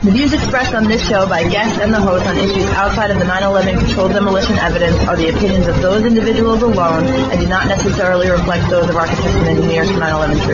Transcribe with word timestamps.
The 0.00 0.12
views 0.12 0.32
expressed 0.32 0.74
on 0.74 0.84
this 0.84 1.04
show 1.08 1.28
by 1.28 1.42
guests 1.48 1.80
and 1.80 1.92
the 1.92 2.00
host 2.00 2.24
on 2.24 2.38
issues 2.38 2.70
outside 2.70 3.10
of 3.10 3.18
the 3.18 3.24
9-11 3.24 3.80
controlled 3.80 4.12
demolition 4.12 4.56
evidence 4.56 4.96
are 5.08 5.16
the 5.16 5.28
opinions 5.28 5.66
of 5.66 5.82
those 5.82 6.04
individuals 6.04 6.62
alone 6.62 7.04
and 7.04 7.40
do 7.40 7.48
not 7.48 7.66
necessarily 7.66 8.30
reflect 8.30 8.70
those 8.70 8.88
of 8.88 8.94
architects 8.94 9.34
and 9.34 9.48
engineers 9.48 9.90
for 9.90 9.98
9-11 9.98 10.44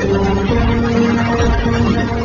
truth. 2.08 2.23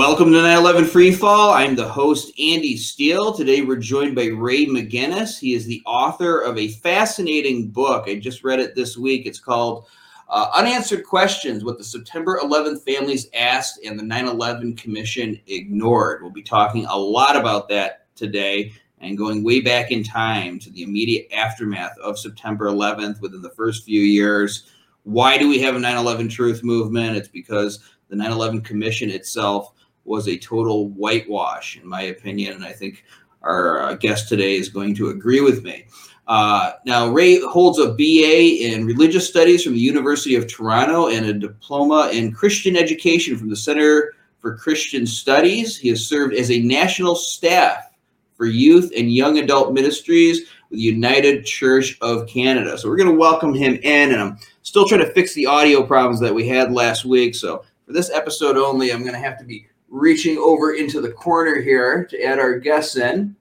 Welcome 0.00 0.32
to 0.32 0.38
9/11 0.38 0.86
Free 0.86 1.12
Fall. 1.12 1.50
I'm 1.50 1.74
the 1.74 1.86
host 1.86 2.32
Andy 2.38 2.78
Steele. 2.78 3.34
Today 3.34 3.60
we're 3.60 3.76
joined 3.76 4.16
by 4.16 4.28
Ray 4.28 4.64
McGinnis. 4.64 5.38
He 5.38 5.52
is 5.52 5.66
the 5.66 5.82
author 5.84 6.40
of 6.40 6.56
a 6.56 6.68
fascinating 6.68 7.68
book. 7.68 8.08
I 8.08 8.14
just 8.14 8.42
read 8.42 8.60
it 8.60 8.74
this 8.74 8.96
week. 8.96 9.26
It's 9.26 9.38
called 9.38 9.88
uh, 10.30 10.48
Unanswered 10.54 11.04
Questions: 11.04 11.64
What 11.64 11.76
the 11.76 11.84
September 11.84 12.40
11th 12.42 12.82
Families 12.82 13.28
Asked 13.34 13.80
and 13.84 13.98
the 13.98 14.02
9/11 14.02 14.74
Commission 14.78 15.38
Ignored. 15.46 16.22
We'll 16.22 16.30
be 16.30 16.42
talking 16.42 16.86
a 16.86 16.96
lot 16.96 17.36
about 17.36 17.68
that 17.68 18.06
today 18.16 18.72
and 19.02 19.18
going 19.18 19.44
way 19.44 19.60
back 19.60 19.90
in 19.90 20.02
time 20.02 20.58
to 20.60 20.70
the 20.70 20.82
immediate 20.82 21.30
aftermath 21.30 21.98
of 21.98 22.18
September 22.18 22.68
11th 22.68 23.20
within 23.20 23.42
the 23.42 23.50
first 23.50 23.84
few 23.84 24.00
years. 24.00 24.64
Why 25.02 25.36
do 25.36 25.46
we 25.46 25.60
have 25.60 25.76
a 25.76 25.78
9/11 25.78 26.30
Truth 26.30 26.64
movement? 26.64 27.18
It's 27.18 27.28
because 27.28 27.80
the 28.08 28.16
9/11 28.16 28.64
Commission 28.64 29.10
itself 29.10 29.74
was 30.04 30.28
a 30.28 30.38
total 30.38 30.88
whitewash, 30.88 31.76
in 31.76 31.86
my 31.86 32.02
opinion. 32.02 32.54
And 32.54 32.64
I 32.64 32.72
think 32.72 33.04
our 33.42 33.82
uh, 33.82 33.94
guest 33.94 34.28
today 34.28 34.56
is 34.56 34.68
going 34.68 34.94
to 34.96 35.08
agree 35.08 35.40
with 35.40 35.62
me. 35.62 35.86
Uh, 36.26 36.72
now, 36.84 37.08
Ray 37.08 37.40
holds 37.40 37.78
a 37.78 37.92
BA 37.92 38.62
in 38.64 38.86
Religious 38.86 39.26
Studies 39.26 39.64
from 39.64 39.72
the 39.72 39.80
University 39.80 40.36
of 40.36 40.46
Toronto 40.46 41.08
and 41.08 41.26
a 41.26 41.32
diploma 41.32 42.10
in 42.12 42.32
Christian 42.32 42.76
Education 42.76 43.36
from 43.36 43.48
the 43.48 43.56
Center 43.56 44.12
for 44.38 44.56
Christian 44.56 45.06
Studies. 45.06 45.76
He 45.76 45.88
has 45.88 46.06
served 46.06 46.34
as 46.34 46.50
a 46.50 46.60
national 46.60 47.16
staff 47.16 47.90
for 48.36 48.46
youth 48.46 48.92
and 48.96 49.12
young 49.12 49.38
adult 49.38 49.74
ministries 49.74 50.48
with 50.70 50.78
the 50.78 50.84
United 50.84 51.44
Church 51.44 51.98
of 52.00 52.28
Canada. 52.28 52.78
So 52.78 52.88
we're 52.88 52.96
going 52.96 53.10
to 53.10 53.14
welcome 53.14 53.52
him 53.52 53.74
in, 53.82 54.12
and 54.12 54.20
I'm 54.20 54.38
still 54.62 54.86
trying 54.86 55.00
to 55.00 55.12
fix 55.12 55.34
the 55.34 55.46
audio 55.46 55.82
problems 55.82 56.20
that 56.20 56.34
we 56.34 56.46
had 56.46 56.72
last 56.72 57.04
week. 57.04 57.34
So 57.34 57.64
for 57.86 57.92
this 57.92 58.10
episode 58.10 58.56
only, 58.56 58.92
I'm 58.92 59.00
going 59.00 59.14
to 59.14 59.18
have 59.18 59.38
to 59.40 59.44
be 59.44 59.66
reaching 59.90 60.38
over 60.38 60.74
into 60.74 61.00
the 61.00 61.10
corner 61.10 61.60
here 61.60 62.06
to 62.06 62.22
add 62.22 62.38
our 62.38 62.58
guests 62.58 62.96
in. 62.96 63.36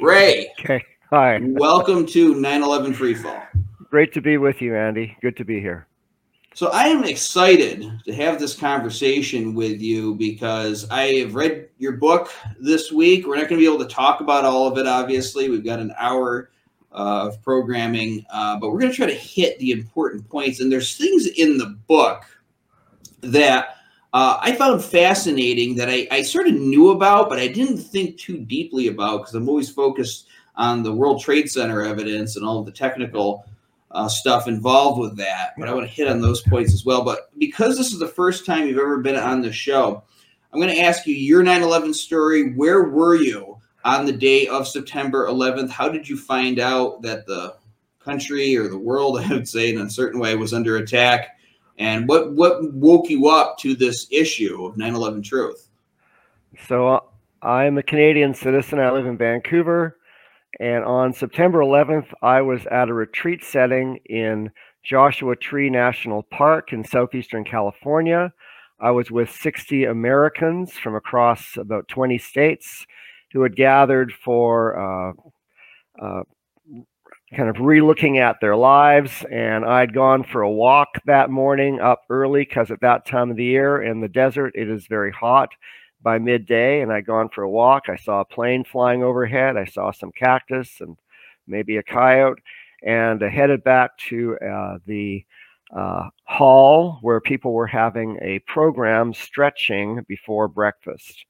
Ray. 0.00 0.52
Okay. 0.60 0.82
Hi. 1.10 1.38
Welcome 1.42 2.06
to 2.06 2.34
9/11 2.34 2.94
Freefall. 2.94 3.42
Great 3.90 4.12
to 4.14 4.20
be 4.20 4.36
with 4.36 4.60
you, 4.60 4.76
Andy. 4.76 5.16
Good 5.22 5.36
to 5.36 5.44
be 5.44 5.60
here. 5.60 5.86
So 6.54 6.68
I 6.68 6.84
am 6.84 7.04
excited 7.04 7.88
to 8.04 8.14
have 8.14 8.40
this 8.40 8.54
conversation 8.54 9.54
with 9.54 9.80
you 9.80 10.16
because 10.16 10.88
I 10.90 11.14
have 11.18 11.34
read 11.34 11.68
your 11.78 11.92
book 11.92 12.32
this 12.58 12.90
week. 12.90 13.26
We're 13.26 13.36
not 13.36 13.48
going 13.48 13.60
to 13.60 13.64
be 13.64 13.72
able 13.72 13.84
to 13.86 13.94
talk 13.94 14.20
about 14.20 14.44
all 14.44 14.66
of 14.66 14.76
it. 14.76 14.86
Obviously, 14.86 15.48
we've 15.48 15.64
got 15.64 15.78
an 15.78 15.94
hour 15.98 16.50
uh, 16.92 17.28
of 17.28 17.42
programming, 17.42 18.26
uh, 18.32 18.58
but 18.58 18.70
we're 18.70 18.80
going 18.80 18.90
to 18.90 18.96
try 18.96 19.06
to 19.06 19.14
hit 19.14 19.58
the 19.60 19.70
important 19.70 20.28
points. 20.28 20.60
And 20.60 20.70
there's 20.70 20.96
things 20.96 21.26
in 21.26 21.58
the 21.58 21.78
book 21.86 22.24
that 23.20 23.77
uh, 24.12 24.38
I 24.40 24.52
found 24.52 24.82
fascinating 24.82 25.76
that 25.76 25.90
I, 25.90 26.08
I, 26.10 26.22
sort 26.22 26.48
of 26.48 26.54
knew 26.54 26.90
about, 26.90 27.28
but 27.28 27.38
I 27.38 27.46
didn't 27.46 27.76
think 27.76 28.16
too 28.16 28.38
deeply 28.38 28.86
about 28.86 29.18
because 29.18 29.34
I'm 29.34 29.48
always 29.48 29.70
focused 29.70 30.28
on 30.56 30.82
the 30.82 30.92
World 30.92 31.20
Trade 31.20 31.50
Center 31.50 31.82
evidence 31.82 32.36
and 32.36 32.44
all 32.44 32.58
of 32.58 32.66
the 32.66 32.72
technical 32.72 33.44
uh, 33.90 34.08
stuff 34.08 34.48
involved 34.48 35.00
with 35.00 35.16
that. 35.18 35.52
But 35.58 35.68
I 35.68 35.74
want 35.74 35.86
to 35.86 35.94
hit 35.94 36.08
on 36.08 36.20
those 36.20 36.42
points 36.42 36.72
as 36.72 36.84
well. 36.84 37.04
But 37.04 37.30
because 37.38 37.76
this 37.76 37.92
is 37.92 37.98
the 37.98 38.08
first 38.08 38.46
time 38.46 38.66
you've 38.66 38.78
ever 38.78 38.98
been 38.98 39.16
on 39.16 39.42
the 39.42 39.52
show, 39.52 40.02
I'm 40.52 40.60
going 40.60 40.74
to 40.74 40.80
ask 40.80 41.06
you 41.06 41.14
your 41.14 41.42
9 41.42 41.62
11 41.62 41.92
story. 41.92 42.54
Where 42.54 42.84
were 42.84 43.16
you 43.16 43.58
on 43.84 44.06
the 44.06 44.12
day 44.12 44.46
of 44.46 44.66
September 44.66 45.26
11th? 45.26 45.70
How 45.70 45.88
did 45.88 46.08
you 46.08 46.16
find 46.16 46.58
out 46.58 47.02
that 47.02 47.26
the 47.26 47.56
country 48.00 48.56
or 48.56 48.68
the 48.68 48.78
world, 48.78 49.20
I 49.20 49.28
would 49.32 49.48
say, 49.48 49.70
in 49.70 49.80
a 49.80 49.90
certain 49.90 50.18
way, 50.18 50.34
was 50.34 50.54
under 50.54 50.78
attack? 50.78 51.37
And 51.78 52.08
what 52.08 52.32
what 52.32 52.72
woke 52.74 53.08
you 53.08 53.28
up 53.28 53.58
to 53.58 53.74
this 53.74 54.06
issue 54.10 54.64
of 54.64 54.76
9/11 54.76 55.24
Truth? 55.24 55.68
So 56.66 56.88
uh, 56.88 57.00
I'm 57.42 57.78
a 57.78 57.82
Canadian 57.82 58.34
citizen. 58.34 58.80
I 58.80 58.90
live 58.90 59.06
in 59.06 59.16
Vancouver, 59.16 59.96
and 60.58 60.84
on 60.84 61.12
September 61.12 61.60
11th, 61.60 62.12
I 62.20 62.40
was 62.40 62.66
at 62.66 62.88
a 62.88 62.94
retreat 62.94 63.44
setting 63.44 64.00
in 64.06 64.50
Joshua 64.82 65.36
Tree 65.36 65.70
National 65.70 66.24
Park 66.24 66.72
in 66.72 66.84
southeastern 66.84 67.44
California. 67.44 68.32
I 68.80 68.90
was 68.90 69.10
with 69.10 69.30
60 69.30 69.84
Americans 69.84 70.72
from 70.72 70.94
across 70.94 71.56
about 71.56 71.88
20 71.88 72.18
states 72.18 72.86
who 73.32 73.42
had 73.42 73.56
gathered 73.56 74.12
for 74.12 74.78
uh, 74.78 75.12
uh, 76.00 76.22
kind 77.34 77.48
of 77.48 77.60
re-looking 77.60 78.18
at 78.18 78.40
their 78.40 78.56
lives 78.56 79.24
and 79.30 79.64
i'd 79.64 79.92
gone 79.92 80.24
for 80.24 80.40
a 80.40 80.50
walk 80.50 80.88
that 81.04 81.28
morning 81.28 81.78
up 81.78 82.02
early 82.08 82.40
because 82.40 82.70
at 82.70 82.80
that 82.80 83.04
time 83.04 83.30
of 83.30 83.36
the 83.36 83.44
year 83.44 83.82
in 83.82 84.00
the 84.00 84.08
desert 84.08 84.52
it 84.54 84.68
is 84.68 84.86
very 84.86 85.12
hot 85.12 85.50
by 86.02 86.18
midday 86.18 86.80
and 86.80 86.92
i'd 86.92 87.06
gone 87.06 87.28
for 87.28 87.42
a 87.42 87.50
walk. 87.50 87.88
I 87.88 87.96
saw 87.96 88.20
a 88.20 88.24
plane 88.24 88.64
flying 88.64 89.02
overhead. 89.02 89.56
I 89.56 89.64
saw 89.64 89.90
some 89.90 90.12
cactus 90.12 90.80
and 90.80 90.96
maybe 91.46 91.76
a 91.76 91.82
coyote 91.82 92.40
and 92.82 93.22
I 93.22 93.28
headed 93.28 93.64
back 93.64 93.96
to 94.08 94.38
uh, 94.38 94.78
the 94.86 95.24
uh, 95.74 96.08
hall 96.24 96.98
where 97.02 97.20
people 97.20 97.52
were 97.52 97.66
having 97.66 98.18
a 98.22 98.38
program 98.40 99.12
stretching 99.12 100.04
before 100.08 100.48
breakfast 100.48 101.26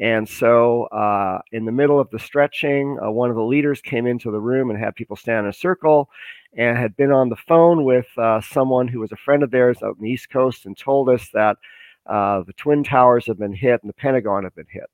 and 0.00 0.26
so, 0.26 0.84
uh, 0.84 1.40
in 1.52 1.66
the 1.66 1.72
middle 1.72 2.00
of 2.00 2.08
the 2.10 2.18
stretching, 2.18 2.98
uh, 3.02 3.10
one 3.10 3.28
of 3.28 3.36
the 3.36 3.42
leaders 3.42 3.82
came 3.82 4.06
into 4.06 4.30
the 4.30 4.40
room 4.40 4.70
and 4.70 4.78
had 4.78 4.94
people 4.94 5.16
stand 5.16 5.44
in 5.44 5.50
a 5.50 5.52
circle 5.52 6.08
and 6.56 6.78
had 6.78 6.96
been 6.96 7.12
on 7.12 7.28
the 7.28 7.36
phone 7.36 7.84
with 7.84 8.06
uh, 8.16 8.40
someone 8.40 8.88
who 8.88 9.00
was 9.00 9.12
a 9.12 9.16
friend 9.16 9.42
of 9.42 9.50
theirs 9.50 9.82
out 9.82 9.96
in 9.96 10.04
the 10.04 10.10
East 10.10 10.30
Coast 10.30 10.64
and 10.64 10.76
told 10.78 11.10
us 11.10 11.28
that 11.34 11.58
uh, 12.06 12.42
the 12.46 12.54
Twin 12.54 12.84
Towers 12.84 13.26
have 13.26 13.38
been 13.38 13.52
hit 13.52 13.82
and 13.82 13.88
the 13.88 13.94
Pentagon 13.94 14.44
had 14.44 14.54
been 14.54 14.66
hit. 14.70 14.90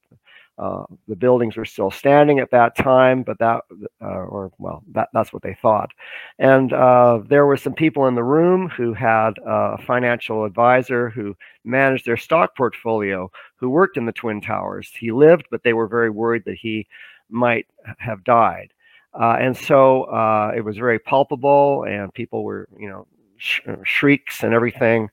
Uh, 0.59 0.85
the 1.07 1.17
buildings 1.17 1.57
were 1.57 1.65
still 1.65 1.91
standing 1.91 2.41
at 2.41 2.51
that 2.51 2.77
time, 2.77 3.23
but 3.23 3.39
that, 3.39 3.63
uh, 4.03 4.07
or 4.07 4.51
well, 4.59 4.83
that, 4.93 5.09
that's 5.13 5.33
what 5.33 5.43
they 5.43 5.55
thought. 5.63 5.91
And 6.39 6.73
uh, 6.73 7.21
there 7.29 7.47
were 7.47 7.57
some 7.57 7.75
people 7.75 8.07
in 8.09 8.15
the 8.15 8.25
room 8.25 8.69
who 8.69 8.93
had 8.93 9.35
a 9.47 9.79
financial 9.79 10.45
advisor 10.45 11.11
who 11.11 11.37
managed 11.65 12.07
their 12.07 12.17
stock 12.17 12.57
portfolio 12.57 13.31
who 13.57 13.71
worked 13.71 13.97
in 13.97 14.07
the 14.07 14.13
Twin 14.13 14.41
Towers. 14.41 14.91
He 14.99 15.13
lived, 15.13 15.47
but 15.51 15.63
they 15.63 15.73
were 15.73 15.87
very 15.87 16.11
worried 16.11 16.45
that 16.47 16.57
he 16.57 16.87
might 17.31 17.67
have 17.99 18.25
died. 18.25 18.73
Uh, 19.15 19.37
and 19.41 19.57
so 19.57 20.05
uh, 20.05 20.53
it 20.55 20.61
was 20.61 20.77
very 20.77 20.99
palpable, 20.99 21.85
and 21.85 22.13
people 22.15 22.45
were, 22.45 22.69
you 22.79 22.89
know, 22.89 23.07
sh- 23.37 23.61
shrieks 23.83 24.43
and 24.43 24.55
everything. 24.55 25.09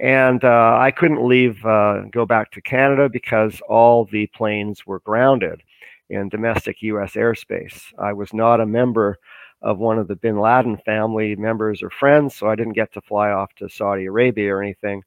And 0.00 0.44
uh, 0.44 0.76
I 0.78 0.90
couldn't 0.90 1.26
leave, 1.26 1.64
uh, 1.64 2.02
go 2.10 2.24
back 2.24 2.52
to 2.52 2.60
Canada 2.60 3.08
because 3.08 3.60
all 3.68 4.04
the 4.04 4.26
planes 4.28 4.86
were 4.86 5.00
grounded 5.00 5.62
in 6.08 6.28
domestic 6.28 6.82
US 6.82 7.14
airspace. 7.14 7.92
I 7.98 8.12
was 8.12 8.32
not 8.32 8.60
a 8.60 8.66
member 8.66 9.18
of 9.60 9.78
one 9.78 9.98
of 9.98 10.06
the 10.06 10.14
bin 10.14 10.38
Laden 10.38 10.76
family 10.78 11.34
members 11.34 11.82
or 11.82 11.90
friends, 11.90 12.36
so 12.36 12.48
I 12.48 12.54
didn't 12.54 12.74
get 12.74 12.92
to 12.92 13.00
fly 13.00 13.30
off 13.30 13.52
to 13.56 13.68
Saudi 13.68 14.04
Arabia 14.04 14.54
or 14.54 14.62
anything. 14.62 15.02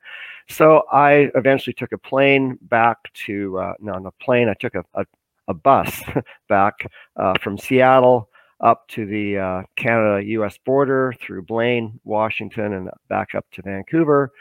So 0.50 0.84
I 0.92 1.32
eventually 1.36 1.74
took 1.74 1.94
a 1.94 1.98
plane 1.98 2.58
back 2.64 2.98
to, 3.26 3.58
uh, 3.60 3.74
no, 3.80 3.94
not 3.94 4.14
a 4.20 4.24
plane, 4.24 4.50
I 4.50 4.54
took 4.56 4.76
a, 4.76 4.84
a, 4.94 5.06
a 5.48 5.54
bus 5.54 6.02
back 6.50 6.86
uh, 7.16 7.34
from 7.42 7.58
Seattle 7.58 8.30
up 8.60 8.88
to 8.90 9.06
the 9.06 9.38
uh, 9.38 9.64
Canada 9.78 10.24
US 10.26 10.58
border 10.58 11.14
through 11.20 11.44
Blaine, 11.44 12.00
Washington, 12.04 12.74
and 12.74 12.90
back 13.08 13.34
up 13.36 13.46
to 13.54 13.62
Vancouver. 13.62 14.32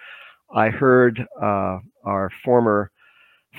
I 0.55 0.71
heard 0.71 1.27
uh, 1.41 1.79
our 2.05 2.31
former 2.45 2.91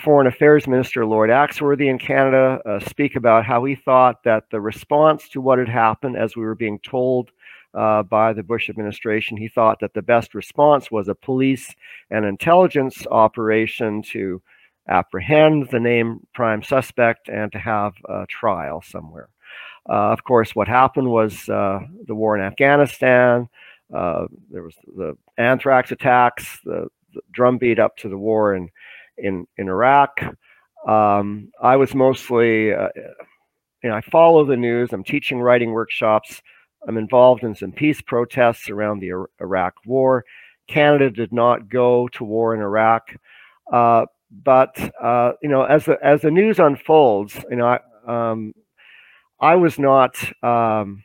Foreign 0.04 0.28
Affairs 0.28 0.68
Minister, 0.68 1.06
Lloyd 1.06 1.30
Axworthy 1.30 1.90
in 1.90 2.00
Canada, 2.00 2.62
uh, 2.66 2.80
speak 2.80 3.16
about 3.16 3.46
how 3.46 3.64
he 3.66 3.76
thought 3.76 4.24
that 4.24 4.46
the 4.50 4.62
response 4.62 5.28
to 5.30 5.42
what 5.42 5.60
had 5.60 5.68
happened, 5.68 6.18
as 6.18 6.36
we 6.36 6.44
were 6.44 6.56
being 6.56 6.80
told 6.80 7.30
uh, 7.74 8.04
by 8.04 8.34
the 8.34 8.44
Bush 8.44 8.70
administration. 8.70 9.38
He 9.38 9.48
thought 9.48 9.80
that 9.82 9.94
the 9.94 10.02
best 10.02 10.34
response 10.34 10.92
was 10.92 11.08
a 11.08 11.16
police 11.16 11.74
and 12.10 12.26
intelligence 12.26 13.06
operation 13.10 14.02
to 14.12 14.42
apprehend 14.88 15.70
the 15.72 15.80
named 15.80 16.26
prime 16.34 16.64
suspect 16.64 17.30
and 17.30 17.52
to 17.52 17.60
have 17.60 17.94
a 18.10 18.26
trial 18.28 18.82
somewhere. 18.82 19.30
Uh, 19.90 20.12
of 20.12 20.24
course, 20.24 20.56
what 20.56 20.68
happened 20.68 21.10
was 21.10 21.50
uh, 21.50 21.80
the 22.08 22.16
war 22.16 22.38
in 22.38 22.44
Afghanistan. 22.44 23.48
Uh, 23.94 24.26
there 24.50 24.64
was 24.64 24.76
the 24.96 25.16
anthrax 25.38 25.92
attacks, 25.92 26.60
the, 26.64 26.88
the 27.14 27.22
drumbeat 27.32 27.80
up 27.80 27.98
to 27.98 28.10
the 28.10 28.18
war 28.18 28.56
in 28.56 28.70
in 29.18 29.46
in 29.58 29.68
Iraq. 29.68 30.22
Um, 30.88 31.52
I 31.62 31.76
was 31.76 31.94
mostly, 31.94 32.74
uh, 32.74 32.90
you 33.84 33.90
know, 33.90 33.96
I 33.96 34.02
follow 34.02 34.46
the 34.46 34.58
news. 34.58 34.94
I'm 34.94 35.04
teaching 35.04 35.40
writing 35.40 35.72
workshops. 35.72 36.42
I'm 36.88 36.98
involved 36.98 37.44
in 37.44 37.54
some 37.54 37.72
peace 37.72 38.02
protests 38.02 38.70
around 38.70 39.00
the 39.00 39.12
Iraq 39.40 39.76
War. 39.86 40.26
Canada 40.68 41.12
did 41.12 41.32
not 41.32 41.70
go 41.70 42.08
to 42.10 42.24
war 42.24 42.56
in 42.56 42.62
Iraq, 42.62 43.14
uh, 43.72 44.06
but 44.32 44.76
uh, 45.02 45.34
you 45.42 45.50
know, 45.50 45.64
as 45.64 45.86
the 45.86 45.98
as 46.04 46.22
the 46.22 46.32
news 46.32 46.60
unfolds, 46.60 47.36
you 47.50 47.58
know, 47.58 47.68
I, 47.68 48.32
um, 48.32 48.54
I 49.40 49.56
was 49.56 49.78
not 49.78 50.16
um, 50.44 51.04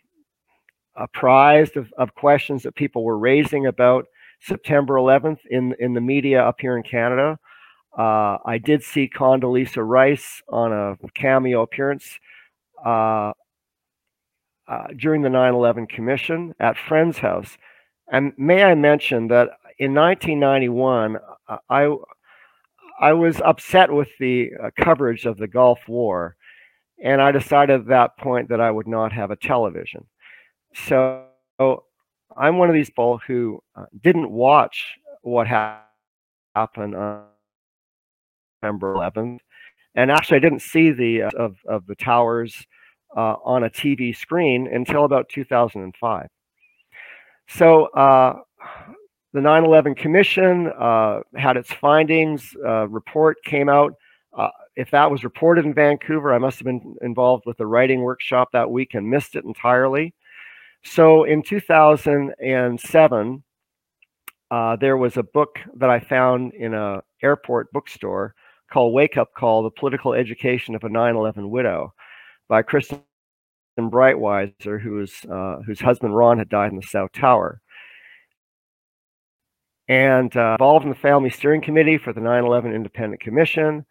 apprised 0.96 1.76
of, 1.76 1.92
of 1.98 2.14
questions 2.14 2.62
that 2.62 2.74
people 2.74 3.04
were 3.04 3.18
raising 3.18 3.66
about 3.66 4.06
September 4.40 4.94
11th 4.94 5.38
in 5.50 5.74
in 5.78 5.94
the 5.94 6.00
media 6.00 6.42
up 6.42 6.60
here 6.60 6.76
in 6.76 6.82
Canada. 6.82 7.38
Uh, 7.96 8.36
I 8.44 8.58
did 8.58 8.82
see 8.82 9.08
Condoleezza 9.08 9.82
Rice 9.86 10.42
on 10.48 10.72
a 10.72 10.96
cameo 11.14 11.62
appearance 11.62 12.20
uh, 12.84 13.32
uh, 14.68 14.86
during 14.96 15.22
the 15.22 15.30
9 15.30 15.54
11 15.54 15.86
Commission 15.86 16.54
at 16.60 16.76
Friend's 16.76 17.18
House. 17.18 17.56
And 18.12 18.32
may 18.36 18.62
I 18.62 18.74
mention 18.74 19.28
that 19.28 19.50
in 19.78 19.94
1991, 19.94 21.16
uh, 21.48 21.56
I, 21.70 21.94
I 23.00 23.12
was 23.12 23.40
upset 23.40 23.90
with 23.90 24.08
the 24.20 24.50
uh, 24.62 24.70
coverage 24.78 25.24
of 25.24 25.38
the 25.38 25.48
Gulf 25.48 25.80
War, 25.88 26.36
and 27.02 27.20
I 27.20 27.32
decided 27.32 27.80
at 27.80 27.86
that 27.88 28.16
point 28.18 28.48
that 28.50 28.60
I 28.60 28.70
would 28.70 28.86
not 28.86 29.12
have 29.12 29.30
a 29.30 29.36
television. 29.36 30.06
So 30.84 31.24
I'm 32.36 32.58
one 32.58 32.68
of 32.68 32.74
these 32.74 32.90
people 32.90 33.18
who 33.26 33.62
uh, 33.74 33.86
didn't 34.02 34.30
watch 34.30 34.98
what 35.22 35.46
happened 35.46 36.94
on 36.94 37.24
November 38.62 38.94
11th. 38.94 39.38
And 39.94 40.10
actually, 40.10 40.36
I 40.36 40.40
didn't 40.40 40.60
see 40.60 40.90
the 40.90 41.22
uh, 41.22 41.30
of 41.38 41.56
of 41.66 41.86
the 41.86 41.94
towers 41.94 42.66
uh, 43.16 43.36
on 43.42 43.64
a 43.64 43.70
TV 43.70 44.14
screen 44.14 44.68
until 44.70 45.04
about 45.06 45.30
2005. 45.30 46.28
So 47.48 47.86
uh, 47.86 48.34
the 49.32 49.40
9/11 49.40 49.96
Commission 49.96 50.70
uh, 50.78 51.20
had 51.34 51.56
its 51.56 51.72
findings. 51.72 52.54
Uh, 52.64 52.86
report 52.88 53.38
came 53.44 53.70
out. 53.70 53.94
If 54.76 54.90
that 54.90 55.10
was 55.10 55.24
reported 55.24 55.64
in 55.64 55.72
Vancouver, 55.72 56.34
I 56.34 56.38
must 56.38 56.58
have 56.58 56.66
been 56.66 56.96
involved 57.00 57.44
with 57.46 57.56
the 57.56 57.66
writing 57.66 58.02
workshop 58.02 58.50
that 58.52 58.70
week 58.70 58.92
and 58.92 59.08
missed 59.08 59.34
it 59.34 59.46
entirely. 59.46 60.12
So 60.84 61.24
in 61.24 61.42
2007, 61.42 63.42
there 64.80 64.96
was 64.96 65.16
a 65.16 65.22
book 65.22 65.58
that 65.76 65.90
I 65.90 66.00
found 66.00 66.54
in 66.54 66.74
a 66.74 67.02
airport 67.22 67.72
bookstore 67.72 68.34
called 68.70 68.94
Wake 68.94 69.16
Up 69.16 69.32
Call 69.34 69.62
The 69.62 69.70
Political 69.70 70.14
Education 70.14 70.74
of 70.74 70.84
a 70.84 70.88
9 70.88 71.16
11 71.16 71.50
Widow 71.50 71.92
by 72.48 72.62
Kristen 72.62 73.02
Breitweiser, 73.78 74.80
whose, 74.80 75.24
uh, 75.30 75.58
whose 75.66 75.80
husband 75.80 76.16
Ron 76.16 76.38
had 76.38 76.48
died 76.48 76.70
in 76.70 76.76
the 76.76 76.86
South 76.86 77.12
Tower. 77.12 77.60
And 79.88 80.36
uh, 80.36 80.56
involved 80.58 80.84
in 80.84 80.90
the 80.90 80.96
Family 80.96 81.30
Steering 81.30 81.60
Committee 81.60 81.98
for 81.98 82.12
the 82.12 82.20
9 82.20 82.44
11 82.44 82.74
Independent 82.74 83.20
Commission. 83.20 83.86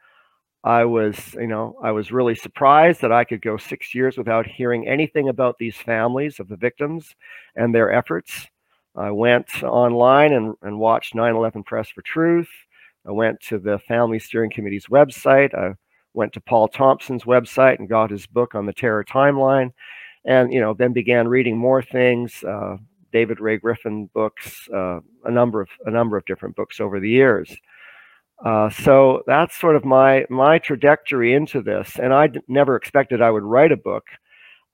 I 0.65 0.83
was, 0.83 1.35
you 1.35 1.45
know, 1.45 1.77
I 1.83 1.91
was 1.91 2.11
really 2.11 2.33
surprised 2.33 2.99
that 3.01 3.11
I 3.11 3.23
could 3.23 3.41
go 3.43 3.55
six 3.55 3.93
years 3.93 4.17
without 4.17 4.47
hearing 4.47 4.87
anything 4.87 5.29
about 5.29 5.59
these 5.59 5.75
families 5.77 6.39
of 6.39 6.47
the 6.47 6.55
victims 6.55 7.13
and 7.55 7.73
their 7.73 7.93
efforts. 7.93 8.47
I 8.95 9.11
went 9.11 9.63
online 9.63 10.33
and, 10.33 10.55
and 10.63 10.79
watched 10.79 11.13
9 11.13 11.35
11 11.35 11.63
Press 11.63 11.89
for 11.89 12.01
Truth. 12.01 12.49
I 13.07 13.11
went 13.11 13.39
to 13.41 13.59
the 13.59 13.77
Family 13.77 14.17
Steering 14.17 14.49
Committee's 14.49 14.87
website. 14.87 15.53
I 15.53 15.75
went 16.15 16.33
to 16.33 16.41
Paul 16.41 16.67
Thompson's 16.67 17.25
website 17.25 17.77
and 17.77 17.87
got 17.87 18.09
his 18.09 18.25
book 18.25 18.55
on 18.55 18.65
the 18.65 18.73
terror 18.73 19.03
timeline, 19.03 19.71
and 20.25 20.51
you 20.51 20.59
know 20.59 20.73
then 20.73 20.93
began 20.93 21.27
reading 21.27 21.55
more 21.55 21.83
things. 21.83 22.43
Uh, 22.43 22.77
David 23.11 23.39
Ray 23.39 23.57
Griffin 23.57 24.09
books, 24.15 24.67
uh, 24.73 24.99
a 25.25 25.31
number 25.31 25.61
of 25.61 25.69
a 25.85 25.91
number 25.91 26.17
of 26.17 26.25
different 26.25 26.55
books 26.55 26.79
over 26.79 26.99
the 26.99 27.09
years. 27.09 27.55
Uh, 28.43 28.69
so 28.69 29.23
that's 29.27 29.55
sort 29.59 29.75
of 29.75 29.85
my 29.85 30.25
my 30.29 30.59
trajectory 30.59 31.33
into 31.33 31.61
this, 31.61 31.97
and 32.01 32.13
I 32.13 32.27
d- 32.27 32.41
never 32.47 32.75
expected 32.75 33.21
I 33.21 33.31
would 33.31 33.43
write 33.43 33.71
a 33.71 33.77
book 33.77 34.03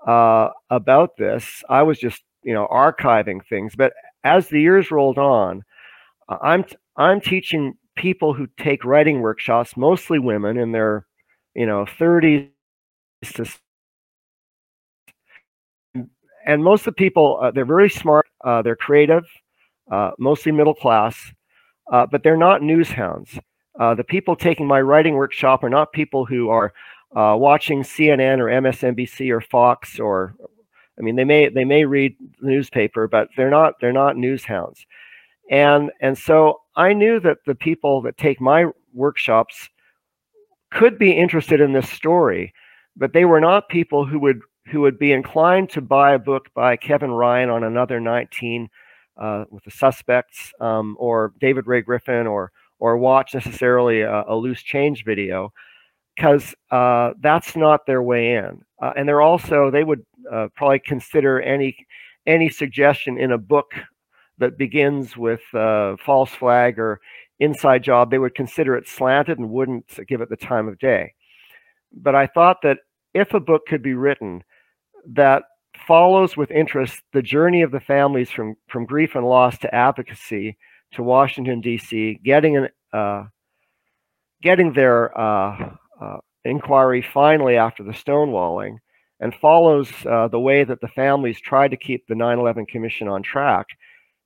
uh, 0.07 0.49
about 0.69 1.17
this. 1.17 1.63
I 1.69 1.83
was 1.83 1.99
just 1.99 2.23
you 2.43 2.53
know 2.53 2.67
archiving 2.71 3.41
things, 3.49 3.75
but 3.75 3.93
as 4.23 4.47
the 4.49 4.61
years 4.61 4.91
rolled 4.91 5.17
on, 5.19 5.63
I'm 6.29 6.65
I'm 6.97 7.21
teaching 7.21 7.75
people 7.97 8.33
who 8.33 8.47
take 8.59 8.85
writing 8.85 9.21
workshops, 9.21 9.77
mostly 9.77 10.19
women 10.19 10.57
in 10.57 10.71
their, 10.73 11.05
you 11.55 11.65
know, 11.65 11.85
30s 11.85 12.49
to 13.35 13.45
and 16.45 16.63
most 16.63 16.81
of 16.81 16.85
the 16.85 16.91
people 16.93 17.39
uh, 17.41 17.51
they're 17.51 17.65
very 17.65 17.89
smart 17.89 18.25
uh, 18.43 18.61
they're 18.61 18.75
creative 18.75 19.23
uh, 19.91 20.11
mostly 20.19 20.51
middle 20.51 20.73
class 20.73 21.17
uh, 21.91 22.05
but 22.11 22.23
they're 22.23 22.37
not 22.37 22.61
news 22.61 22.89
hounds 22.89 23.39
uh, 23.79 23.95
the 23.95 24.03
people 24.03 24.35
taking 24.35 24.67
my 24.67 24.81
writing 24.81 25.15
workshop 25.15 25.63
are 25.63 25.69
not 25.69 25.91
people 25.93 26.25
who 26.25 26.49
are 26.49 26.73
uh, 27.15 27.35
watching 27.37 27.83
cnn 27.83 28.39
or 28.39 28.45
msnbc 28.45 29.29
or 29.29 29.41
fox 29.41 29.99
or 29.99 30.35
i 30.97 31.01
mean 31.01 31.15
they 31.15 31.25
may 31.25 31.49
they 31.49 31.65
may 31.65 31.83
read 31.85 32.15
the 32.41 32.47
newspaper 32.47 33.07
but 33.07 33.27
they're 33.35 33.49
not 33.49 33.73
they're 33.79 33.91
not 33.91 34.17
news 34.17 34.45
hounds. 34.45 34.85
And 35.51 35.91
and 35.99 36.17
so 36.17 36.61
I 36.75 36.93
knew 36.93 37.19
that 37.19 37.39
the 37.45 37.55
people 37.55 38.01
that 38.03 38.17
take 38.17 38.39
my 38.39 38.67
workshops 38.93 39.69
could 40.71 40.97
be 40.97 41.11
interested 41.11 41.59
in 41.59 41.73
this 41.73 41.89
story, 41.89 42.53
but 42.95 43.11
they 43.11 43.25
were 43.25 43.41
not 43.41 43.67
people 43.67 44.05
who 44.05 44.17
would 44.19 44.39
who 44.67 44.79
would 44.81 44.97
be 44.97 45.11
inclined 45.11 45.69
to 45.71 45.81
buy 45.81 46.13
a 46.13 46.19
book 46.19 46.47
by 46.53 46.77
Kevin 46.77 47.11
Ryan 47.11 47.49
on 47.49 47.63
another 47.65 47.99
19 47.99 48.69
uh, 49.17 49.43
with 49.49 49.65
the 49.65 49.71
suspects, 49.71 50.53
um, 50.61 50.95
or 50.97 51.33
David 51.41 51.67
Ray 51.67 51.81
Griffin, 51.81 52.27
or 52.27 52.51
or 52.81 52.97
watch 52.97 53.33
necessarily 53.33 54.01
a, 54.01 54.23
a 54.27 54.35
loose 54.35 54.61
change 54.61 55.05
video, 55.05 55.53
because 56.15 56.53
uh, 56.71 57.11
that's 57.21 57.55
not 57.55 57.85
their 57.85 58.01
way 58.03 58.33
in. 58.33 58.61
Uh, 58.81 58.91
and 58.97 59.07
they're 59.07 59.21
also 59.21 59.71
they 59.71 59.85
would 59.85 60.05
uh, 60.29 60.47
probably 60.55 60.79
consider 60.79 61.39
any 61.39 61.87
any 62.27 62.49
suggestion 62.49 63.17
in 63.17 63.31
a 63.31 63.37
book 63.37 63.71
that 64.39 64.57
begins 64.57 65.15
with 65.15 65.41
uh, 65.53 65.95
false 66.03 66.31
flag 66.31 66.79
or 66.79 66.99
inside 67.39 67.83
job, 67.83 68.09
they 68.09 68.19
would 68.19 68.35
consider 68.35 68.75
it 68.75 68.87
slanted 68.87 69.39
and 69.39 69.49
wouldn't 69.49 69.85
give 70.07 70.21
it 70.21 70.29
the 70.29 70.35
time 70.35 70.67
of 70.67 70.79
day. 70.79 71.13
But 71.93 72.15
I 72.15 72.27
thought 72.27 72.57
that 72.63 72.77
if 73.13 73.33
a 73.33 73.39
book 73.39 73.65
could 73.67 73.81
be 73.81 73.93
written 73.93 74.43
that 75.13 75.43
follows 75.87 76.37
with 76.37 76.51
interest 76.51 77.01
the 77.13 77.21
journey 77.21 77.61
of 77.61 77.71
the 77.71 77.79
families 77.79 78.29
from, 78.29 78.55
from 78.67 78.85
grief 78.85 79.15
and 79.15 79.25
loss 79.25 79.57
to 79.59 79.75
advocacy 79.75 80.57
to 80.93 81.03
Washington, 81.03 81.61
D.C., 81.61 82.19
getting, 82.23 82.57
an, 82.57 82.69
getting 84.41 84.73
their 84.73 85.17
uh, 85.19 85.75
uh, 86.01 86.17
inquiry 86.45 87.01
finally 87.01 87.57
after 87.57 87.83
the 87.83 87.91
stonewalling, 87.91 88.77
and 89.19 89.35
follows 89.35 89.91
uh, 90.09 90.27
the 90.27 90.39
way 90.39 90.63
that 90.63 90.81
the 90.81 90.87
families 90.89 91.39
tried 91.39 91.69
to 91.71 91.77
keep 91.77 92.05
the 92.07 92.15
9 92.15 92.39
11 92.39 92.65
Commission 92.65 93.07
on 93.07 93.21
track. 93.21 93.67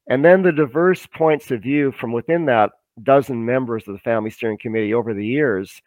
And 0.07 0.23
then 0.23 0.41
the 0.41 0.51
diverse 0.51 1.05
points 1.05 1.51
of 1.51 1.61
view 1.61 1.91
from 1.91 2.13
within 2.13 2.45
that 2.45 2.71
dozen 3.03 3.43
members 3.43 3.87
of 3.87 3.93
the 3.93 3.99
family 3.99 4.29
steering 4.29 4.57
committee 4.57 4.93
over 4.93 5.13
the 5.13 5.25
years 5.25 5.81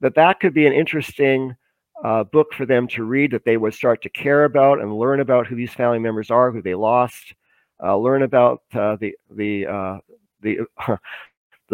that 0.00 0.14
that 0.14 0.40
could 0.40 0.52
be 0.52 0.66
an 0.66 0.72
interesting 0.74 1.56
uh, 2.04 2.24
book 2.24 2.52
for 2.52 2.66
them 2.66 2.86
to 2.88 3.04
read 3.04 3.30
that 3.30 3.44
they 3.44 3.56
would 3.56 3.72
start 3.72 4.02
to 4.02 4.10
care 4.10 4.44
about 4.44 4.80
and 4.80 4.98
learn 4.98 5.20
about 5.20 5.46
who 5.46 5.56
these 5.56 5.72
family 5.72 5.98
members 5.98 6.30
are 6.30 6.50
who 6.50 6.60
they 6.60 6.74
lost 6.74 7.34
uh, 7.82 7.96
learn 7.96 8.22
about 8.22 8.62
uh, 8.74 8.96
the 8.96 9.14
the 9.30 9.66
uh, 9.66 9.98
the 10.42 10.58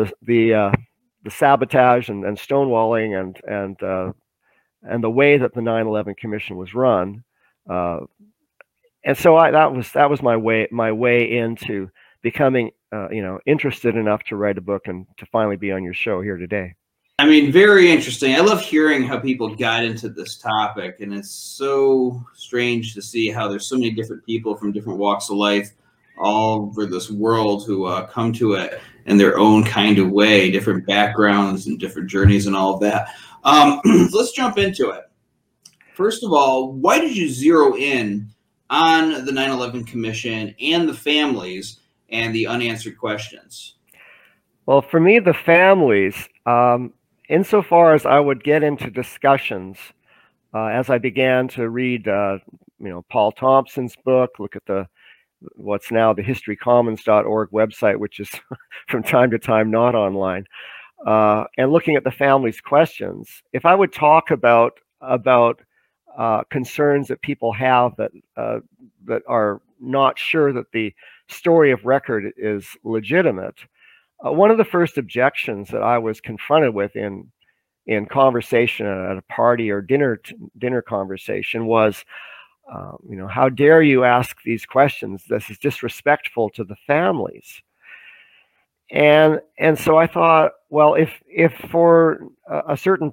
the 0.05 0.13
the, 0.23 0.55
uh, 0.55 0.73
the 1.25 1.31
sabotage 1.31 2.09
and, 2.09 2.25
and 2.25 2.37
stonewalling 2.39 3.21
and 3.21 3.41
and 3.47 3.83
uh, 3.83 4.13
and 4.83 5.05
the 5.05 5.11
way 5.11 5.37
that 5.37 5.55
the 5.55 5.61
9/11 5.61 6.17
Commission 6.17 6.57
was 6.57 6.75
run 6.75 7.23
and 9.05 9.17
so 9.17 9.37
I, 9.37 9.51
that 9.51 9.73
was 9.73 9.91
that 9.93 10.11
was 10.11 10.23
my 10.23 10.37
way 10.37 10.69
my 10.71 10.93
way 10.93 11.39
into 11.39 11.91
becoming 12.23 12.71
uh, 12.93 13.09
you 13.11 13.23
know 13.23 13.41
interested 13.47 13.97
enough 13.97 14.23
to 14.25 14.37
write 14.37 14.59
a 14.59 14.63
book 14.63 14.87
and 14.87 15.07
to 15.19 15.27
finally 15.27 15.57
be 15.57 15.73
on 15.73 15.83
your 15.83 15.95
show 15.95 16.21
here 16.21 16.37
today. 16.37 16.75
I 17.19 17.27
mean, 17.27 17.53
very 17.53 17.91
interesting. 17.91 18.35
I 18.35 18.41
love 18.41 18.63
hearing 18.63 19.03
how 19.03 19.19
people 19.19 19.55
got 19.55 19.85
into 19.85 20.09
this 20.09 20.39
topic, 20.39 21.01
and 21.01 21.13
it's 21.13 21.31
so 21.31 22.25
strange 22.35 22.95
to 22.95 23.03
see 23.03 23.31
how 23.31 23.47
there's 23.47 23.67
so 23.67 23.77
many 23.77 23.91
different 23.91 24.25
people 24.25 24.57
from 24.57 24.73
different 24.73 24.99
walks 24.99 25.29
of 25.29 25.37
life 25.37 25.73
all 26.21 26.63
over 26.63 26.87
this 26.87 27.11
world 27.11 27.65
who 27.67 27.87
uh, 27.87 28.07
come 28.07 28.33
to 28.35 28.53
it 28.53 28.81
in 29.07 29.17
their 29.17 29.39
own 29.39 29.65
kind 29.65 29.99
of 29.99 30.11
way, 30.11 30.51
different 30.51 30.87
backgrounds 30.87 31.67
and 31.67 31.81
different 31.81 32.09
journeys 32.09 32.47
and 32.47 32.55
all 32.55 32.75
of 32.75 32.81
that. 32.81 33.09
Um, 33.45 33.81
let's 34.13 34.33
jump 34.33 34.59
into 34.59 34.91
it. 34.91 35.05
First 35.95 36.23
of 36.23 36.33
all, 36.33 36.73
why 36.73 37.01
did 37.01 37.17
you 37.17 37.29
zero 37.29 37.77
in 37.77 38.29
on 38.69 39.25
the 39.25 39.33
9 39.33 39.51
11 39.51 39.85
Commission 39.85 40.55
and 40.61 40.89
the 40.89 40.95
families 40.95 41.81
and 42.11 42.35
the 42.35 42.47
unanswered 42.47 42.99
questions? 42.99 43.75
Well, 44.67 44.83
for 44.83 45.01
me, 45.01 45.19
the 45.19 45.35
families, 45.35 46.29
um, 46.47 46.93
insofar 47.29 47.95
as 47.95 48.07
I 48.07 48.21
would 48.21 48.45
get 48.45 48.63
into 48.63 48.91
discussions, 48.91 49.79
uh, 50.55 50.67
as 50.67 50.91
I 50.91 50.99
began 50.99 51.49
to 51.49 51.69
read, 51.69 52.07
uh, 52.07 52.39
you 52.79 52.89
know, 52.89 53.05
Paul 53.11 53.33
Thompson's 53.33 53.97
book, 54.05 54.39
look 54.39 54.57
at 54.57 54.67
the 54.67 54.87
what's 55.57 55.91
now 55.91 56.13
the 56.13 56.23
historycommons.org 56.23 57.51
website, 57.51 57.99
which 57.99 58.21
is 58.21 58.31
from 58.89 59.03
time 59.03 59.31
to 59.31 59.39
time 59.39 59.71
not 59.71 59.95
online, 59.95 60.47
uh, 61.07 61.45
and 61.57 61.73
looking 61.73 61.97
at 61.97 62.05
the 62.05 62.11
family's 62.11 62.61
questions, 62.61 63.43
if 63.53 63.65
I 63.65 63.75
would 63.75 63.93
talk 63.93 64.31
about 64.31 64.79
about 65.01 65.61
uh, 66.17 66.43
concerns 66.51 67.09
that 67.09 67.23
people 67.23 67.53
have 67.53 67.97
that 67.97 68.11
uh, 68.37 68.61
that 69.07 69.23
are 69.27 69.61
not 69.81 70.19
sure 70.19 70.53
that 70.53 70.73
the 70.73 70.93
story 71.29 71.71
of 71.71 71.85
record 71.85 72.33
is 72.37 72.67
legitimate, 72.85 73.55
uh, 74.25 74.33
one 74.33 74.51
of 74.51 74.59
the 74.59 74.65
first 74.65 74.99
objections 74.99 75.69
that 75.69 75.83
I 75.83 75.99
was 75.99 76.21
confronted 76.21 76.75
with 76.75 76.97
in 76.97 77.31
in 77.87 78.07
conversation 78.07 78.87
at 78.87 79.17
a 79.17 79.23
party 79.23 79.71
or 79.71 79.81
dinner 79.81 80.21
dinner 80.59 80.83
conversation 80.83 81.67
was 81.67 82.05
um, 82.73 82.99
you 83.09 83.17
know, 83.17 83.27
how 83.27 83.49
dare 83.49 83.83
you 83.83 84.05
ask 84.05 84.37
these 84.45 84.65
questions? 84.65 85.25
This 85.29 85.51
is 85.51 85.59
disrespectful 85.59 86.51
to 86.51 86.65
the 86.65 86.77
families. 86.87 87.63
And 88.91 89.41
and 89.59 89.79
so 89.79 89.97
I 89.97 90.07
thought, 90.07 90.53
well, 90.69 90.95
if 90.95 91.11
if 91.27 91.53
for 91.71 92.21
a 92.69 92.77
certain 92.77 93.13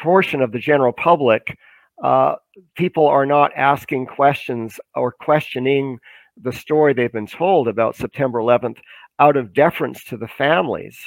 portion 0.00 0.42
of 0.42 0.52
the 0.52 0.58
general 0.58 0.92
public, 0.92 1.58
uh, 2.02 2.36
people 2.76 3.06
are 3.06 3.26
not 3.26 3.52
asking 3.56 4.06
questions 4.06 4.78
or 4.94 5.12
questioning 5.12 5.98
the 6.42 6.52
story 6.52 6.92
they've 6.92 7.12
been 7.12 7.26
told 7.26 7.68
about 7.68 7.96
September 7.96 8.38
11th 8.38 8.76
out 9.18 9.36
of 9.36 9.54
deference 9.54 10.04
to 10.04 10.18
the 10.18 10.28
families, 10.28 10.98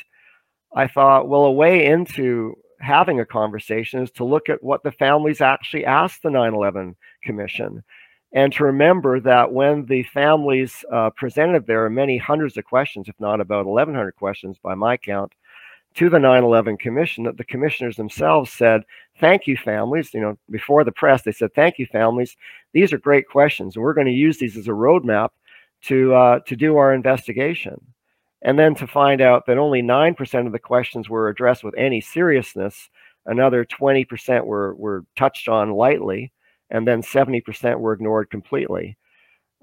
I 0.75 0.87
thought, 0.87 1.27
well, 1.27 1.45
a 1.45 1.51
way 1.51 1.85
into 1.85 2.55
having 2.79 3.19
a 3.19 3.25
conversation 3.25 4.01
is 4.01 4.11
to 4.11 4.23
look 4.23 4.49
at 4.49 4.63
what 4.63 4.83
the 4.83 4.91
families 4.91 5.41
actually 5.41 5.85
asked 5.85 6.23
the 6.23 6.29
9 6.29 6.53
11 6.53 6.95
Commission. 7.23 7.83
And 8.31 8.53
to 8.53 8.63
remember 8.63 9.19
that 9.21 9.51
when 9.51 9.85
the 9.85 10.03
families 10.03 10.85
uh, 10.91 11.09
presented 11.11 11.65
there 11.65 11.83
are 11.85 11.89
many 11.89 12.17
hundreds 12.17 12.57
of 12.57 12.65
questions, 12.65 13.07
if 13.07 13.19
not 13.19 13.41
about 13.41 13.65
1,100 13.65 14.15
questions 14.15 14.57
by 14.61 14.75
my 14.75 14.97
count, 14.97 15.33
to 15.95 16.09
the 16.09 16.19
9 16.19 16.43
11 16.43 16.77
Commission, 16.77 17.23
that 17.23 17.37
the 17.37 17.43
commissioners 17.43 17.95
themselves 17.95 18.51
said, 18.51 18.83
Thank 19.19 19.47
you, 19.47 19.57
families. 19.57 20.13
You 20.13 20.21
know, 20.21 20.37
before 20.49 20.83
the 20.83 20.91
press, 20.91 21.23
they 21.23 21.31
said, 21.31 21.53
Thank 21.53 21.79
you, 21.79 21.87
families. 21.87 22.37
These 22.73 22.93
are 22.93 22.99
great 22.99 23.27
questions. 23.27 23.75
And 23.75 23.83
we're 23.83 23.95
going 23.95 24.07
to 24.07 24.13
use 24.13 24.37
these 24.37 24.55
as 24.55 24.67
a 24.67 24.71
roadmap 24.71 25.29
to, 25.83 26.13
uh, 26.13 26.39
to 26.45 26.55
do 26.55 26.77
our 26.77 26.93
investigation 26.93 27.81
and 28.41 28.57
then 28.57 28.75
to 28.75 28.87
find 28.87 29.21
out 29.21 29.45
that 29.45 29.57
only 29.57 29.81
9% 29.81 30.45
of 30.45 30.51
the 30.51 30.59
questions 30.59 31.09
were 31.09 31.29
addressed 31.29 31.63
with 31.63 31.75
any 31.77 32.01
seriousness, 32.01 32.89
another 33.25 33.65
20% 33.65 34.45
were, 34.45 34.75
were 34.75 35.05
touched 35.15 35.47
on 35.47 35.71
lightly, 35.71 36.31
and 36.69 36.87
then 36.87 37.01
70% 37.01 37.79
were 37.79 37.93
ignored 37.93 38.29
completely. 38.29 38.97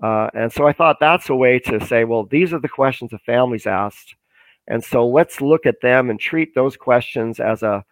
Uh, 0.02 0.28
and 0.34 0.52
so 0.52 0.66
I 0.66 0.72
thought 0.72 0.98
that's 1.00 1.30
a 1.30 1.34
way 1.34 1.58
to 1.60 1.84
say, 1.86 2.04
well, 2.04 2.24
these 2.24 2.52
are 2.52 2.60
the 2.60 2.68
questions 2.68 3.12
the 3.12 3.18
families 3.18 3.66
asked. 3.66 4.14
And 4.68 4.82
so 4.84 5.06
let's 5.06 5.40
look 5.40 5.64
at 5.64 5.80
them 5.80 6.10
and 6.10 6.20
treat 6.20 6.54
those 6.54 6.76
questions 6.76 7.40
as 7.40 7.62
a, 7.62 7.84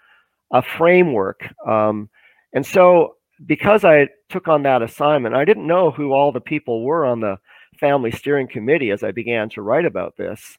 a 0.52 0.60
framework. 0.60 1.48
Um, 1.66 2.10
and 2.52 2.66
so 2.66 3.16
because 3.46 3.84
I 3.84 4.08
took 4.28 4.48
on 4.48 4.62
that 4.64 4.82
assignment, 4.82 5.34
I 5.34 5.44
didn't 5.44 5.66
know 5.66 5.90
who 5.90 6.12
all 6.12 6.32
the 6.32 6.40
people 6.40 6.84
were 6.84 7.06
on 7.06 7.20
the 7.20 7.38
family 7.78 8.10
steering 8.10 8.48
committee 8.48 8.90
as 8.90 9.02
I 9.02 9.12
began 9.12 9.48
to 9.50 9.62
write 9.62 9.84
about 9.84 10.16
this. 10.16 10.58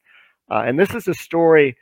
Uh, 0.49 0.63
and 0.65 0.79
this 0.79 0.93
is 0.93 1.07
a 1.07 1.13
story, 1.13 1.75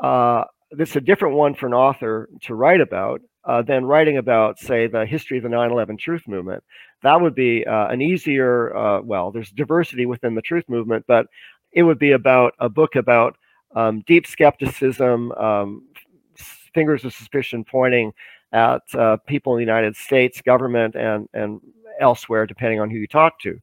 uh, 0.00 0.44
this 0.70 0.90
is 0.90 0.96
a 0.96 1.00
different 1.00 1.36
one 1.36 1.54
for 1.54 1.66
an 1.66 1.74
author 1.74 2.28
to 2.42 2.54
write 2.54 2.80
about 2.80 3.20
uh, 3.44 3.62
than 3.62 3.84
writing 3.84 4.18
about, 4.18 4.58
say, 4.58 4.86
the 4.86 5.04
history 5.04 5.38
of 5.38 5.42
the 5.42 5.48
9 5.48 5.70
11 5.70 5.96
truth 5.96 6.22
movement. 6.28 6.62
That 7.02 7.20
would 7.20 7.34
be 7.34 7.66
uh, 7.66 7.88
an 7.88 8.00
easier, 8.00 8.76
uh, 8.76 9.00
well, 9.02 9.32
there's 9.32 9.50
diversity 9.50 10.06
within 10.06 10.34
the 10.34 10.42
truth 10.42 10.64
movement, 10.68 11.04
but 11.08 11.26
it 11.72 11.82
would 11.82 11.98
be 11.98 12.12
about 12.12 12.54
a 12.58 12.68
book 12.68 12.94
about 12.96 13.36
um, 13.74 14.02
deep 14.06 14.26
skepticism, 14.26 15.32
um, 15.32 15.86
fingers 16.74 17.04
of 17.04 17.12
suspicion 17.12 17.64
pointing 17.64 18.12
at 18.52 18.82
uh, 18.94 19.16
people 19.26 19.54
in 19.54 19.58
the 19.58 19.72
United 19.72 19.96
States 19.96 20.40
government 20.42 20.94
and, 20.94 21.28
and 21.32 21.60
elsewhere, 22.00 22.46
depending 22.46 22.80
on 22.80 22.90
who 22.90 22.98
you 22.98 23.06
talk 23.06 23.38
to. 23.40 23.58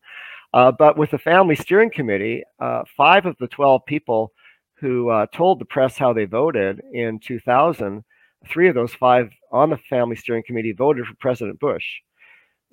Uh, 0.53 0.72
but 0.72 0.98
with 0.98 1.12
the 1.12 1.18
family 1.18 1.56
steering 1.56 1.91
committee, 1.91 2.44
uh, 2.60 2.82
five 2.98 3.25
of 3.25 3.36
the 3.39 3.48
12 3.48 3.86
people 3.86 4.32
who 4.79 5.09
uh, 5.09 5.25
told 5.33 5.59
the 5.59 5.65
press 5.65 5.98
how 5.98 6.13
they 6.13 6.25
voted 6.25 6.81
in 6.93 7.19
2000, 7.19 8.03
three 8.48 8.69
of 8.69 8.75
those 8.75 8.93
five 8.93 9.29
on 9.51 9.69
the 9.69 9.77
family 9.89 10.15
steering 10.15 10.43
committee 10.45 10.71
voted 10.71 11.05
for 11.05 11.15
President 11.15 11.59
Bush. 11.59 11.86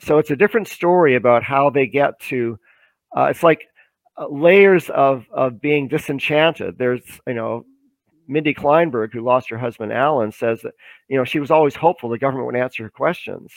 So 0.00 0.18
it's 0.18 0.30
a 0.30 0.36
different 0.36 0.68
story 0.68 1.16
about 1.16 1.42
how 1.42 1.70
they 1.70 1.86
get 1.86 2.18
to, 2.28 2.58
uh, 3.16 3.24
it's 3.24 3.42
like 3.42 3.66
uh, 4.18 4.28
layers 4.28 4.90
of, 4.90 5.26
of 5.32 5.60
being 5.60 5.88
disenchanted. 5.88 6.76
There's, 6.78 7.02
you 7.26 7.34
know, 7.34 7.64
Mindy 8.28 8.54
Kleinberg, 8.54 9.12
who 9.12 9.22
lost 9.22 9.48
her 9.50 9.58
husband 9.58 9.92
Alan, 9.92 10.32
says 10.32 10.60
that, 10.62 10.74
you 11.08 11.16
know, 11.16 11.24
she 11.24 11.38
was 11.38 11.50
always 11.50 11.74
hopeful 11.74 12.10
the 12.10 12.18
government 12.18 12.46
would 12.46 12.56
answer 12.56 12.82
her 12.84 12.90
questions. 12.90 13.52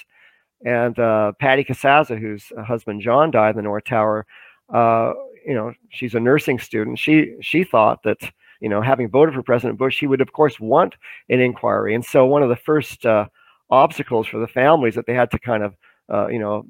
And 0.66 0.98
uh, 1.00 1.34
Patty 1.40 1.64
Casazza, 1.64 2.20
whose 2.20 2.52
husband 2.66 3.02
John 3.02 3.32
died 3.32 3.52
in 3.52 3.56
the 3.58 3.62
North 3.64 3.86
Tower, 3.86 4.26
uh, 4.74 5.14
you 5.46 5.54
know, 5.54 5.74
she's 5.90 6.16
a 6.16 6.20
nursing 6.20 6.60
student. 6.60 7.00
She 7.00 7.36
she 7.42 7.64
thought 7.64 8.04
that 8.04 8.20
you 8.60 8.68
know, 8.68 8.82
having 8.82 9.10
voted 9.10 9.34
for 9.34 9.42
President 9.42 9.80
Bush, 9.80 10.00
he 10.00 10.08
would 10.08 10.22
of 10.22 10.34
course 10.34 10.60
want 10.60 10.96
an 11.30 11.40
inquiry. 11.40 11.96
And 11.96 12.04
so 12.04 12.26
one 12.26 12.44
of 12.44 12.50
the 12.50 12.56
first 12.56 13.06
uh, 13.06 13.28
obstacles 13.70 14.28
for 14.28 14.40
the 14.40 14.48
families 14.48 14.96
that 14.96 15.06
they 15.06 15.14
had 15.14 15.32
to 15.32 15.40
kind 15.40 15.64
of, 15.64 15.76
uh, 16.12 16.28
you 16.28 16.40
know, 16.40 16.66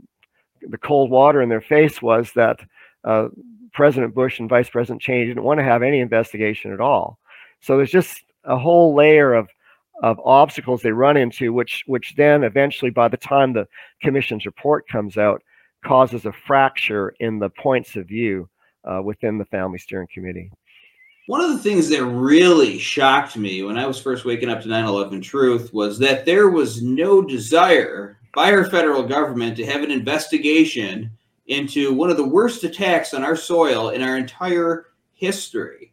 the 0.61 0.77
cold 0.77 1.09
water 1.09 1.41
in 1.41 1.49
their 1.49 1.61
face 1.61 2.01
was 2.01 2.31
that 2.33 2.59
uh, 3.05 3.29
President 3.73 4.13
Bush 4.13 4.39
and 4.39 4.49
Vice 4.49 4.69
President 4.69 5.01
Cheney 5.01 5.25
didn't 5.25 5.43
want 5.43 5.59
to 5.59 5.63
have 5.63 5.81
any 5.81 5.99
investigation 5.99 6.73
at 6.73 6.81
all. 6.81 7.17
So 7.61 7.77
there's 7.77 7.91
just 7.91 8.23
a 8.43 8.57
whole 8.57 8.93
layer 8.93 9.33
of 9.33 9.49
of 10.01 10.17
obstacles 10.23 10.81
they 10.81 10.91
run 10.91 11.17
into, 11.17 11.51
which 11.51 11.83
which 11.87 12.13
then 12.15 12.43
eventually, 12.43 12.91
by 12.91 13.07
the 13.07 13.17
time 13.17 13.53
the 13.53 13.67
commission's 14.01 14.45
report 14.45 14.87
comes 14.87 15.17
out, 15.17 15.43
causes 15.85 16.25
a 16.25 16.31
fracture 16.31 17.15
in 17.19 17.39
the 17.39 17.49
points 17.49 17.95
of 17.95 18.07
view 18.07 18.49
uh, 18.89 19.01
within 19.01 19.37
the 19.37 19.45
family 19.45 19.77
steering 19.77 20.07
committee. 20.13 20.51
One 21.27 21.41
of 21.41 21.51
the 21.51 21.59
things 21.59 21.89
that 21.89 22.03
really 22.03 22.79
shocked 22.79 23.37
me 23.37 23.61
when 23.61 23.77
I 23.77 23.85
was 23.85 24.01
first 24.01 24.25
waking 24.25 24.49
up 24.49 24.61
to 24.61 24.67
9 24.67 24.85
11 24.85 25.21
Truth 25.21 25.73
was 25.73 25.99
that 25.99 26.25
there 26.25 26.49
was 26.49 26.81
no 26.81 27.21
desire 27.21 28.17
by 28.33 28.51
our 28.51 28.65
federal 28.65 29.03
government 29.03 29.55
to 29.57 29.65
have 29.65 29.83
an 29.83 29.91
investigation 29.91 31.11
into 31.47 31.93
one 31.93 32.09
of 32.09 32.17
the 32.17 32.27
worst 32.27 32.63
attacks 32.63 33.13
on 33.13 33.23
our 33.23 33.35
soil 33.35 33.89
in 33.89 34.01
our 34.01 34.17
entire 34.17 34.87
history 35.13 35.89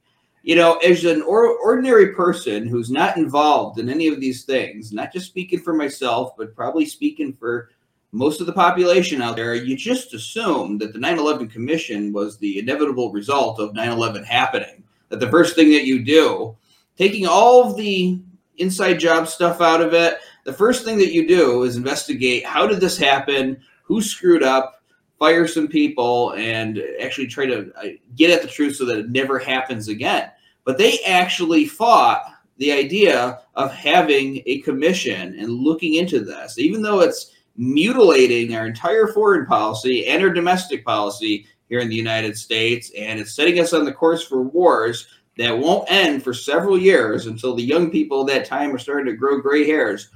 you 0.46 0.54
know, 0.54 0.76
as 0.76 1.04
an 1.04 1.22
or, 1.22 1.58
ordinary 1.58 2.14
person 2.14 2.68
who's 2.68 2.88
not 2.88 3.16
involved 3.16 3.80
in 3.80 3.88
any 3.88 4.06
of 4.06 4.20
these 4.20 4.44
things, 4.44 4.92
not 4.92 5.12
just 5.12 5.26
speaking 5.26 5.58
for 5.58 5.74
myself, 5.74 6.36
but 6.38 6.54
probably 6.54 6.86
speaking 6.86 7.32
for 7.32 7.70
most 8.12 8.40
of 8.40 8.46
the 8.46 8.52
population 8.52 9.20
out 9.20 9.36
there, 9.36 9.54
you 9.54 9.76
just 9.76 10.14
assume 10.14 10.78
that 10.78 10.92
the 10.92 10.98
9 10.98 11.18
11 11.18 11.48
Commission 11.48 12.12
was 12.12 12.38
the 12.38 12.58
inevitable 12.58 13.12
result 13.12 13.58
of 13.58 13.74
9 13.74 13.88
11 13.88 14.24
happening. 14.24 14.82
That 15.08 15.20
the 15.20 15.30
first 15.30 15.54
thing 15.54 15.70
that 15.70 15.84
you 15.84 16.04
do, 16.04 16.56
taking 16.96 17.26
all 17.26 17.68
of 17.68 17.76
the 17.76 18.20
inside 18.58 18.94
job 18.94 19.28
stuff 19.28 19.60
out 19.60 19.80
of 19.80 19.92
it, 19.92 20.18
the 20.44 20.52
first 20.52 20.84
thing 20.84 20.98
that 20.98 21.12
you 21.12 21.26
do 21.26 21.64
is 21.64 21.76
investigate 21.76 22.44
how 22.44 22.66
did 22.66 22.80
this 22.80 22.96
happen, 22.96 23.60
who 23.82 24.00
screwed 24.00 24.42
up, 24.42 24.82
fire 25.18 25.46
some 25.46 25.68
people, 25.68 26.32
and 26.34 26.82
actually 27.00 27.26
try 27.26 27.46
to 27.46 27.72
uh, 27.76 27.88
get 28.14 28.30
at 28.30 28.42
the 28.42 28.48
truth 28.48 28.76
so 28.76 28.84
that 28.84 28.98
it 28.98 29.10
never 29.10 29.38
happens 29.38 29.88
again. 29.88 30.30
But 30.64 30.78
they 30.78 31.00
actually 31.04 31.66
fought 31.66 32.22
the 32.58 32.72
idea 32.72 33.40
of 33.54 33.72
having 33.72 34.42
a 34.46 34.60
commission 34.60 35.38
and 35.38 35.50
looking 35.50 35.94
into 35.94 36.20
this, 36.20 36.58
even 36.58 36.82
though 36.82 37.00
it's 37.00 37.32
mutilating 37.56 38.54
our 38.54 38.66
entire 38.66 39.06
foreign 39.08 39.46
policy 39.46 40.06
and 40.06 40.22
our 40.22 40.30
domestic 40.30 40.84
policy 40.84 41.46
here 41.68 41.80
in 41.80 41.88
the 41.88 41.96
United 41.96 42.36
States, 42.36 42.90
and 42.96 43.18
it's 43.18 43.34
setting 43.34 43.58
us 43.60 43.72
on 43.72 43.84
the 43.84 43.92
course 43.92 44.24
for 44.24 44.42
wars. 44.42 45.08
that 45.36 45.58
won't 45.58 45.90
end 45.90 46.22
for 46.22 46.32
several 46.32 46.78
years 46.78 47.26
until 47.26 47.54
the 47.54 47.62
young 47.62 47.90
people 47.90 48.22
at 48.22 48.26
that 48.26 48.46
time 48.46 48.74
are 48.74 48.78
starting 48.78 49.04
to 49.04 49.12
grow 49.12 49.38
gray 49.38 49.66
hairs. 49.66 50.08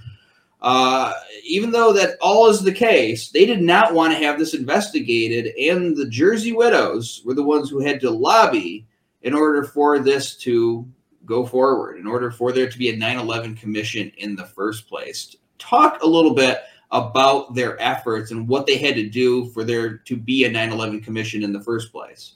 Uh, 0.63 1.13
even 1.45 1.71
though 1.71 1.93
that 1.93 2.17
all 2.23 2.49
is 2.49 2.63
the 2.63 2.73
case, 2.73 3.31
they 3.31 3.45
did 3.45 3.61
not 3.61 3.93
want 3.93 4.13
to 4.13 4.19
have 4.19 4.39
this 4.39 4.55
investigated, 4.55 5.55
and 5.59 5.97
the 5.97 6.09
Jersey 6.09 6.53
widows 6.53 7.23
were 7.25 7.35
the 7.35 7.43
ones 7.43 7.69
who 7.69 7.81
had 7.81 8.01
to 8.01 8.11
lobby 8.11 8.87
in 9.23 9.35
order 9.35 9.65
for 9.65 9.99
this 9.99 10.37
to 10.37 10.87
go 11.27 11.47
forward, 11.47 11.99
in 11.99 12.07
order 12.07 12.31
for 12.31 12.53
there 12.53 12.69
to 12.69 12.79
be 12.79 12.91
a 12.91 12.97
9 12.97 13.19
11 13.19 13.57
commission 13.57 14.11
in 14.19 14.37
the 14.37 14.47
first 14.47 14.89
place. 14.89 15.37
Talk 15.59 16.03
a 16.03 16.07
little 16.07 16.35
bit 16.35 16.61
about 16.93 17.55
their 17.55 17.81
efforts 17.81 18.31
and 18.31 18.49
what 18.49 18.67
they 18.67 18.77
had 18.77 18.95
to 18.97 19.09
do 19.09 19.47
for 19.51 19.65
there 19.65 19.99
to 19.99 20.17
be 20.17 20.45
a 20.45 20.51
9 20.51 20.73
11 20.73 21.01
commission 21.01 21.43
in 21.43 21.53
the 21.53 21.61
first 21.61 21.93
place. 21.93 22.35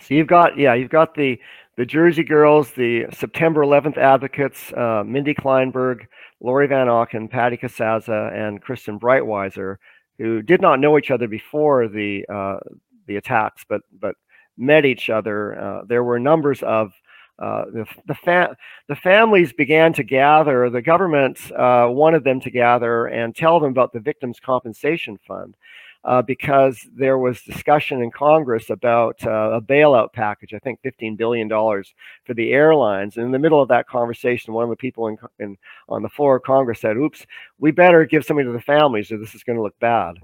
So 0.00 0.14
you've 0.14 0.26
got, 0.26 0.58
yeah, 0.58 0.74
you've 0.74 0.90
got 0.90 1.14
the 1.14 1.38
the 1.76 1.86
Jersey 1.86 2.22
Girls, 2.22 2.72
the 2.72 3.06
September 3.12 3.64
11th 3.64 3.96
advocates, 3.96 4.72
uh, 4.74 5.02
Mindy 5.06 5.34
Kleinberg, 5.34 6.06
Lorie 6.40 6.66
Van 6.66 6.86
Auken, 6.86 7.30
Patty 7.30 7.56
Casazza, 7.56 8.30
and 8.34 8.60
Kristen 8.60 9.00
Breitweiser, 9.00 9.76
who 10.18 10.42
did 10.42 10.60
not 10.60 10.80
know 10.80 10.98
each 10.98 11.10
other 11.10 11.28
before 11.28 11.88
the 11.88 12.26
uh, 12.28 12.58
the 13.06 13.16
attacks, 13.16 13.64
but 13.68 13.82
but 14.00 14.16
met 14.58 14.84
each 14.84 15.08
other. 15.08 15.58
Uh, 15.58 15.82
there 15.86 16.04
were 16.04 16.18
numbers 16.18 16.62
of 16.62 16.92
uh, 17.38 17.64
the 17.72 17.86
the, 18.06 18.14
fa- 18.14 18.56
the, 18.88 18.96
families 18.96 19.52
began 19.52 19.92
to 19.94 20.02
gather. 20.02 20.68
The 20.70 20.82
government 20.82 21.38
uh, 21.52 21.88
wanted 21.90 22.24
them 22.24 22.40
to 22.40 22.50
gather 22.50 23.06
and 23.06 23.34
tell 23.34 23.58
them 23.58 23.70
about 23.70 23.92
the 23.92 24.00
Victims' 24.00 24.38
Compensation 24.38 25.18
Fund 25.26 25.56
uh, 26.04 26.22
because 26.22 26.88
there 26.94 27.18
was 27.18 27.42
discussion 27.42 28.02
in 28.02 28.10
Congress 28.10 28.70
about 28.70 29.24
uh, 29.24 29.52
a 29.52 29.60
bailout 29.60 30.12
package, 30.12 30.52
I 30.52 30.58
think 30.58 30.80
$15 30.82 31.16
billion 31.16 31.48
for 31.48 32.34
the 32.34 32.52
airlines. 32.52 33.16
And 33.16 33.26
in 33.26 33.32
the 33.32 33.38
middle 33.38 33.62
of 33.62 33.68
that 33.68 33.88
conversation, 33.88 34.52
one 34.52 34.64
of 34.64 34.70
the 34.70 34.76
people 34.76 35.08
in, 35.08 35.18
in, 35.38 35.56
on 35.88 36.02
the 36.02 36.08
floor 36.08 36.36
of 36.36 36.42
Congress 36.42 36.80
said, 36.80 36.96
oops, 36.96 37.24
we 37.58 37.70
better 37.70 38.04
give 38.04 38.24
something 38.24 38.46
to 38.46 38.52
the 38.52 38.60
families 38.60 39.12
or 39.12 39.18
this 39.18 39.34
is 39.34 39.44
going 39.44 39.56
to 39.56 39.62
look 39.62 39.78
bad. 39.78 40.16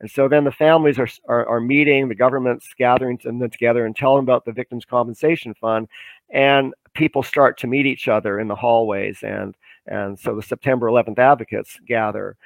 And 0.00 0.10
so 0.10 0.28
then 0.28 0.44
the 0.44 0.52
families 0.52 0.98
are, 0.98 1.08
are, 1.28 1.46
are 1.46 1.60
meeting, 1.60 2.08
the 2.08 2.14
government's 2.14 2.72
gathering 2.78 3.18
them 3.22 3.50
together 3.50 3.84
and 3.84 3.96
telling 3.96 4.18
them 4.18 4.24
about 4.24 4.44
the 4.44 4.52
Victims' 4.52 4.84
Compensation 4.84 5.54
Fund. 5.54 5.88
And 6.30 6.72
people 6.94 7.22
start 7.22 7.58
to 7.58 7.66
meet 7.66 7.86
each 7.86 8.06
other 8.06 8.38
in 8.38 8.48
the 8.48 8.54
hallways. 8.54 9.22
And, 9.22 9.56
and 9.86 10.18
so 10.18 10.36
the 10.36 10.42
September 10.42 10.86
11th 10.86 11.18
advocates 11.18 11.78
gather. 11.86 12.36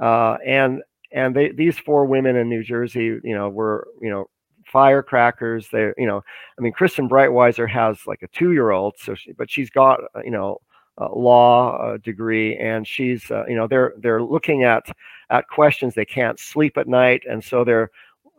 Uh, 0.00 0.36
and 0.46 0.82
and 1.12 1.36
they, 1.36 1.50
these 1.50 1.78
four 1.78 2.06
women 2.06 2.36
in 2.36 2.48
New 2.48 2.62
Jersey, 2.62 3.20
you 3.22 3.34
know, 3.34 3.48
were 3.48 3.88
you 4.00 4.10
know 4.10 4.28
firecrackers. 4.64 5.68
They, 5.70 5.92
you 5.98 6.06
know, 6.06 6.22
I 6.58 6.62
mean, 6.62 6.72
Kristen 6.72 7.08
Breitweiser 7.08 7.68
has 7.68 8.06
like 8.06 8.22
a 8.22 8.28
two-year-old, 8.28 8.94
so 8.98 9.14
she, 9.14 9.32
but 9.32 9.50
she's 9.50 9.70
got 9.70 10.00
you 10.24 10.30
know 10.30 10.60
law 10.98 11.76
uh, 11.76 11.96
degree, 11.98 12.56
and 12.56 12.86
she's 12.86 13.30
uh, 13.30 13.44
you 13.48 13.56
know 13.56 13.66
they're 13.66 13.94
they're 13.98 14.22
looking 14.22 14.64
at 14.64 14.84
at 15.30 15.48
questions. 15.48 15.94
They 15.94 16.04
can't 16.04 16.38
sleep 16.38 16.76
at 16.76 16.88
night, 16.88 17.22
and 17.28 17.42
so 17.42 17.64
they're 17.64 17.90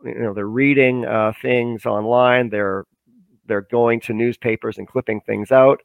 you 0.04 0.18
know 0.20 0.34
they're 0.34 0.46
reading 0.46 1.04
uh, 1.04 1.32
things 1.40 1.86
online. 1.86 2.50
They're 2.50 2.84
they're 3.46 3.66
going 3.70 4.00
to 4.00 4.12
newspapers 4.12 4.78
and 4.78 4.88
clipping 4.88 5.20
things 5.22 5.50
out, 5.52 5.80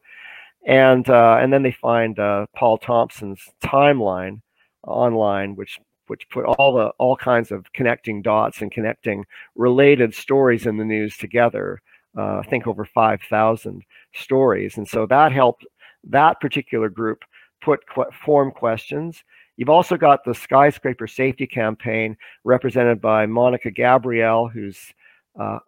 and 0.65 1.09
uh, 1.09 1.37
and 1.41 1.51
then 1.51 1.63
they 1.63 1.71
find 1.71 2.19
uh, 2.19 2.45
Paul 2.55 2.77
Thompson's 2.77 3.41
timeline 3.63 4.41
online, 4.83 5.55
which 5.55 5.79
which 6.07 6.27
put 6.29 6.45
all 6.45 6.73
the 6.73 6.87
all 6.97 7.15
kinds 7.15 7.51
of 7.51 7.71
connecting 7.73 8.21
dots 8.21 8.61
and 8.61 8.71
connecting 8.71 9.25
related 9.55 10.13
stories 10.13 10.65
in 10.65 10.77
the 10.77 10.85
news 10.85 11.17
together. 11.17 11.81
Uh, 12.17 12.39
I 12.39 12.43
think 12.49 12.65
over 12.65 12.85
5,000 12.85 13.83
stories, 14.15 14.77
and 14.77 14.87
so 14.87 15.05
that 15.05 15.31
helped 15.31 15.63
that 16.05 16.39
particular 16.39 16.89
group 16.89 17.23
put 17.61 17.81
form 18.25 18.51
questions. 18.51 19.23
You've 19.57 19.69
also 19.69 19.97
got 19.97 20.23
the 20.23 20.33
skyscraper 20.33 21.07
safety 21.07 21.45
campaign 21.45 22.15
represented 22.43 23.01
by 23.01 23.25
Monica 23.25 23.71
Gabrielle, 23.71 24.47
whose 24.47 24.79
uh, 25.39 25.59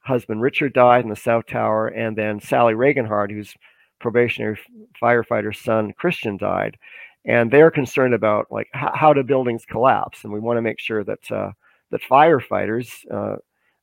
husband 0.00 0.40
Richard 0.40 0.72
died 0.72 1.04
in 1.04 1.10
the 1.10 1.16
South 1.16 1.46
Tower, 1.46 1.88
and 1.88 2.16
then 2.16 2.40
Sally 2.40 2.74
Regenhard, 2.74 3.30
whose 3.30 3.54
probationary 4.00 4.58
firefighter 5.02 5.54
son 5.54 5.92
Christian 5.98 6.36
died 6.36 6.78
and 7.26 7.50
they're 7.50 7.70
concerned 7.70 8.14
about 8.14 8.46
like 8.50 8.68
h- 8.74 8.90
how 8.94 9.12
do 9.12 9.22
buildings 9.22 9.64
collapse, 9.66 10.24
and 10.24 10.32
we 10.32 10.40
want 10.40 10.56
to 10.56 10.62
make 10.62 10.78
sure 10.78 11.04
that 11.04 11.30
uh, 11.30 11.50
that 11.90 12.00
firefighters, 12.02 12.88
uh, 13.10 13.36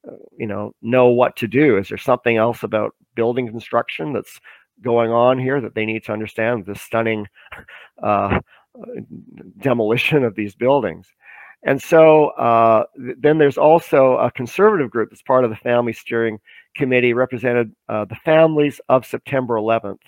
uh, 0.08 0.16
you 0.38 0.48
know, 0.48 0.74
know 0.82 1.08
what 1.08 1.36
to 1.38 1.48
do. 1.48 1.78
Is 1.78 1.90
there 1.90 1.98
something 1.98 2.38
else 2.38 2.64
about 2.64 2.96
building 3.16 3.48
construction 3.48 4.14
that's 4.14 4.40
going 4.82 5.12
on 5.12 5.40
here 5.40 5.62
that 5.62 5.76
they 5.76 5.86
need 5.86 6.04
to 6.06 6.12
understand? 6.12 6.66
The 6.66 6.76
stunning 6.76 7.28
uh, 8.04 8.40
demolition 9.60 10.24
of 10.24 10.36
these 10.36 10.56
buildings. 10.56 11.08
And 11.64 11.82
so 11.82 12.30
uh, 12.30 12.86
th- 12.98 13.18
then 13.20 13.38
there's 13.38 13.58
also 13.58 14.18
a 14.18 14.32
conservative 14.32 14.92
group 14.92 15.10
that's 15.10 15.22
part 15.22 15.44
of 15.44 15.50
the 15.50 15.56
Family 15.56 15.94
Steering 15.94 16.40
Committee, 16.76 17.14
represented 17.14 17.74
uh, 17.88 18.06
the 18.06 18.16
families 18.16 18.82
of 18.90 19.06
September 19.06 19.56
11th. 19.56 20.00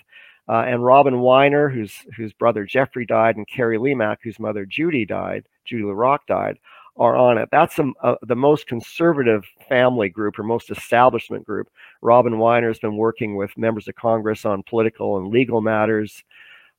Uh, 0.48 0.62
and 0.66 0.84
Robin 0.84 1.20
Weiner, 1.20 1.68
whose 1.68 1.92
whose 2.16 2.32
brother 2.32 2.64
Jeffrey 2.64 3.04
died, 3.04 3.36
and 3.36 3.48
Carie 3.48 3.78
Lemack, 3.78 4.18
whose 4.22 4.38
mother 4.38 4.64
Judy 4.64 5.04
died, 5.04 5.44
Judy 5.64 5.82
Larocque 5.82 6.24
died, 6.26 6.58
are 6.98 7.16
on 7.16 7.38
it. 7.38 7.48
That's 7.52 7.78
a, 7.78 7.90
a, 8.02 8.16
the 8.22 8.36
most 8.36 8.66
conservative 8.66 9.44
family 9.68 10.08
group 10.08 10.38
or 10.38 10.42
most 10.42 10.70
establishment 10.70 11.44
group. 11.44 11.68
Robin 12.02 12.38
Weiner 12.38 12.68
has 12.68 12.78
been 12.78 12.96
working 12.96 13.36
with 13.36 13.56
members 13.56 13.88
of 13.88 13.94
Congress 13.96 14.44
on 14.44 14.62
political 14.62 15.18
and 15.18 15.28
legal 15.28 15.60
matters. 15.60 16.22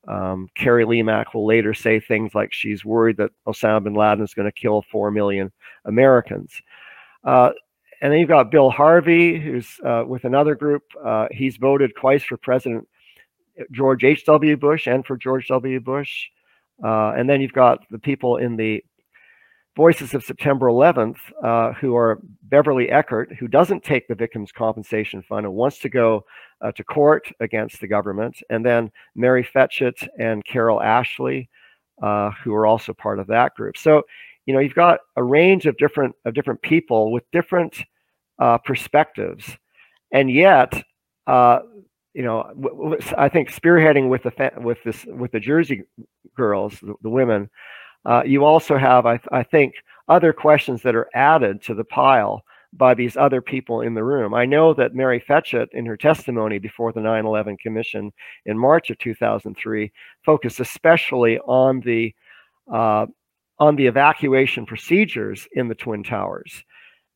Um, 0.08 0.48
Carie 0.56 0.86
Lemack 0.86 1.34
will 1.34 1.46
later 1.46 1.74
say 1.74 2.00
things 2.00 2.34
like 2.34 2.54
she's 2.54 2.86
worried 2.86 3.18
that 3.18 3.32
Osama 3.46 3.84
bin 3.84 3.94
Laden 3.94 4.24
is 4.24 4.34
going 4.34 4.48
to 4.48 4.52
kill 4.52 4.84
four 4.92 5.12
million 5.12 5.52
Americans. 5.86 6.54
Uh, 7.24 7.52
and 8.02 8.12
then 8.12 8.20
you've 8.20 8.30
got 8.30 8.52
Bill 8.52 8.70
Harvey, 8.70 9.40
who's 9.40 9.80
uh, 9.84 10.04
with 10.08 10.24
another 10.24 10.56
group. 10.56 10.84
Uh, 11.04 11.28
he's 11.32 11.58
voted 11.58 11.92
twice 11.96 12.24
for 12.24 12.38
president 12.38 12.88
George 13.72 14.04
H.W. 14.04 14.56
Bush 14.58 14.88
and 14.88 15.06
for 15.06 15.18
George 15.18 15.48
W. 15.48 15.80
Bush. 15.80 16.28
Uh, 16.84 17.14
and 17.18 17.30
then 17.30 17.42
you've 17.42 17.54
got 17.54 17.80
the 17.90 17.98
people 17.98 18.38
in 18.38 18.56
the 18.56 18.84
Voices 19.78 20.16
of 20.16 20.24
September 20.24 20.66
11th, 20.66 21.18
uh, 21.44 21.72
who 21.74 21.96
are 21.96 22.20
Beverly 22.42 22.90
Eckert, 22.90 23.32
who 23.38 23.48
doesn't 23.48 23.84
take 23.84 24.08
the 24.08 24.16
Victims' 24.16 24.52
Compensation 24.52 25.22
Fund 25.22 25.46
and 25.46 25.54
wants 25.54 25.78
to 25.78 25.88
go 25.88 26.26
uh, 26.62 26.72
to 26.72 26.84
court 26.84 27.32
against 27.42 27.80
the 27.80 27.88
government, 27.88 28.42
and 28.50 28.66
then 28.66 28.92
Mary 29.14 29.44
Fetchet 29.44 30.00
and 30.18 30.44
Carol 30.46 30.82
Ashley, 30.82 31.48
uh, 32.02 32.32
who 32.44 32.56
are 32.56 32.66
also 32.66 32.92
part 32.92 33.20
of 33.20 33.28
that 33.28 33.54
group. 33.54 33.78
So, 33.78 34.02
you 34.48 34.54
know, 34.56 34.60
you've 34.60 34.74
got 34.74 35.02
a 35.16 35.24
range 35.24 35.68
of 35.68 35.78
different 35.78 36.16
of 36.26 36.34
different 36.34 36.64
people 36.64 37.12
with 37.12 37.30
different 37.32 37.78
uh, 38.40 38.58
perspectives, 38.58 39.58
and 40.12 40.32
yet 40.32 40.74
uh, 41.28 41.60
you 42.16 42.24
know, 42.24 42.98
I 43.16 43.30
think 43.30 43.54
spearheading 43.54 44.10
with 44.10 44.24
the 44.24 44.52
with 44.58 44.80
this 44.84 45.06
with 45.06 45.34
the 45.34 45.40
Jersey 45.40 45.84
girls, 46.36 46.80
the, 46.80 46.96
the 47.04 47.12
women, 47.12 47.48
uh, 48.08 48.24
you 48.26 48.46
also 48.46 48.78
have, 48.78 49.06
I, 49.06 49.20
I 49.32 49.44
think, 49.44 49.74
other 50.08 50.32
questions 50.32 50.82
that 50.84 50.96
are 50.96 51.10
added 51.14 51.62
to 51.64 51.74
the 51.74 51.84
pile 51.84 52.42
by 52.74 52.94
these 52.94 53.18
other 53.18 53.42
people 53.42 53.82
in 53.82 53.94
the 53.94 54.04
room. 54.04 54.34
I 54.34 54.46
know 54.46 54.74
that 54.74 54.96
Mary 54.96 55.20
Fetchet, 55.20 55.70
in 55.74 55.86
her 55.86 55.98
testimony 55.98 56.58
before 56.58 56.94
the 56.94 57.02
9/11 57.02 57.60
Commission 57.60 58.12
in 58.46 58.58
March 58.58 58.90
of 58.90 58.98
2003, 59.00 59.92
focused 60.26 60.60
especially 60.60 61.40
on 61.40 61.82
the 61.82 62.14
uh, 62.72 63.06
on 63.60 63.76
the 63.76 63.88
evacuation 63.88 64.66
procedures 64.66 65.48
in 65.54 65.68
the 65.68 65.76
Twin 65.76 66.04
Towers. 66.04 66.64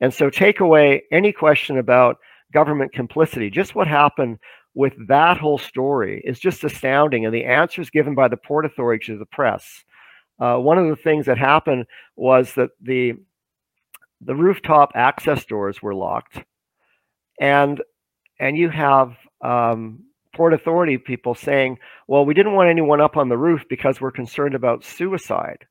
And 0.02 0.14
so, 0.14 0.30
take 0.30 0.60
away 0.60 1.04
any 1.12 1.32
question 1.32 1.78
about 1.78 2.18
government 2.52 2.92
complicity, 2.92 3.50
just 3.50 3.76
what 3.76 3.88
happened 3.88 4.40
with 4.74 4.94
that 5.08 5.38
whole 5.38 5.58
story 5.58 6.22
is 6.26 6.40
just 6.40 6.64
astounding. 6.64 7.26
And 7.26 7.34
the 7.34 7.46
answers 7.46 7.90
given 7.90 8.16
by 8.16 8.28
the 8.28 8.38
Port 8.38 8.66
Authority 8.66 9.06
to 9.08 9.18
the 9.18 9.26
press. 9.26 9.84
Uh, 10.42 10.58
one 10.58 10.80
of 10.80 10.88
the 10.88 10.96
things 10.96 11.28
that 11.28 11.38
happened 11.38 11.86
was 12.16 12.56
that 12.56 12.72
the 12.82 13.14
the 14.22 14.36
rooftop 14.36 14.92
access 14.96 15.46
doors 15.46 15.82
were 15.84 15.94
locked, 15.94 16.44
and 17.40 17.82
and 18.40 18.58
you 18.58 18.70
have 18.70 19.16
um, 19.42 20.04
Port 20.36 20.56
Authority 20.56 20.98
people 20.98 21.36
saying, 21.36 21.78
"Well, 22.08 22.26
we 22.26 22.34
didn't 22.34 22.56
want 22.56 22.70
anyone 22.70 23.00
up 23.00 23.18
on 23.18 23.30
the 23.30 23.38
roof 23.38 23.66
because 23.70 24.02
we're 24.02 24.12
concerned 24.12 24.56
about 24.56 24.84
suicide." 24.84 25.68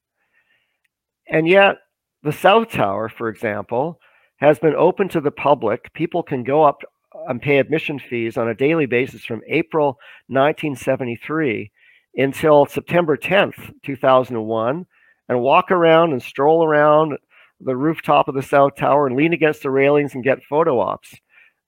And 1.26 1.48
yet, 1.48 1.76
the 2.22 2.32
South 2.32 2.70
Tower, 2.70 3.08
for 3.08 3.28
example, 3.28 3.98
has 4.36 4.60
been 4.60 4.76
open 4.76 5.08
to 5.08 5.20
the 5.20 5.32
public. 5.32 5.92
People 5.94 6.22
can 6.22 6.44
go 6.44 6.62
up 6.62 6.82
and 7.28 7.42
pay 7.42 7.58
admission 7.58 7.98
fees 7.98 8.36
on 8.36 8.48
a 8.48 8.54
daily 8.54 8.86
basis 8.86 9.24
from 9.24 9.42
April 9.48 9.98
1973 10.28 11.72
until 12.16 12.66
September 12.66 13.16
10th, 13.16 13.72
2001, 13.84 14.86
and 15.28 15.40
walk 15.40 15.70
around 15.70 16.12
and 16.12 16.22
stroll 16.22 16.64
around 16.64 17.16
the 17.60 17.76
rooftop 17.76 18.28
of 18.28 18.34
the 18.34 18.42
South 18.42 18.74
Tower 18.74 19.06
and 19.06 19.16
lean 19.16 19.32
against 19.32 19.62
the 19.62 19.70
railings 19.70 20.14
and 20.14 20.24
get 20.24 20.42
photo 20.42 20.80
ops. 20.80 21.14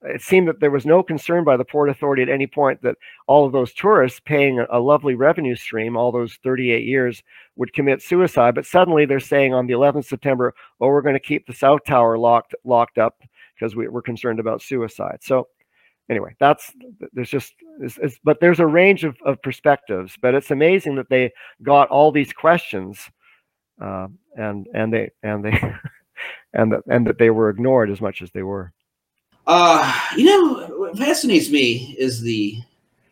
it 0.02 0.20
seemed 0.20 0.48
that 0.48 0.58
there 0.58 0.70
was 0.70 0.86
no 0.86 1.02
concern 1.02 1.44
by 1.44 1.56
the 1.56 1.64
Port 1.64 1.88
Authority 1.88 2.22
at 2.22 2.28
any 2.28 2.46
point 2.46 2.82
that 2.82 2.96
all 3.28 3.46
of 3.46 3.52
those 3.52 3.72
tourists 3.72 4.20
paying 4.24 4.64
a, 4.70 4.80
lovely 4.80 5.14
revenue 5.14 5.54
stream, 5.54 5.96
all 5.96 6.10
those 6.10 6.38
38 6.42 6.84
years, 6.84 7.22
would 7.56 7.72
commit 7.72 8.02
suicide. 8.02 8.54
But 8.54 8.66
suddenly 8.66 9.04
they're 9.04 9.20
saying 9.20 9.54
on 9.54 9.66
the 9.66 9.74
11th 9.74 10.06
September, 10.06 10.54
oh, 10.80 10.88
we're 10.88 11.02
going 11.02 11.14
to 11.14 11.20
keep 11.20 11.46
the 11.46 11.52
South 11.52 11.84
Tower 11.86 12.18
locked 12.18 12.54
locked 12.64 12.98
up 12.98 13.20
because 13.54 13.76
we, 13.76 13.86
we're 13.86 14.02
concerned 14.02 14.40
about 14.40 14.62
suicide. 14.62 15.18
So 15.20 15.46
anyway, 16.10 16.34
that's 16.40 16.72
there's 17.12 17.30
just 17.30 17.54
it's, 17.80 17.98
it's, 17.98 18.18
but 18.24 18.40
there's 18.40 18.60
a 18.60 18.66
range 18.66 19.04
of, 19.04 19.16
of 19.24 19.40
perspectives. 19.42 20.16
But 20.20 20.34
it's 20.34 20.50
amazing 20.50 20.96
that 20.96 21.08
they 21.08 21.32
got 21.62 21.88
all 21.88 22.12
these 22.12 22.32
questions, 22.32 22.98
uh, 23.80 24.08
and 24.36 24.66
and 24.74 24.92
they 24.92 25.10
and 25.22 25.44
they 25.44 25.50
and 26.54 26.72
that 26.72 26.82
and 26.88 27.06
that 27.06 27.18
they 27.18 27.30
were 27.30 27.50
ignored 27.50 27.90
as 27.90 28.00
much 28.00 28.22
as 28.22 28.30
they 28.32 28.42
were. 28.42 28.72
Uh, 29.46 30.00
you 30.16 30.24
know, 30.24 30.66
what 30.76 30.96
fascinates 30.96 31.50
me 31.50 31.96
is 31.98 32.20
the 32.20 32.58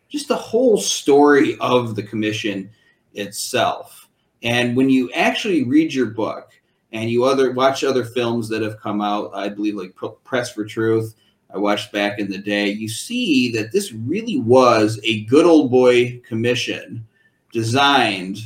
just 0.09 0.27
the 0.27 0.35
whole 0.35 0.77
story 0.77 1.57
of 1.59 1.95
the 1.95 2.03
commission 2.03 2.69
itself. 3.13 4.09
And 4.43 4.75
when 4.75 4.89
you 4.89 5.11
actually 5.13 5.63
read 5.63 5.93
your 5.93 6.07
book 6.07 6.51
and 6.91 7.09
you 7.09 7.23
other 7.23 7.51
watch 7.51 7.83
other 7.83 8.03
films 8.03 8.49
that 8.49 8.61
have 8.61 8.79
come 8.79 9.01
out, 9.01 9.31
I 9.33 9.49
believe 9.49 9.75
like 9.75 9.95
Press 10.23 10.51
for 10.51 10.65
Truth, 10.65 11.15
I 11.53 11.57
watched 11.57 11.91
back 11.91 12.19
in 12.19 12.29
the 12.29 12.37
day, 12.37 12.69
you 12.69 12.87
see 12.87 13.51
that 13.53 13.71
this 13.71 13.91
really 13.91 14.39
was 14.39 14.99
a 15.03 15.23
good 15.25 15.45
old 15.45 15.69
boy 15.69 16.21
commission 16.25 17.05
designed 17.51 18.39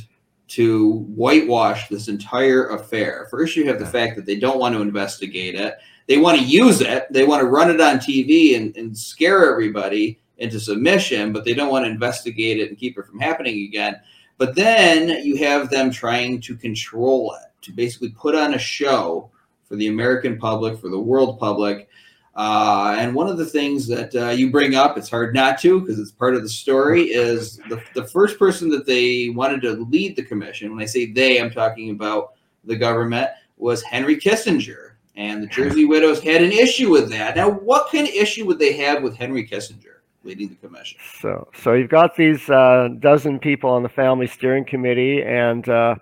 to 0.48 0.92
whitewash 1.14 1.88
this 1.88 2.08
entire 2.08 2.70
affair. 2.70 3.28
First, 3.30 3.56
you 3.56 3.66
have 3.66 3.78
the 3.78 3.86
fact 3.86 4.16
that 4.16 4.26
they 4.26 4.36
don't 4.36 4.58
want 4.58 4.74
to 4.74 4.82
investigate 4.82 5.54
it. 5.54 5.76
They 6.06 6.18
want 6.18 6.38
to 6.38 6.44
use 6.44 6.80
it. 6.80 7.06
They 7.10 7.24
want 7.24 7.40
to 7.40 7.48
run 7.48 7.70
it 7.70 7.80
on 7.80 7.98
TV 7.98 8.56
and, 8.56 8.76
and 8.76 8.96
scare 8.96 9.50
everybody 9.50 10.20
into 10.38 10.60
submission, 10.60 11.32
but 11.32 11.44
they 11.44 11.54
don't 11.54 11.70
want 11.70 11.84
to 11.84 11.90
investigate 11.90 12.58
it 12.58 12.68
and 12.68 12.78
keep 12.78 12.98
it 12.98 13.06
from 13.06 13.18
happening 13.18 13.64
again. 13.64 14.00
But 14.38 14.54
then 14.54 15.24
you 15.24 15.36
have 15.38 15.70
them 15.70 15.90
trying 15.90 16.40
to 16.42 16.56
control 16.56 17.34
it, 17.34 17.50
to 17.62 17.72
basically 17.72 18.10
put 18.10 18.34
on 18.34 18.54
a 18.54 18.58
show 18.58 19.30
for 19.64 19.76
the 19.76 19.88
American 19.88 20.38
public, 20.38 20.78
for 20.78 20.88
the 20.88 20.98
world 20.98 21.40
public, 21.40 21.88
uh, 22.36 22.94
and 22.98 23.14
one 23.14 23.28
of 23.28 23.38
the 23.38 23.46
things 23.46 23.86
that 23.88 24.14
uh, 24.14 24.28
you 24.28 24.50
bring 24.50 24.74
up, 24.74 24.98
it's 24.98 25.08
hard 25.08 25.34
not 25.34 25.58
to 25.60 25.80
because 25.80 25.98
it's 25.98 26.12
part 26.12 26.34
of 26.34 26.42
the 26.42 26.48
story, 26.48 27.04
is 27.04 27.56
the, 27.70 27.82
the 27.94 28.06
first 28.06 28.38
person 28.38 28.68
that 28.68 28.84
they 28.84 29.30
wanted 29.30 29.62
to 29.62 29.72
lead 29.72 30.16
the 30.16 30.22
commission. 30.22 30.70
When 30.70 30.82
I 30.82 30.86
say 30.86 31.10
they, 31.10 31.40
I'm 31.40 31.50
talking 31.50 31.90
about 31.90 32.34
the 32.64 32.76
government, 32.76 33.30
was 33.56 33.82
Henry 33.82 34.16
Kissinger. 34.16 34.92
And 35.16 35.42
the 35.42 35.46
Jersey 35.46 35.86
Widows 35.86 36.22
had 36.22 36.42
an 36.42 36.52
issue 36.52 36.90
with 36.90 37.08
that. 37.10 37.36
Now, 37.36 37.48
what 37.48 37.90
kind 37.90 38.06
of 38.06 38.12
issue 38.12 38.44
would 38.44 38.58
they 38.58 38.74
have 38.74 39.02
with 39.02 39.16
Henry 39.16 39.48
Kissinger 39.48 40.00
leading 40.22 40.48
the 40.50 40.56
commission? 40.56 40.98
So, 41.18 41.48
so 41.54 41.72
you've 41.72 41.88
got 41.88 42.16
these 42.16 42.50
uh, 42.50 42.88
dozen 42.98 43.38
people 43.38 43.70
on 43.70 43.82
the 43.82 43.88
family 43.88 44.26
steering 44.26 44.66
committee, 44.66 45.22
and 45.22 45.66
uh, 45.70 45.94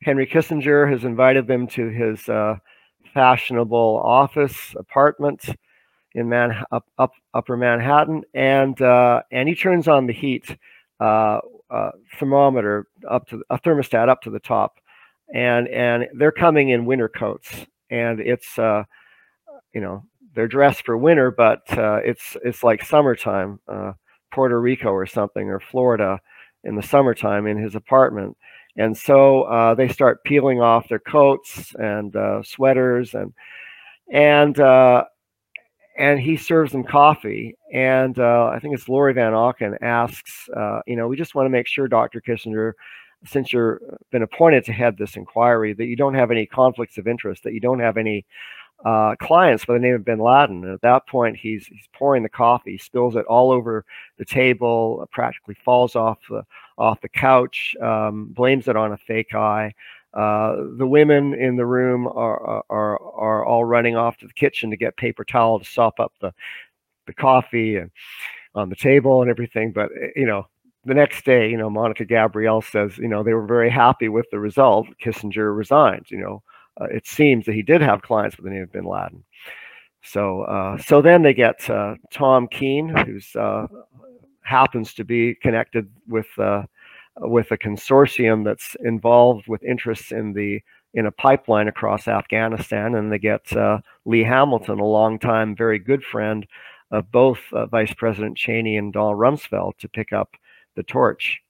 Henry 0.00 0.26
Kissinger 0.26 0.90
has 0.90 1.04
invited 1.04 1.46
them 1.46 1.66
to 1.66 1.88
his 1.88 2.26
uh, 2.30 2.56
fashionable 3.12 4.00
office 4.02 4.74
apartment 4.78 5.44
in 6.14 6.28
Man 6.28 6.64
up, 6.70 6.86
up 6.98 7.12
Upper 7.34 7.56
Manhattan, 7.56 8.22
and 8.34 8.80
uh, 8.80 9.22
and 9.30 9.48
he 9.48 9.54
turns 9.54 9.88
on 9.88 10.06
the 10.06 10.12
heat 10.12 10.56
uh, 11.00 11.40
uh, 11.70 11.90
thermometer 12.18 12.86
up 13.08 13.26
to 13.28 13.42
a 13.50 13.58
thermostat 13.58 14.08
up 14.08 14.22
to 14.22 14.30
the 14.30 14.40
top, 14.40 14.78
and 15.34 15.68
and 15.68 16.08
they're 16.14 16.32
coming 16.32 16.70
in 16.70 16.84
winter 16.84 17.08
coats, 17.08 17.66
and 17.90 18.20
it's 18.20 18.58
uh, 18.58 18.84
you 19.72 19.80
know 19.80 20.04
they're 20.34 20.48
dressed 20.48 20.84
for 20.84 20.96
winter, 20.96 21.30
but 21.30 21.60
uh, 21.76 22.00
it's 22.04 22.36
it's 22.44 22.62
like 22.62 22.84
summertime, 22.84 23.58
uh, 23.68 23.92
Puerto 24.32 24.60
Rico 24.60 24.90
or 24.90 25.06
something 25.06 25.48
or 25.48 25.60
Florida 25.60 26.20
in 26.64 26.76
the 26.76 26.82
summertime 26.82 27.46
in 27.46 27.56
his 27.56 27.74
apartment. 27.74 28.36
And 28.76 28.96
so 28.96 29.74
they 29.76 29.88
start 29.88 30.24
peeling 30.24 30.62
off 30.62 30.88
their 30.88 30.98
coats 30.98 31.74
and 31.78 32.16
sweaters 32.42 33.12
and 33.12 33.34
and 34.10 34.58
and 35.96 36.20
he 36.20 36.36
serves 36.36 36.72
them 36.72 36.84
coffee. 36.84 37.56
And 37.72 38.18
uh, 38.18 38.46
I 38.46 38.58
think 38.58 38.74
it's 38.74 38.88
Lorie 38.88 39.12
Van 39.12 39.32
Auken 39.32 39.76
asks, 39.82 40.48
uh, 40.56 40.80
you 40.86 40.96
know, 40.96 41.08
we 41.08 41.16
just 41.16 41.34
want 41.34 41.46
to 41.46 41.50
make 41.50 41.66
sure, 41.66 41.88
Dr. 41.88 42.20
Kissinger, 42.20 42.72
since 43.24 43.52
you've 43.52 43.78
been 44.10 44.22
appointed 44.22 44.64
to 44.64 44.72
head 44.72 44.96
this 44.96 45.16
inquiry, 45.16 45.74
that 45.74 45.86
you 45.86 45.96
don't 45.96 46.14
have 46.14 46.30
any 46.30 46.46
conflicts 46.46 46.98
of 46.98 47.06
interest, 47.06 47.44
that 47.44 47.54
you 47.54 47.60
don't 47.60 47.78
have 47.78 47.96
any 47.96 48.24
uh, 48.84 49.14
clients 49.20 49.64
by 49.64 49.74
the 49.74 49.78
name 49.78 49.94
of 49.94 50.04
Bin 50.04 50.18
Laden. 50.18 50.64
And 50.64 50.74
at 50.74 50.82
that 50.82 51.06
point, 51.06 51.36
he's 51.36 51.66
he's 51.66 51.88
pouring 51.92 52.22
the 52.22 52.28
coffee, 52.28 52.78
spills 52.78 53.14
it 53.14 53.24
all 53.26 53.52
over 53.52 53.84
the 54.18 54.24
table, 54.24 55.08
practically 55.12 55.56
falls 55.64 55.94
off 55.94 56.18
the 56.28 56.44
off 56.78 57.00
the 57.00 57.08
couch, 57.08 57.76
um, 57.80 58.26
blames 58.26 58.66
it 58.66 58.76
on 58.76 58.92
a 58.92 58.96
fake 58.96 59.34
eye. 59.34 59.74
Uh, 60.14 60.56
the 60.76 60.86
women 60.86 61.34
in 61.34 61.56
the 61.56 61.64
room 61.64 62.06
are, 62.06 62.62
are 62.68 63.00
are 63.00 63.44
all 63.46 63.64
running 63.64 63.96
off 63.96 64.18
to 64.18 64.26
the 64.26 64.32
kitchen 64.34 64.70
to 64.70 64.76
get 64.76 64.96
paper 64.96 65.24
towel 65.24 65.58
to 65.58 65.64
sop 65.64 65.98
up 65.98 66.12
the 66.20 66.32
the 67.06 67.14
coffee 67.14 67.76
and 67.76 67.90
on 68.54 68.68
the 68.68 68.76
table 68.76 69.22
and 69.22 69.30
everything. 69.30 69.72
But 69.72 69.90
eh, 70.00 70.08
you 70.16 70.26
know, 70.26 70.46
the 70.84 70.94
next 70.94 71.24
day, 71.24 71.50
you 71.50 71.56
know, 71.56 71.70
Monica 71.70 72.04
Gabrielle 72.04 72.62
says, 72.62 72.98
you 72.98 73.08
know, 73.08 73.22
they 73.22 73.34
were 73.34 73.46
very 73.46 73.70
happy 73.70 74.08
with 74.08 74.26
the 74.30 74.38
result. 74.38 74.86
Kissinger 75.02 75.56
resigned. 75.56 76.10
You 76.10 76.18
know, 76.18 76.42
uh, 76.80 76.86
it 76.86 77.06
seems 77.06 77.46
that 77.46 77.54
he 77.54 77.62
did 77.62 77.80
have 77.80 78.02
clients 78.02 78.36
with 78.36 78.44
the 78.44 78.50
name 78.50 78.62
of 78.62 78.72
Bin 78.72 78.84
Laden. 78.84 79.24
So, 80.02 80.42
uh, 80.42 80.78
so 80.78 81.00
then 81.00 81.22
they 81.22 81.32
get 81.32 81.68
uh, 81.70 81.94
Tom 82.10 82.48
Kean, 82.48 82.88
who's 82.88 83.34
uh, 83.36 83.68
happens 84.42 84.94
to 84.94 85.04
be 85.04 85.36
connected 85.36 85.88
with 86.08 86.26
with 87.18 87.50
a 87.50 87.58
consortium 87.58 88.44
that's 88.44 88.76
involved 88.80 89.46
with 89.48 89.62
interests 89.62 90.12
in 90.12 90.32
the 90.32 90.60
in 90.94 91.06
a 91.06 91.12
pipeline 91.12 91.68
across 91.68 92.06
Afghanistan, 92.06 92.94
and 92.94 93.10
they 93.10 93.18
get 93.18 93.50
uh, 93.56 93.78
Lee 94.04 94.24
Hamilton, 94.24 94.78
a 94.78 94.84
longtime 94.84 95.56
very 95.56 95.78
good 95.78 96.04
friend 96.04 96.46
of 96.90 97.10
both 97.10 97.38
uh, 97.52 97.64
Vice 97.66 97.94
President 97.94 98.36
Cheney 98.36 98.76
and 98.76 98.92
Donald 98.92 99.16
Rumsfeld, 99.16 99.78
to 99.78 99.88
pick 99.88 100.12
up 100.12 100.36
the 100.76 100.82
torch. 100.82 101.40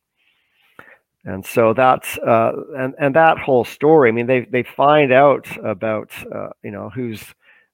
And 1.24 1.44
so 1.44 1.72
that's 1.74 2.18
uh, 2.18 2.52
and 2.76 2.94
and 2.98 3.14
that 3.14 3.38
whole 3.38 3.64
story. 3.64 4.08
I 4.08 4.12
mean, 4.12 4.26
they 4.26 4.40
they 4.40 4.64
find 4.64 5.12
out 5.12 5.46
about 5.64 6.10
uh, 6.32 6.50
you 6.62 6.70
know 6.70 6.90
who's 6.90 7.22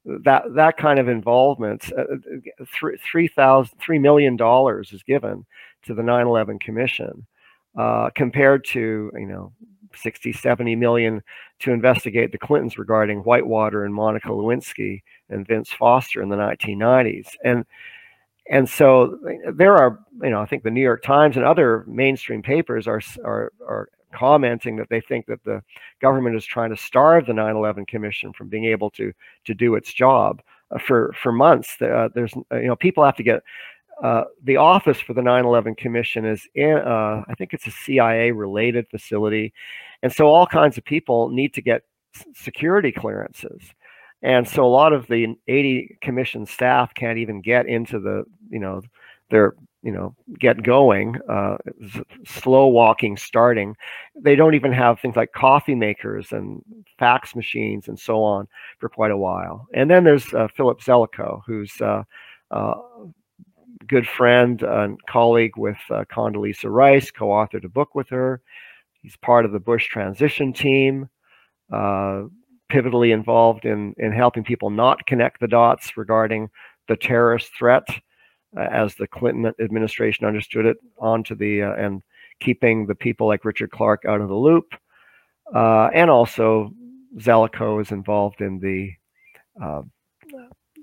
that 0.04 0.44
that 0.54 0.76
kind 0.76 0.98
of 0.98 1.08
involvement. 1.08 1.90
Uh, 1.92 2.64
three 3.10 3.28
thousand 3.28 3.78
three 3.78 3.98
million 3.98 4.36
dollars 4.36 4.92
is 4.92 5.02
given 5.02 5.46
to 5.84 5.94
the 5.94 6.02
9/11 6.02 6.60
Commission 6.60 7.26
uh, 7.76 8.10
compared 8.14 8.64
to 8.64 9.10
you 9.14 9.26
know 9.26 9.52
60 9.94 10.32
70 10.32 10.76
million 10.76 11.22
to 11.60 11.72
investigate 11.72 12.30
the 12.30 12.38
clintons 12.38 12.78
regarding 12.78 13.20
whitewater 13.20 13.84
and 13.84 13.94
monica 13.94 14.28
lewinsky 14.28 15.02
and 15.30 15.46
vince 15.46 15.72
foster 15.72 16.22
in 16.22 16.28
the 16.28 16.36
1990s 16.36 17.28
and 17.44 17.64
and 18.50 18.68
so 18.68 19.18
there 19.54 19.76
are 19.76 19.98
you 20.22 20.30
know 20.30 20.40
i 20.40 20.46
think 20.46 20.62
the 20.62 20.70
new 20.70 20.82
york 20.82 21.02
times 21.02 21.36
and 21.36 21.44
other 21.44 21.84
mainstream 21.86 22.42
papers 22.42 22.86
are 22.86 23.00
are, 23.24 23.52
are 23.66 23.88
commenting 24.12 24.76
that 24.76 24.88
they 24.88 25.00
think 25.00 25.26
that 25.26 25.42
the 25.44 25.62
government 26.00 26.36
is 26.36 26.44
trying 26.44 26.70
to 26.70 26.76
starve 26.76 27.26
the 27.26 27.32
9/11 27.32 27.86
Commission 27.86 28.32
from 28.32 28.48
being 28.48 28.64
able 28.64 28.90
to 28.90 29.12
to 29.44 29.54
do 29.54 29.74
its 29.74 29.92
job. 29.92 30.42
Uh, 30.70 30.78
for 30.78 31.12
for 31.20 31.32
months, 31.32 31.80
uh, 31.82 32.08
there's 32.14 32.34
you 32.34 32.66
know 32.66 32.76
people 32.76 33.04
have 33.04 33.16
to 33.16 33.22
get 33.22 33.42
uh, 34.02 34.24
the 34.44 34.56
office 34.56 35.00
for 35.00 35.14
the 35.14 35.22
9/11 35.22 35.76
Commission 35.76 36.24
is 36.24 36.46
in, 36.54 36.78
uh, 36.78 37.22
I 37.28 37.34
think 37.36 37.52
it's 37.52 37.66
a 37.66 37.70
CIA-related 37.70 38.88
facility, 38.88 39.52
and 40.02 40.12
so 40.12 40.28
all 40.28 40.46
kinds 40.46 40.78
of 40.78 40.84
people 40.84 41.30
need 41.30 41.54
to 41.54 41.62
get 41.62 41.82
security 42.34 42.92
clearances, 42.92 43.62
and 44.22 44.48
so 44.48 44.64
a 44.64 44.66
lot 44.66 44.92
of 44.92 45.06
the 45.06 45.36
80 45.46 45.98
commission 46.00 46.46
staff 46.46 46.92
can't 46.94 47.18
even 47.18 47.40
get 47.40 47.66
into 47.66 48.00
the, 48.00 48.24
you 48.50 48.58
know, 48.58 48.82
their, 49.30 49.54
you 49.82 49.92
know, 49.92 50.14
get 50.38 50.62
going, 50.62 51.16
uh, 51.28 51.56
slow 52.26 52.66
walking, 52.66 53.16
starting. 53.16 53.76
They 54.16 54.34
don't 54.34 54.54
even 54.54 54.72
have 54.72 54.98
things 54.98 55.14
like 55.14 55.32
coffee 55.32 55.76
makers 55.76 56.32
and 56.32 56.62
fax 56.98 57.36
machines 57.36 57.86
and 57.86 57.98
so 57.98 58.22
on 58.22 58.48
for 58.78 58.88
quite 58.88 59.12
a 59.12 59.16
while. 59.16 59.68
And 59.72 59.88
then 59.88 60.02
there's 60.02 60.32
uh, 60.34 60.48
Philip 60.48 60.80
Zelikow, 60.80 61.42
who's 61.46 61.80
uh, 61.80 62.02
uh, 62.50 62.74
good 63.88 64.06
friend 64.06 64.62
and 64.62 64.98
colleague 65.06 65.56
with 65.56 65.78
uh, 65.90 66.04
Condoleezza 66.10 66.70
Rice, 66.70 67.10
co 67.10 67.28
authored 67.28 67.64
a 67.64 67.68
book 67.68 67.94
with 67.94 68.08
her. 68.10 68.40
He's 69.02 69.16
part 69.16 69.44
of 69.44 69.52
the 69.52 69.60
Bush 69.60 69.88
transition 69.88 70.52
team, 70.52 71.08
uh, 71.72 72.24
pivotally 72.70 73.12
involved 73.12 73.64
in, 73.64 73.94
in 73.98 74.12
helping 74.12 74.44
people 74.44 74.70
not 74.70 75.06
connect 75.06 75.40
the 75.40 75.48
dots 75.48 75.96
regarding 75.96 76.50
the 76.88 76.96
terrorist 76.96 77.50
threat 77.56 77.86
uh, 78.56 78.60
as 78.70 78.94
the 78.94 79.06
Clinton 79.06 79.52
administration 79.60 80.26
understood 80.26 80.66
it, 80.66 80.76
onto 80.98 81.34
the 81.34 81.62
uh, 81.62 81.74
and 81.74 82.02
keeping 82.40 82.86
the 82.86 82.94
people 82.94 83.26
like 83.26 83.44
Richard 83.44 83.70
Clarke 83.70 84.04
out 84.06 84.20
of 84.20 84.28
the 84.28 84.34
loop. 84.34 84.74
Uh, 85.54 85.88
and 85.94 86.10
also, 86.10 86.72
Zelikow 87.16 87.80
is 87.80 87.90
involved 87.90 88.40
in 88.40 88.58
the 88.60 88.92
uh, 89.62 89.82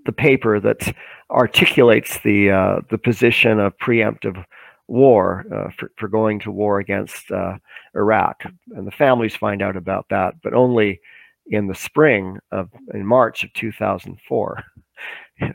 the 0.05 0.11
paper 0.11 0.59
that 0.59 0.95
articulates 1.29 2.19
the 2.19 2.51
uh, 2.51 2.81
the 2.89 2.97
position 2.97 3.59
of 3.59 3.77
preemptive 3.77 4.43
war 4.87 5.45
uh, 5.53 5.71
for, 5.77 5.91
for 5.97 6.07
going 6.07 6.39
to 6.39 6.51
war 6.51 6.79
against 6.79 7.31
uh, 7.31 7.57
Iraq, 7.95 8.43
and 8.75 8.85
the 8.85 8.91
families 8.91 9.35
find 9.35 9.61
out 9.61 9.75
about 9.75 10.05
that, 10.09 10.35
but 10.43 10.53
only 10.53 10.99
in 11.47 11.67
the 11.67 11.75
spring 11.75 12.37
of 12.51 12.69
in 12.93 13.05
March 13.05 13.43
of 13.43 13.53
2004. 13.53 14.63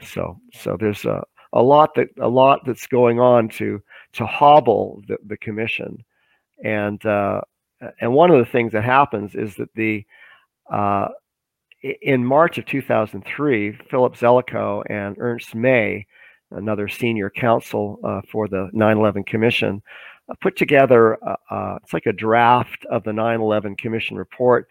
So 0.02 0.38
so 0.52 0.76
there's 0.78 1.06
a, 1.06 1.24
a 1.54 1.62
lot 1.62 1.94
that 1.94 2.08
a 2.20 2.28
lot 2.28 2.60
that's 2.66 2.86
going 2.86 3.18
on 3.18 3.48
to 3.50 3.82
to 4.12 4.26
hobble 4.26 5.02
the, 5.08 5.16
the 5.26 5.38
commission, 5.38 6.04
and 6.62 7.02
uh, 7.06 7.40
and 7.98 8.12
one 8.12 8.30
of 8.30 8.38
the 8.38 8.50
things 8.52 8.72
that 8.72 8.84
happens 8.84 9.34
is 9.34 9.54
that 9.56 9.72
the 9.74 10.04
uh, 10.70 11.08
in 11.82 12.24
March 12.24 12.58
of 12.58 12.66
2003, 12.66 13.72
Philip 13.90 14.14
Zelikow 14.14 14.82
and 14.90 15.16
Ernst 15.18 15.54
May, 15.54 16.06
another 16.50 16.88
senior 16.88 17.30
counsel 17.30 17.98
uh, 18.04 18.20
for 18.30 18.48
the 18.48 18.70
9/11 18.74 19.26
Commission, 19.26 19.82
uh, 20.28 20.34
put 20.40 20.56
together 20.56 21.16
uh, 21.24 21.36
uh, 21.50 21.78
it's 21.82 21.92
like 21.92 22.06
a 22.06 22.12
draft 22.12 22.84
of 22.86 23.04
the 23.04 23.12
9/11 23.12 23.78
Commission 23.78 24.16
report 24.16 24.68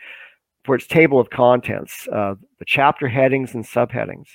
for 0.66 0.76
its 0.76 0.88
table 0.88 1.20
of 1.20 1.30
contents, 1.30 2.08
uh, 2.10 2.36
the 2.60 2.66
chapter 2.66 3.08
headings 3.08 3.54
and 3.56 3.66
subheadings. 3.66 4.28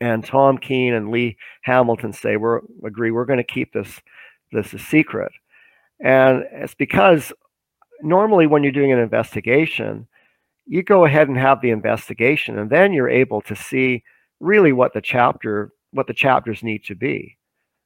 And 0.00 0.24
Tom 0.24 0.58
Kean 0.58 0.94
and 0.94 1.10
Lee 1.10 1.36
Hamilton 1.62 2.12
say 2.12 2.36
we 2.36 2.58
agree 2.84 3.10
we're 3.10 3.24
going 3.24 3.38
to 3.38 3.44
keep 3.44 3.72
this 3.72 4.00
this 4.52 4.72
a 4.74 4.78
secret, 4.78 5.32
and 6.00 6.44
it's 6.52 6.74
because 6.74 7.32
normally 8.00 8.46
when 8.46 8.62
you're 8.62 8.70
doing 8.70 8.92
an 8.92 9.00
investigation 9.00 10.06
you 10.68 10.82
go 10.82 11.04
ahead 11.04 11.28
and 11.28 11.36
have 11.36 11.60
the 11.60 11.70
investigation 11.70 12.58
and 12.58 12.70
then 12.70 12.92
you're 12.92 13.08
able 13.08 13.40
to 13.40 13.56
see 13.56 14.04
really 14.38 14.72
what 14.72 14.92
the 14.92 15.00
chapter 15.00 15.72
what 15.92 16.06
the 16.06 16.14
chapters 16.14 16.62
need 16.62 16.84
to 16.84 16.94
be. 16.94 17.36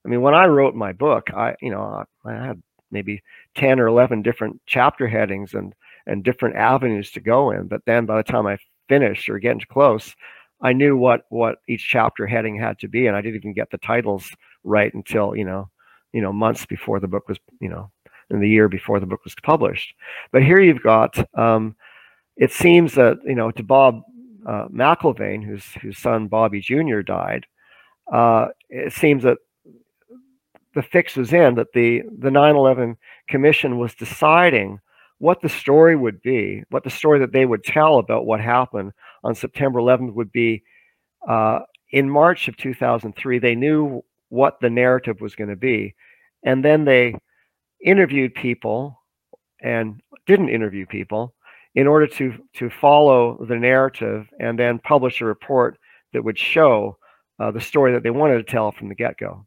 I 0.05 0.09
mean 0.09 0.21
when 0.21 0.35
i 0.35 0.47
wrote 0.47 0.75
my 0.75 0.93
book 0.93 1.31
i 1.33 1.55
you 1.63 1.71
know 1.71 2.05
i 2.25 2.33
had 2.33 2.61
maybe 2.91 3.23
10 3.55 3.79
or 3.81 3.87
11 3.87 4.23
different 4.23 4.61
chapter 4.67 5.07
headings 5.07 5.55
and 5.55 5.75
and 6.07 6.25
different 6.25 6.57
avenues 6.57 7.13
to 7.13 7.21
go 7.21 7.53
in 7.53 7.69
but 7.69 7.83
then 7.87 8.05
by 8.05 8.17
the 8.17 8.25
time 8.25 8.47
i 8.47 8.59
finished 8.89 9.29
or 9.29 9.39
getting 9.39 9.63
close 9.71 10.17
i 10.61 10.73
knew 10.73 10.97
what 10.97 11.23
what 11.29 11.59
each 11.69 11.87
chapter 11.89 12.27
heading 12.27 12.59
had 12.59 12.79
to 12.81 12.89
be 12.89 13.07
and 13.07 13.17
i 13.17 13.21
didn't 13.21 13.37
even 13.37 13.53
get 13.53 13.71
the 13.71 13.79
titles 13.79 14.29
right 14.65 14.93
until 14.93 15.37
you 15.37 15.45
know 15.45 15.71
you 16.13 16.21
know 16.21 16.33
months 16.33 16.67
before 16.67 16.99
the 16.99 17.07
book 17.07 17.29
was 17.29 17.39
you 17.61 17.69
know 17.69 17.89
in 18.33 18.41
the 18.41 18.49
year 18.49 18.69
before 18.69 18.99
the 18.99 19.07
book 19.07 19.23
was 19.25 19.35
published. 19.43 19.95
But 20.33 20.43
here 20.43 20.61
you've 20.61 20.83
got 20.83 21.17
um, 21.39 21.77
it 22.37 22.53
seems 22.53 22.95
that 22.95 23.19
you 23.25 23.35
know 23.35 23.51
to 23.51 23.63
Bob 23.63 24.01
uh, 24.47 24.69
McIlvaine, 24.69 25.45
whose 25.45 25.65
whose 25.81 25.99
son 25.99 26.29
Bobby 26.29 26.61
Jr. 26.61 27.01
died, 27.01 27.47
uh, 28.13 28.49
it 28.69 28.93
seems 28.93 29.23
that 29.23 29.39
the 30.75 30.83
fix 30.83 31.17
was 31.17 31.33
in 31.33 31.55
that 31.57 31.73
the 31.75 32.03
the 32.19 32.31
9/11 32.31 32.97
Commission 33.29 33.79
was 33.79 33.95
deciding 33.95 34.81
what 35.19 35.41
the 35.41 35.49
story 35.49 35.95
would 35.95 36.21
be, 36.23 36.65
what 36.71 36.83
the 36.83 36.91
story 36.91 37.21
that 37.21 37.33
they 37.33 37.47
would 37.47 37.63
tell 37.63 37.99
about 37.99 38.27
what 38.27 38.41
happened 38.41 38.93
on 39.23 39.35
September 39.35 39.79
11th 39.79 40.13
would 40.15 40.33
be. 40.33 40.65
Uh, 41.29 41.61
in 41.93 42.11
March 42.11 42.49
of 42.49 42.57
2003, 42.57 43.39
they 43.39 43.55
knew 43.55 44.03
what 44.31 44.59
the 44.61 44.71
narrative 44.71 45.21
was 45.21 45.37
going 45.37 45.51
to 45.51 45.57
be, 45.57 45.95
and 46.43 46.65
then 46.65 46.85
they 46.85 47.15
interviewed 47.85 48.35
people 48.35 48.99
and 49.61 50.01
didn't 50.27 50.49
interview 50.49 50.87
people 50.87 51.35
in 51.75 51.87
order 51.87 52.07
to 52.07 52.35
to 52.55 52.71
follow 52.71 53.45
the 53.49 53.57
narrative 53.57 54.29
and 54.39 54.59
then 54.59 54.79
publish 54.79 55.21
a 55.21 55.25
report 55.25 55.79
that 56.13 56.23
would 56.23 56.39
show 56.39 56.97
uh, 57.39 57.51
the 57.51 57.61
story 57.61 57.93
that 57.93 58.03
they 58.03 58.11
wanted 58.11 58.37
to 58.37 58.51
tell 58.51 58.73
from 58.73 58.89
the 58.89 58.95
get-go. 58.95 59.45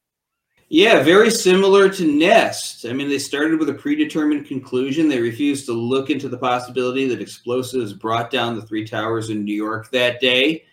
Yeah 0.70 1.04
very 1.04 1.30
similar 1.30 1.90
to 1.90 2.04
NIST. 2.04 2.90
I 2.90 2.94
mean 2.94 3.10
they 3.10 3.20
started 3.20 3.60
with 3.60 3.70
a 3.70 3.74
predetermined 3.74 4.48
conclusion. 4.48 5.08
They 5.08 5.22
refused 5.22 5.68
to 5.68 5.74
look 5.74 6.10
into 6.10 6.28
the 6.28 6.38
possibility 6.38 7.08
that 7.08 7.22
explosives 7.22 7.94
brought 7.94 8.32
down 8.32 8.56
the 8.56 8.64
three 8.64 8.86
towers 8.86 9.30
in 9.30 9.46
new 9.46 9.56
york 9.56 9.92
that 9.92 10.20
day. 10.20 10.66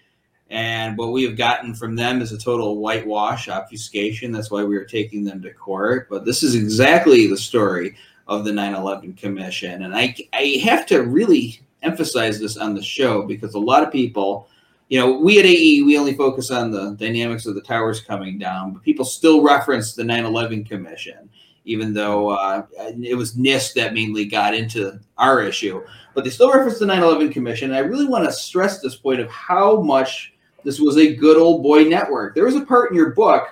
And 0.49 0.99
what 0.99 1.13
we 1.13 1.23
have 1.25 1.37
gotten 1.37 1.75
from 1.75 1.97
them 1.97 2.21
is 2.21 2.31
a 2.33 2.39
total 2.39 2.77
whitewash 2.77 3.49
obfuscation. 3.49 4.33
That's 4.33 4.51
why 4.51 4.63
we 4.63 4.77
are 4.77 4.85
taking 4.85 5.25
them 5.25 5.41
to 5.43 5.51
court. 5.51 6.09
But 6.11 6.27
this 6.27 6.43
is 6.43 6.55
exactly 6.55 7.27
the 7.27 7.39
story 7.39 7.97
of 8.33 8.45
the 8.45 8.51
9/11 8.51 9.17
Commission, 9.17 9.83
and 9.83 9.95
I 9.95 10.15
I 10.33 10.61
have 10.65 10.87
to 10.87 11.03
really 11.03 11.61
emphasize 11.83 12.41
this 12.41 12.57
on 12.57 12.75
the 12.75 12.83
show 12.83 13.23
because 13.23 13.55
a 13.55 13.59
lot 13.59 13.83
of 13.83 13.93
people, 13.93 14.49
you 14.89 14.99
know, 14.99 15.19
we 15.19 15.39
at 15.39 15.47
AE 15.47 15.83
we 15.83 15.99
only 15.99 16.15
focus 16.15 16.51
on 16.51 16.71
the 16.71 16.97
dynamics 16.99 17.47
of 17.47 17.55
the 17.55 17.61
towers 17.61 18.01
coming 18.01 18.39
down, 18.39 18.73
but 18.73 18.83
people 18.83 19.05
still 19.05 19.43
reference 19.43 19.95
the 19.95 20.03
9/11 20.03 20.67
Commission, 20.67 21.29
even 21.65 21.93
though 21.93 22.31
uh, 22.31 22.65
it 23.01 23.17
was 23.17 23.37
NIST 23.37 23.75
that 23.75 23.95
mainly 23.95 24.25
got 24.25 24.55
into 24.55 24.99
our 25.19 25.43
issue, 25.43 25.85
but 26.15 26.25
they 26.25 26.31
still 26.31 26.53
reference 26.53 26.79
the 26.79 26.87
9/11 26.87 27.31
Commission. 27.33 27.71
And 27.71 27.77
I 27.77 27.81
really 27.81 28.07
want 28.07 28.25
to 28.25 28.33
stress 28.33 28.81
this 28.81 28.97
point 28.97 29.21
of 29.21 29.31
how 29.31 29.81
much 29.81 30.33
this 30.65 30.81
was 30.81 30.97
a 30.97 31.15
good 31.15 31.37
old 31.37 31.63
boy 31.63 31.85
network. 31.85 32.35
There 32.35 32.45
was 32.45 32.57
a 32.57 32.65
part 32.65 32.91
in 32.91 32.97
your 32.97 33.11
book. 33.11 33.49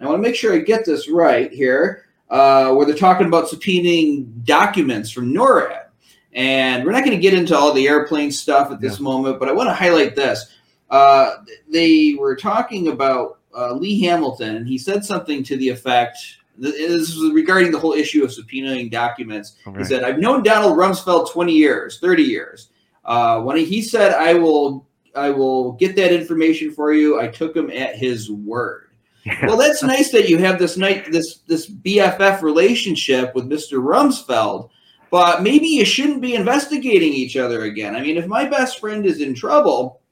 I 0.00 0.06
want 0.06 0.18
to 0.18 0.28
make 0.28 0.34
sure 0.34 0.52
I 0.52 0.58
get 0.58 0.84
this 0.84 1.08
right 1.08 1.50
here 1.50 2.03
uh, 2.34 2.74
where 2.74 2.84
they're 2.84 2.96
talking 2.96 3.28
about 3.28 3.48
subpoenaing 3.48 4.44
documents 4.44 5.08
from 5.08 5.32
NORAD. 5.32 5.84
And 6.32 6.84
we're 6.84 6.90
not 6.90 7.04
going 7.04 7.16
to 7.16 7.22
get 7.22 7.32
into 7.32 7.56
all 7.56 7.72
the 7.72 7.86
airplane 7.86 8.32
stuff 8.32 8.72
at 8.72 8.80
this 8.80 8.98
yeah. 8.98 9.04
moment, 9.04 9.38
but 9.38 9.48
I 9.48 9.52
want 9.52 9.68
to 9.68 9.72
highlight 9.72 10.16
this. 10.16 10.52
Uh, 10.90 11.36
they 11.70 12.16
were 12.18 12.34
talking 12.34 12.88
about 12.88 13.38
uh, 13.56 13.74
Lee 13.74 14.00
Hamilton, 14.00 14.56
and 14.56 14.66
he 14.66 14.78
said 14.78 15.04
something 15.04 15.44
to 15.44 15.56
the 15.56 15.68
effect 15.68 16.18
this 16.56 17.16
was 17.16 17.32
regarding 17.32 17.70
the 17.70 17.78
whole 17.78 17.92
issue 17.92 18.24
of 18.24 18.30
subpoenaing 18.30 18.90
documents. 18.90 19.56
He 19.76 19.84
said, 19.84 20.02
I've 20.02 20.18
known 20.18 20.42
Donald 20.42 20.76
Rumsfeld 20.76 21.32
20 21.32 21.52
years, 21.52 21.98
30 22.00 22.22
years. 22.22 22.70
Uh, 23.04 23.40
when 23.42 23.56
he 23.56 23.80
said, 23.82 24.12
I 24.12 24.34
will, 24.34 24.86
I 25.14 25.30
will 25.30 25.72
get 25.72 25.94
that 25.96 26.12
information 26.12 26.72
for 26.72 26.92
you, 26.92 27.20
I 27.20 27.28
took 27.28 27.56
him 27.56 27.70
at 27.70 27.96
his 27.96 28.30
word 28.30 28.83
well, 29.42 29.56
that's 29.56 29.82
nice 29.82 30.10
that 30.12 30.28
you 30.28 30.38
have 30.38 30.58
this 30.58 30.76
night 30.76 31.10
this 31.10 31.38
this 31.46 31.70
BFF 31.70 32.42
relationship 32.42 33.34
with 33.34 33.48
Mr. 33.48 33.82
Rumsfeld, 33.82 34.68
but 35.10 35.42
maybe 35.42 35.66
you 35.66 35.84
shouldn't 35.84 36.20
be 36.20 36.34
investigating 36.34 37.12
each 37.12 37.36
other 37.36 37.62
again. 37.62 37.96
I 37.96 38.02
mean, 38.02 38.18
if 38.18 38.26
my 38.26 38.44
best 38.44 38.80
friend 38.80 39.06
is 39.06 39.20
in 39.20 39.34
trouble 39.34 40.02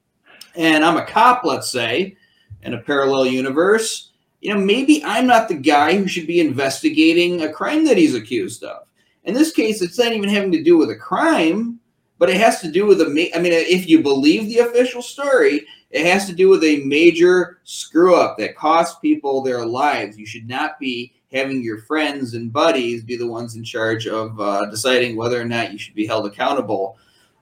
and 0.55 0.83
I'm 0.83 0.97
a 0.97 1.05
cop, 1.05 1.43
let's 1.43 1.71
say, 1.71 2.17
in 2.63 2.73
a 2.73 2.81
parallel 2.81 3.27
universe, 3.27 4.11
you 4.41 4.53
know, 4.53 4.59
maybe 4.59 5.03
I'm 5.05 5.27
not 5.27 5.47
the 5.47 5.55
guy 5.55 5.95
who 5.95 6.07
should 6.07 6.27
be 6.27 6.39
investigating 6.39 7.41
a 7.41 7.53
crime 7.53 7.85
that 7.85 7.97
he's 7.97 8.15
accused 8.15 8.63
of. 8.63 8.87
In 9.25 9.33
this 9.33 9.51
case, 9.51 9.81
it's 9.81 9.99
not 9.99 10.11
even 10.11 10.29
having 10.29 10.51
to 10.51 10.63
do 10.63 10.77
with 10.77 10.89
a 10.89 10.95
crime, 10.95 11.79
but 12.17 12.29
it 12.29 12.37
has 12.37 12.61
to 12.61 12.71
do 12.71 12.85
with 12.85 12.99
a. 13.01 13.05
I 13.35 13.39
mean, 13.39 13.53
if 13.53 13.87
you 13.87 14.01
believe 14.01 14.47
the 14.47 14.59
official 14.59 15.01
story, 15.01 15.65
it 15.93 16.07
has 16.07 16.25
to 16.25 16.33
do 16.33 16.49
with 16.49 16.63
a 16.63 16.83
major 16.85 17.59
screw 17.63 18.15
up 18.15 18.37
that 18.39 18.55
costs 18.55 18.99
people 18.99 19.41
their 19.41 19.63
lives. 19.63 20.17
You 20.17 20.25
should 20.25 20.49
not 20.49 20.79
be 20.79 21.13
having 21.31 21.61
your 21.61 21.81
friends 21.83 22.33
and 22.33 22.51
buddies 22.51 23.03
be 23.03 23.15
the 23.15 23.27
ones 23.27 23.55
in 23.55 23.63
charge 23.63 24.07
of 24.07 24.39
uh, 24.39 24.65
deciding 24.71 25.15
whether 25.15 25.39
or 25.39 25.45
not 25.45 25.71
you 25.71 25.77
should 25.77 25.93
be 25.93 26.07
held 26.07 26.25
accountable 26.25 26.97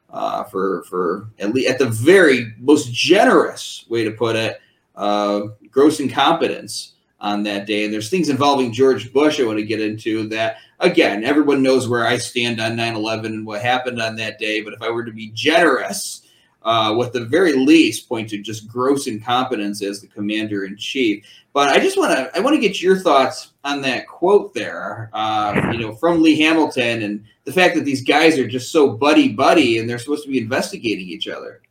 uh, 0.10 0.44
for 0.44 0.84
for 0.84 1.30
at 1.40 1.54
least 1.54 1.70
at 1.70 1.80
the 1.80 1.88
very 1.88 2.54
most 2.60 2.92
generous 2.92 3.86
way 3.88 4.04
to 4.04 4.12
put 4.12 4.36
it, 4.36 4.60
uh, 4.98 5.44
gross 5.70 6.02
incompetence 6.02 6.96
on 7.22 7.44
that 7.44 7.66
day. 7.66 7.86
And 7.86 7.94
there's 7.94 8.10
things 8.10 8.28
involving 8.28 8.74
George 8.74 9.14
Bush 9.14 9.40
I 9.40 9.46
want 9.46 9.60
to 9.60 9.66
get 9.66 9.80
into 9.80 10.28
that. 10.28 10.58
Again, 10.82 11.24
everyone 11.24 11.64
knows 11.64 11.88
where 11.88 12.06
I 12.06 12.18
stand 12.18 12.60
on 12.60 12.76
9/11 12.76 13.28
and 13.28 13.46
what 13.46 13.62
happened 13.62 14.02
on 14.02 14.18
that 14.18 14.40
day. 14.40 14.60
But 14.60 14.74
if 14.74 14.82
I 14.82 14.90
were 14.90 15.06
to 15.06 15.14
be 15.14 15.30
generous 15.30 16.24
uh, 16.64 16.94
with 16.98 17.14
the 17.14 17.26
very 17.26 17.54
least 17.54 18.08
point 18.08 18.30
to 18.30 18.38
just 18.38 18.68
gross 18.68 19.08
incompetence 19.08 19.82
as 19.82 20.02
the 20.02 20.08
commander 20.08 20.66
in 20.66 20.78
chief. 20.78 21.26
But 21.54 21.70
I 21.70 21.80
just 21.80 21.98
want 21.98 22.12
to 22.18 22.32
I 22.36 22.40
want 22.40 22.56
to 22.56 22.62
get 22.62 22.82
your 22.82 22.98
thoughts 22.98 23.54
on 23.64 23.82
that 23.82 24.08
quote 24.08 24.54
there, 24.54 25.10
uh, 25.14 25.72
you 25.72 25.80
know, 25.80 25.96
from 25.96 26.22
Lee 26.22 26.40
Hamilton 26.40 27.04
and 27.04 27.26
the 27.46 27.52
fact 27.52 27.76
that 27.76 27.86
these 27.86 28.04
guys 28.04 28.38
are 28.38 28.48
just 28.48 28.72
so 28.72 28.92
buddy 28.92 29.30
buddy 29.30 29.78
and 29.78 29.90
they're 29.90 30.00
supposed 30.00 30.24
to 30.24 30.32
be 30.32 30.38
investigating 30.38 31.08
each 31.08 31.28
other. 31.28 31.62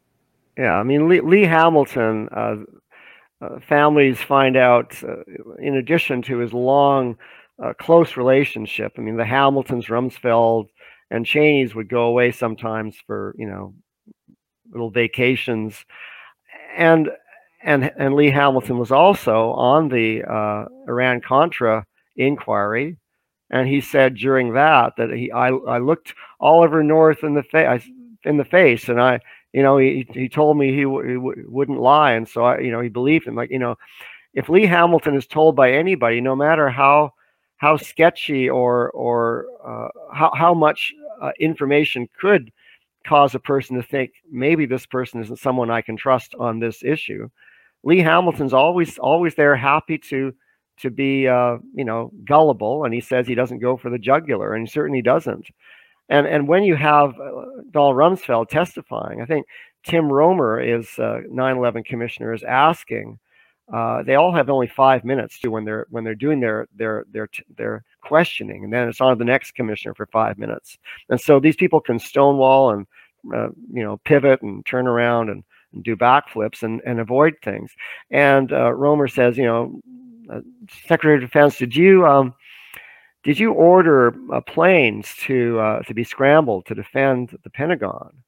Yeah, 0.58 0.74
I 0.74 0.82
mean 0.82 1.08
Lee, 1.08 1.20
Lee 1.20 1.44
Hamilton. 1.44 2.28
Uh, 2.30 2.56
uh 3.40 3.58
families 3.60 4.18
find 4.18 4.56
out, 4.56 5.02
uh, 5.02 5.22
in 5.58 5.76
addition 5.76 6.20
to 6.22 6.38
his 6.38 6.52
long, 6.52 7.16
uh, 7.62 7.72
close 7.74 8.16
relationship. 8.16 8.92
I 8.98 9.00
mean, 9.00 9.16
the 9.16 9.24
Hamiltons, 9.24 9.86
Rumsfeld, 9.86 10.68
and 11.10 11.26
Cheneys 11.26 11.74
would 11.74 11.88
go 11.88 12.04
away 12.04 12.32
sometimes 12.32 12.96
for 13.06 13.34
you 13.38 13.46
know 13.46 13.74
little 14.70 14.90
vacations, 14.90 15.84
and 16.76 17.10
and 17.62 17.90
and 17.96 18.14
Lee 18.14 18.30
Hamilton 18.30 18.78
was 18.78 18.92
also 18.92 19.50
on 19.52 19.88
the 19.88 20.22
uh, 20.24 20.66
Iran 20.88 21.20
Contra 21.20 21.86
inquiry, 22.16 22.96
and 23.50 23.68
he 23.68 23.80
said 23.80 24.16
during 24.16 24.54
that 24.54 24.94
that 24.96 25.10
he 25.10 25.30
I, 25.32 25.48
I 25.48 25.78
looked 25.78 26.14
Oliver 26.40 26.82
North 26.82 27.24
in 27.24 27.34
the 27.34 27.42
face 27.42 27.88
in 28.24 28.36
the 28.36 28.44
face, 28.44 28.88
and 28.88 29.00
I 29.00 29.20
you 29.52 29.62
know, 29.62 29.78
he 29.78 30.06
he 30.12 30.28
told 30.28 30.56
me 30.56 30.72
he, 30.72 30.82
w- 30.82 31.08
he 31.08 31.14
w- 31.14 31.44
wouldn't 31.48 31.80
lie, 31.80 32.12
and 32.12 32.28
so 32.28 32.44
I, 32.44 32.60
you 32.60 32.70
know, 32.70 32.80
he 32.80 32.88
believed 32.88 33.26
him. 33.26 33.34
Like, 33.34 33.50
you 33.50 33.58
know, 33.58 33.76
if 34.34 34.48
Lee 34.48 34.66
Hamilton 34.66 35.16
is 35.16 35.26
told 35.26 35.56
by 35.56 35.72
anybody, 35.72 36.20
no 36.20 36.36
matter 36.36 36.70
how 36.70 37.14
how 37.56 37.76
sketchy 37.76 38.48
or 38.48 38.90
or 38.90 39.46
uh, 39.64 39.88
how 40.14 40.30
how 40.34 40.54
much 40.54 40.92
uh, 41.20 41.32
information 41.40 42.08
could 42.18 42.52
cause 43.06 43.34
a 43.34 43.38
person 43.38 43.76
to 43.76 43.82
think 43.82 44.12
maybe 44.30 44.66
this 44.66 44.86
person 44.86 45.20
isn't 45.20 45.38
someone 45.38 45.70
I 45.70 45.82
can 45.82 45.96
trust 45.96 46.34
on 46.38 46.58
this 46.58 46.82
issue. 46.82 47.28
Lee 47.82 48.00
Hamilton's 48.00 48.52
always 48.52 48.98
always 48.98 49.34
there, 49.34 49.56
happy 49.56 49.98
to 50.10 50.34
to 50.80 50.90
be 50.90 51.28
uh, 51.28 51.58
you 51.74 51.84
know 51.84 52.12
gullible, 52.24 52.84
and 52.84 52.92
he 52.92 53.00
says 53.00 53.26
he 53.26 53.34
doesn't 53.34 53.60
go 53.60 53.76
for 53.76 53.90
the 53.90 53.98
jugular, 53.98 54.54
and 54.54 54.66
he 54.66 54.70
certainly 54.70 55.02
doesn't. 55.02 55.46
And 56.08 56.26
and 56.26 56.48
when 56.48 56.64
you 56.64 56.76
have 56.76 57.10
uh, 57.18 57.44
Donald 57.70 57.96
Rumsfeld 57.96 58.48
testifying, 58.48 59.22
I 59.22 59.26
think 59.26 59.46
Tim 59.84 60.12
Roemer 60.12 60.60
is 60.60 60.88
uh, 60.98 61.20
9/11 61.32 61.84
commissioner 61.84 62.32
is 62.32 62.42
asking. 62.42 63.18
Uh, 63.72 64.02
they 64.02 64.16
all 64.16 64.32
have 64.32 64.50
only 64.50 64.66
five 64.66 65.04
minutes 65.04 65.38
to 65.40 65.48
when 65.48 65.64
they're 65.64 65.86
when 65.90 66.02
they're 66.02 66.14
doing 66.14 66.40
their 66.40 66.66
their 66.74 67.04
their 67.12 67.28
their 67.56 67.84
questioning, 68.00 68.64
and 68.64 68.72
then 68.72 68.88
it's 68.88 69.00
on 69.00 69.12
to 69.12 69.18
the 69.18 69.24
next 69.24 69.52
commissioner 69.52 69.94
for 69.94 70.06
five 70.06 70.38
minutes. 70.38 70.78
And 71.08 71.20
so 71.20 71.38
these 71.38 71.56
people 71.56 71.80
can 71.80 71.98
stonewall 71.98 72.70
and 72.70 72.86
uh, 73.34 73.48
you 73.72 73.82
know 73.82 73.98
pivot 74.04 74.42
and 74.42 74.64
turn 74.66 74.86
around 74.86 75.28
and, 75.28 75.44
and 75.72 75.84
do 75.84 75.96
backflips 75.96 76.62
and, 76.62 76.80
and 76.84 76.98
avoid 76.98 77.34
things. 77.42 77.72
And 78.10 78.52
uh, 78.52 78.72
Roemer 78.72 79.08
says, 79.08 79.36
you 79.36 79.44
know, 79.44 79.80
uh, 80.28 80.40
Secretary 80.86 81.14
of 81.16 81.20
Defense, 81.20 81.56
did 81.56 81.76
you 81.76 82.06
um, 82.06 82.34
did 83.22 83.38
you 83.38 83.52
order 83.52 84.14
uh, 84.32 84.40
planes 84.40 85.14
to 85.20 85.60
uh, 85.60 85.82
to 85.82 85.94
be 85.94 86.04
scrambled 86.04 86.66
to 86.66 86.74
defend 86.74 87.38
the 87.44 87.50
Pentagon? 87.50 88.22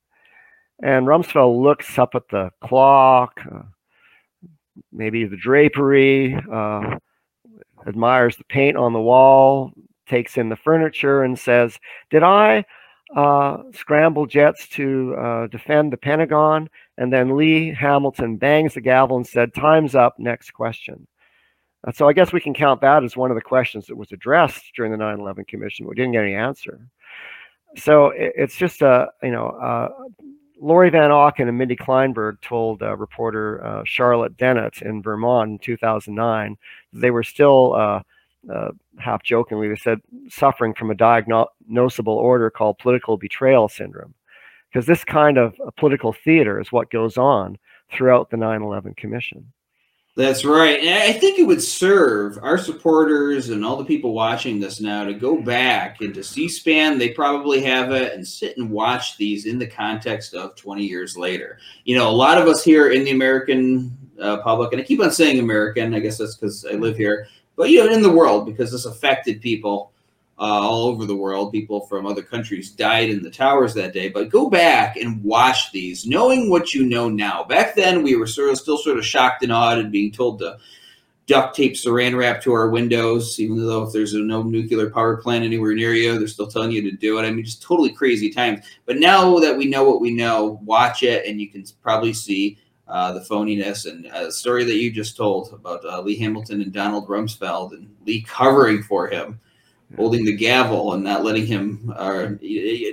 And 0.82 1.06
Rumsfeld 1.06 1.62
looks 1.62 1.98
up 1.98 2.14
at 2.14 2.28
the 2.28 2.50
clock, 2.60 3.40
maybe 4.92 5.24
the 5.24 5.36
drapery, 5.36 6.34
uh, 6.50 6.96
admires 7.86 8.36
the 8.36 8.44
paint 8.44 8.76
on 8.76 8.92
the 8.92 9.00
wall, 9.00 9.72
takes 10.06 10.36
in 10.36 10.48
the 10.48 10.56
furniture, 10.56 11.22
and 11.22 11.38
says, 11.38 11.78
"Did 12.10 12.22
I 12.22 12.64
uh, 13.14 13.62
scramble 13.72 14.26
jets 14.26 14.68
to 14.70 15.14
uh, 15.16 15.46
defend 15.48 15.92
the 15.92 15.96
Pentagon?" 15.96 16.68
And 16.98 17.12
then 17.12 17.36
Lee 17.36 17.72
Hamilton 17.72 18.36
bangs 18.36 18.74
the 18.74 18.80
gavel 18.80 19.16
and 19.16 19.26
said, 19.26 19.54
"Time's 19.54 19.94
up. 19.94 20.18
Next 20.18 20.52
question." 20.52 21.06
Uh, 21.86 21.92
so 21.92 22.08
I 22.08 22.12
guess 22.12 22.32
we 22.32 22.40
can 22.40 22.54
count 22.54 22.80
that 22.82 23.02
as 23.04 23.16
one 23.16 23.30
of 23.30 23.34
the 23.34 23.42
questions 23.42 23.86
that 23.86 23.96
was 23.96 24.12
addressed 24.12 24.72
during 24.76 24.92
the 24.92 24.98
9/11 24.98 25.46
Commission. 25.46 25.86
We 25.86 25.94
didn't 25.94 26.12
get 26.12 26.24
any 26.24 26.34
answer. 26.34 26.86
So 27.76 28.08
it, 28.08 28.32
it's 28.36 28.56
just 28.56 28.82
a 28.82 29.08
you 29.22 29.32
know 29.32 29.48
Lorie 30.62 30.90
Van 30.90 31.10
Auken 31.10 31.48
and 31.48 31.58
Mindy 31.58 31.74
Kleinberg 31.74 32.40
told 32.40 32.82
uh, 32.82 32.96
reporter 32.96 33.64
uh, 33.64 33.82
Charlotte 33.84 34.36
Dennett 34.36 34.80
in 34.80 35.02
Vermont 35.02 35.50
in 35.50 35.58
2009 35.58 36.56
they 36.92 37.10
were 37.10 37.24
still 37.24 37.74
uh, 37.74 38.00
uh, 38.52 38.70
half 38.96 39.24
jokingly 39.24 39.68
they 39.68 39.76
said 39.76 40.00
suffering 40.28 40.72
from 40.72 40.92
a 40.92 40.94
diagnosable 40.94 42.06
order 42.14 42.48
called 42.48 42.78
political 42.78 43.16
betrayal 43.16 43.68
syndrome 43.68 44.14
because 44.70 44.86
this 44.86 45.02
kind 45.02 45.36
of 45.36 45.54
political 45.76 46.12
theater 46.12 46.60
is 46.60 46.70
what 46.70 46.90
goes 46.90 47.18
on 47.18 47.58
throughout 47.90 48.30
the 48.30 48.36
9/11 48.36 48.96
Commission. 48.96 49.52
That's 50.14 50.44
right. 50.44 50.78
And 50.78 51.02
I 51.02 51.12
think 51.14 51.38
it 51.38 51.46
would 51.46 51.62
serve 51.62 52.38
our 52.42 52.58
supporters 52.58 53.48
and 53.48 53.64
all 53.64 53.76
the 53.76 53.84
people 53.84 54.12
watching 54.12 54.60
this 54.60 54.78
now 54.78 55.04
to 55.04 55.14
go 55.14 55.40
back 55.40 56.02
into 56.02 56.22
C 56.22 56.48
SPAN. 56.48 56.98
They 56.98 57.10
probably 57.10 57.62
have 57.62 57.92
it 57.92 58.12
and 58.12 58.26
sit 58.26 58.58
and 58.58 58.70
watch 58.70 59.16
these 59.16 59.46
in 59.46 59.58
the 59.58 59.66
context 59.66 60.34
of 60.34 60.54
20 60.56 60.84
years 60.84 61.16
later. 61.16 61.58
You 61.84 61.96
know, 61.96 62.10
a 62.10 62.12
lot 62.12 62.36
of 62.36 62.46
us 62.46 62.62
here 62.62 62.90
in 62.90 63.04
the 63.04 63.12
American 63.12 63.96
uh, 64.20 64.42
public, 64.42 64.72
and 64.72 64.82
I 64.82 64.84
keep 64.84 65.00
on 65.00 65.10
saying 65.12 65.38
American, 65.38 65.94
I 65.94 66.00
guess 66.00 66.18
that's 66.18 66.34
because 66.34 66.66
I 66.66 66.72
live 66.72 66.98
here, 66.98 67.26
but, 67.56 67.70
you 67.70 67.82
know, 67.82 67.90
in 67.90 68.02
the 68.02 68.12
world, 68.12 68.44
because 68.44 68.70
this 68.70 68.84
affected 68.84 69.40
people 69.40 69.92
uh, 70.38 70.42
all 70.42 70.86
over 70.86 71.06
the 71.06 71.16
world. 71.16 71.52
People 71.52 71.86
from 71.86 72.06
other 72.06 72.22
countries 72.22 72.70
died 72.70 73.10
in 73.10 73.22
the 73.22 73.30
towers 73.30 73.74
that 73.74 73.92
day. 73.92 74.08
But 74.08 74.28
go 74.28 74.48
back 74.48 74.96
and 74.96 75.22
watch 75.22 75.70
these, 75.72 76.06
knowing 76.06 76.50
what 76.50 76.74
you 76.74 76.86
know 76.86 77.08
now. 77.08 77.44
Back 77.44 77.74
then, 77.74 78.02
we 78.02 78.16
were 78.16 78.26
sort 78.26 78.50
of 78.50 78.58
still 78.58 78.78
sort 78.78 78.98
of 78.98 79.06
shocked 79.06 79.42
and 79.42 79.52
awed 79.52 79.78
and 79.78 79.92
being 79.92 80.12
told 80.12 80.38
to 80.40 80.58
duct 81.26 81.54
tape 81.54 81.74
saran 81.74 82.16
wrap 82.16 82.42
to 82.42 82.52
our 82.52 82.68
windows, 82.70 83.38
even 83.38 83.56
though 83.64 83.84
if 83.84 83.92
there's 83.92 84.14
no 84.14 84.42
nuclear 84.42 84.90
power 84.90 85.16
plant 85.16 85.44
anywhere 85.44 85.74
near 85.74 85.94
you, 85.94 86.18
they're 86.18 86.26
still 86.26 86.48
telling 86.48 86.72
you 86.72 86.82
to 86.82 86.96
do 86.96 87.18
it. 87.18 87.22
I 87.22 87.30
mean, 87.30 87.44
just 87.44 87.62
totally 87.62 87.92
crazy 87.92 88.30
times. 88.30 88.66
But 88.86 88.98
now 88.98 89.38
that 89.38 89.56
we 89.56 89.66
know 89.66 89.88
what 89.88 90.00
we 90.00 90.10
know, 90.10 90.60
watch 90.64 91.02
it, 91.02 91.24
and 91.26 91.40
you 91.40 91.48
can 91.48 91.64
probably 91.82 92.12
see 92.12 92.58
uh, 92.88 93.12
the 93.12 93.20
phoniness 93.20 93.88
and 93.88 94.06
uh, 94.08 94.30
story 94.30 94.64
that 94.64 94.76
you 94.76 94.90
just 94.90 95.16
told 95.16 95.52
about 95.52 95.84
uh, 95.84 96.00
Lee 96.00 96.18
Hamilton 96.18 96.60
and 96.60 96.72
Donald 96.72 97.08
Rumsfeld 97.08 97.72
and 97.72 97.94
Lee 98.04 98.22
covering 98.22 98.82
for 98.82 99.08
him 99.08 99.40
holding 99.96 100.24
the 100.24 100.36
gavel 100.36 100.94
and 100.94 101.04
not 101.04 101.24
letting 101.24 101.46
him, 101.46 101.92
uh, 101.96 102.28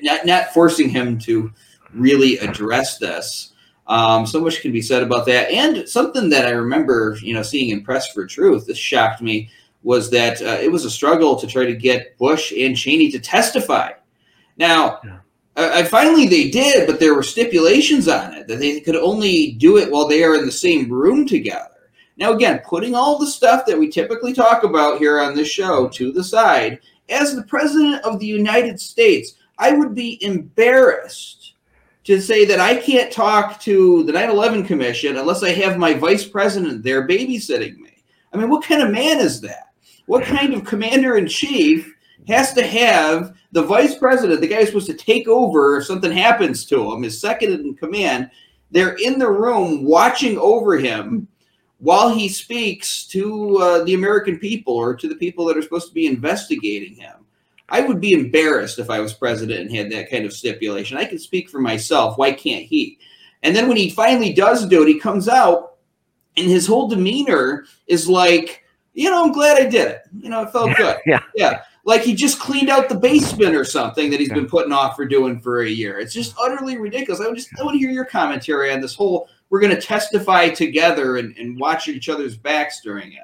not 0.03 0.25
not 0.25 0.53
forcing 0.53 0.89
him 0.89 1.17
to 1.19 1.51
really 1.93 2.37
address 2.37 2.97
this. 2.97 3.53
Um, 3.87 4.27
so 4.27 4.39
much 4.39 4.61
can 4.61 4.71
be 4.71 4.83
said 4.83 5.01
about 5.01 5.25
that. 5.25 5.49
And 5.49 5.89
something 5.89 6.29
that 6.29 6.45
I 6.45 6.51
remember, 6.51 7.17
you 7.23 7.33
know, 7.33 7.41
seeing 7.41 7.69
in 7.69 7.83
Press 7.83 8.11
for 8.11 8.27
Truth, 8.27 8.67
this 8.67 8.77
shocked 8.77 9.21
me, 9.21 9.49
was 9.81 10.11
that 10.11 10.41
uh, 10.41 10.59
it 10.61 10.71
was 10.71 10.85
a 10.85 10.91
struggle 10.91 11.35
to 11.37 11.47
try 11.47 11.65
to 11.65 11.75
get 11.75 12.17
Bush 12.17 12.53
and 12.55 12.77
Cheney 12.77 13.09
to 13.11 13.19
testify. 13.19 13.91
Now, 14.57 14.99
yeah. 15.03 15.19
I, 15.55 15.79
I 15.79 15.83
finally 15.83 16.27
they 16.27 16.49
did, 16.49 16.85
but 16.85 16.99
there 16.99 17.15
were 17.15 17.23
stipulations 17.23 18.07
on 18.07 18.33
it 18.33 18.47
that 18.47 18.59
they 18.59 18.79
could 18.81 18.95
only 18.95 19.53
do 19.53 19.77
it 19.77 19.91
while 19.91 20.07
they 20.07 20.23
are 20.23 20.35
in 20.35 20.45
the 20.45 20.51
same 20.51 20.91
room 20.91 21.27
together. 21.27 21.65
Now, 22.19 22.33
again, 22.33 22.59
putting 22.65 22.95
all 22.95 23.17
the 23.17 23.25
stuff 23.25 23.65
that 23.65 23.79
we 23.79 23.87
typically 23.87 24.33
talk 24.33 24.63
about 24.63 24.97
here 24.97 25.21
on 25.21 25.35
this 25.35 25.47
show 25.47 25.87
to 25.87 26.11
the 26.11 26.23
side, 26.23 26.79
as 27.07 27.33
the 27.33 27.43
President 27.43 28.03
of 28.03 28.19
the 28.19 28.25
United 28.25 28.77
States, 28.77 29.35
I 29.57 29.71
would 29.71 29.95
be 29.95 30.21
embarrassed 30.21 31.53
to 32.03 32.21
say 32.21 32.43
that 32.43 32.59
I 32.59 32.75
can't 32.75 33.09
talk 33.09 33.61
to 33.61 34.03
the 34.03 34.11
9 34.11 34.29
11 34.31 34.65
Commission 34.65 35.15
unless 35.15 35.43
I 35.43 35.51
have 35.51 35.77
my 35.77 35.93
Vice 35.93 36.27
President 36.27 36.83
there 36.83 37.07
babysitting 37.07 37.77
me. 37.77 38.03
I 38.33 38.37
mean, 38.37 38.49
what 38.49 38.65
kind 38.65 38.81
of 38.81 38.91
man 38.91 39.19
is 39.19 39.39
that? 39.41 39.69
What 40.05 40.25
kind 40.25 40.53
of 40.53 40.65
commander 40.65 41.15
in 41.15 41.25
chief 41.25 41.95
has 42.27 42.53
to 42.53 42.67
have 42.67 43.33
the 43.53 43.63
Vice 43.63 43.97
President, 43.97 44.41
the 44.41 44.47
guy 44.47 44.57
who's 44.57 44.67
supposed 44.67 44.87
to 44.87 44.93
take 44.93 45.29
over 45.29 45.77
if 45.77 45.85
something 45.85 46.11
happens 46.11 46.65
to 46.65 46.91
him, 46.91 47.03
his 47.03 47.21
second 47.21 47.53
in 47.53 47.75
command? 47.75 48.29
They're 48.71 48.97
in 48.97 49.19
the 49.19 49.31
room 49.31 49.85
watching 49.85 50.37
over 50.37 50.77
him 50.77 51.29
while 51.79 52.09
he 52.09 52.29
speaks 52.29 53.05
to 53.07 53.57
uh, 53.57 53.83
the 53.83 53.93
American 53.93 54.37
people 54.37 54.75
or 54.75 54.95
to 54.95 55.07
the 55.07 55.15
people 55.15 55.45
that 55.45 55.57
are 55.57 55.61
supposed 55.61 55.87
to 55.87 55.93
be 55.93 56.07
investigating 56.07 56.95
him. 56.95 57.13
I 57.69 57.81
would 57.81 58.01
be 58.01 58.13
embarrassed 58.13 58.79
if 58.79 58.89
I 58.89 58.99
was 58.99 59.13
president 59.13 59.61
and 59.61 59.75
had 59.75 59.91
that 59.91 60.09
kind 60.09 60.25
of 60.25 60.33
stipulation. 60.33 60.97
I 60.97 61.05
can 61.05 61.19
speak 61.19 61.49
for 61.49 61.59
myself. 61.59 62.17
Why 62.17 62.31
can't 62.31 62.65
he? 62.65 62.97
And 63.43 63.55
then 63.55 63.67
when 63.67 63.77
he 63.77 63.89
finally 63.89 64.33
does 64.33 64.65
do 64.65 64.83
it, 64.83 64.87
he 64.87 64.99
comes 64.99 65.29
out 65.29 65.77
and 66.35 66.47
his 66.47 66.67
whole 66.67 66.87
demeanor 66.87 67.65
is 67.87 68.09
like, 68.09 68.63
you 68.93 69.09
know, 69.09 69.23
I'm 69.23 69.31
glad 69.31 69.61
I 69.61 69.69
did 69.69 69.87
it. 69.87 70.01
You 70.17 70.29
know, 70.29 70.41
it 70.41 70.51
felt 70.51 70.75
good. 70.75 70.97
yeah. 71.05 71.21
Yeah. 71.35 71.61
Like 71.85 72.01
he 72.01 72.13
just 72.13 72.39
cleaned 72.39 72.69
out 72.69 72.89
the 72.89 72.95
basement 72.95 73.55
or 73.55 73.63
something 73.63 74.09
that 74.11 74.19
he's 74.19 74.29
yeah. 74.29 74.35
been 74.35 74.49
putting 74.49 74.73
off 74.73 74.95
for 74.95 75.05
doing 75.05 75.39
for 75.39 75.61
a 75.61 75.69
year. 75.69 75.99
It's 75.99 76.13
just 76.13 76.35
utterly 76.39 76.77
ridiculous. 76.77 77.21
I 77.21 77.27
would 77.27 77.37
just 77.37 77.49
I 77.59 77.63
want 77.63 77.75
to 77.75 77.79
hear 77.79 77.91
your 77.91 78.05
commentary 78.05 78.71
on 78.71 78.81
this 78.81 78.95
whole 78.95 79.29
we're 79.49 79.59
going 79.59 79.75
to 79.75 79.81
testify 79.81 80.49
together 80.49 81.17
and, 81.17 81.35
and 81.37 81.59
watch 81.59 81.87
each 81.87 82.09
other's 82.09 82.37
backs 82.37 82.81
during 82.81 83.13
it. 83.13 83.19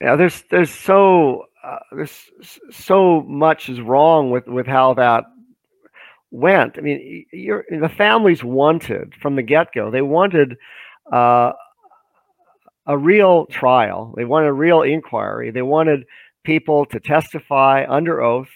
Yeah, 0.00 0.16
there's 0.16 0.44
there's 0.50 0.70
so 0.70 1.46
uh, 1.64 1.78
there's 1.92 2.30
so 2.70 3.22
much 3.22 3.68
is 3.68 3.80
wrong 3.80 4.30
with 4.30 4.46
with 4.46 4.66
how 4.66 4.92
that 4.94 5.24
went. 6.30 6.76
I 6.76 6.82
mean, 6.82 7.24
the 7.32 7.92
families 7.96 8.44
wanted 8.44 9.14
from 9.20 9.36
the 9.36 9.42
get 9.42 9.72
go. 9.72 9.90
They 9.90 10.02
wanted 10.02 10.58
uh, 11.10 11.52
a 12.86 12.98
real 12.98 13.46
trial. 13.46 14.12
They 14.16 14.26
wanted 14.26 14.48
a 14.48 14.52
real 14.52 14.82
inquiry. 14.82 15.50
They 15.50 15.62
wanted 15.62 16.04
people 16.44 16.84
to 16.86 17.00
testify 17.00 17.86
under 17.88 18.22
oath. 18.22 18.50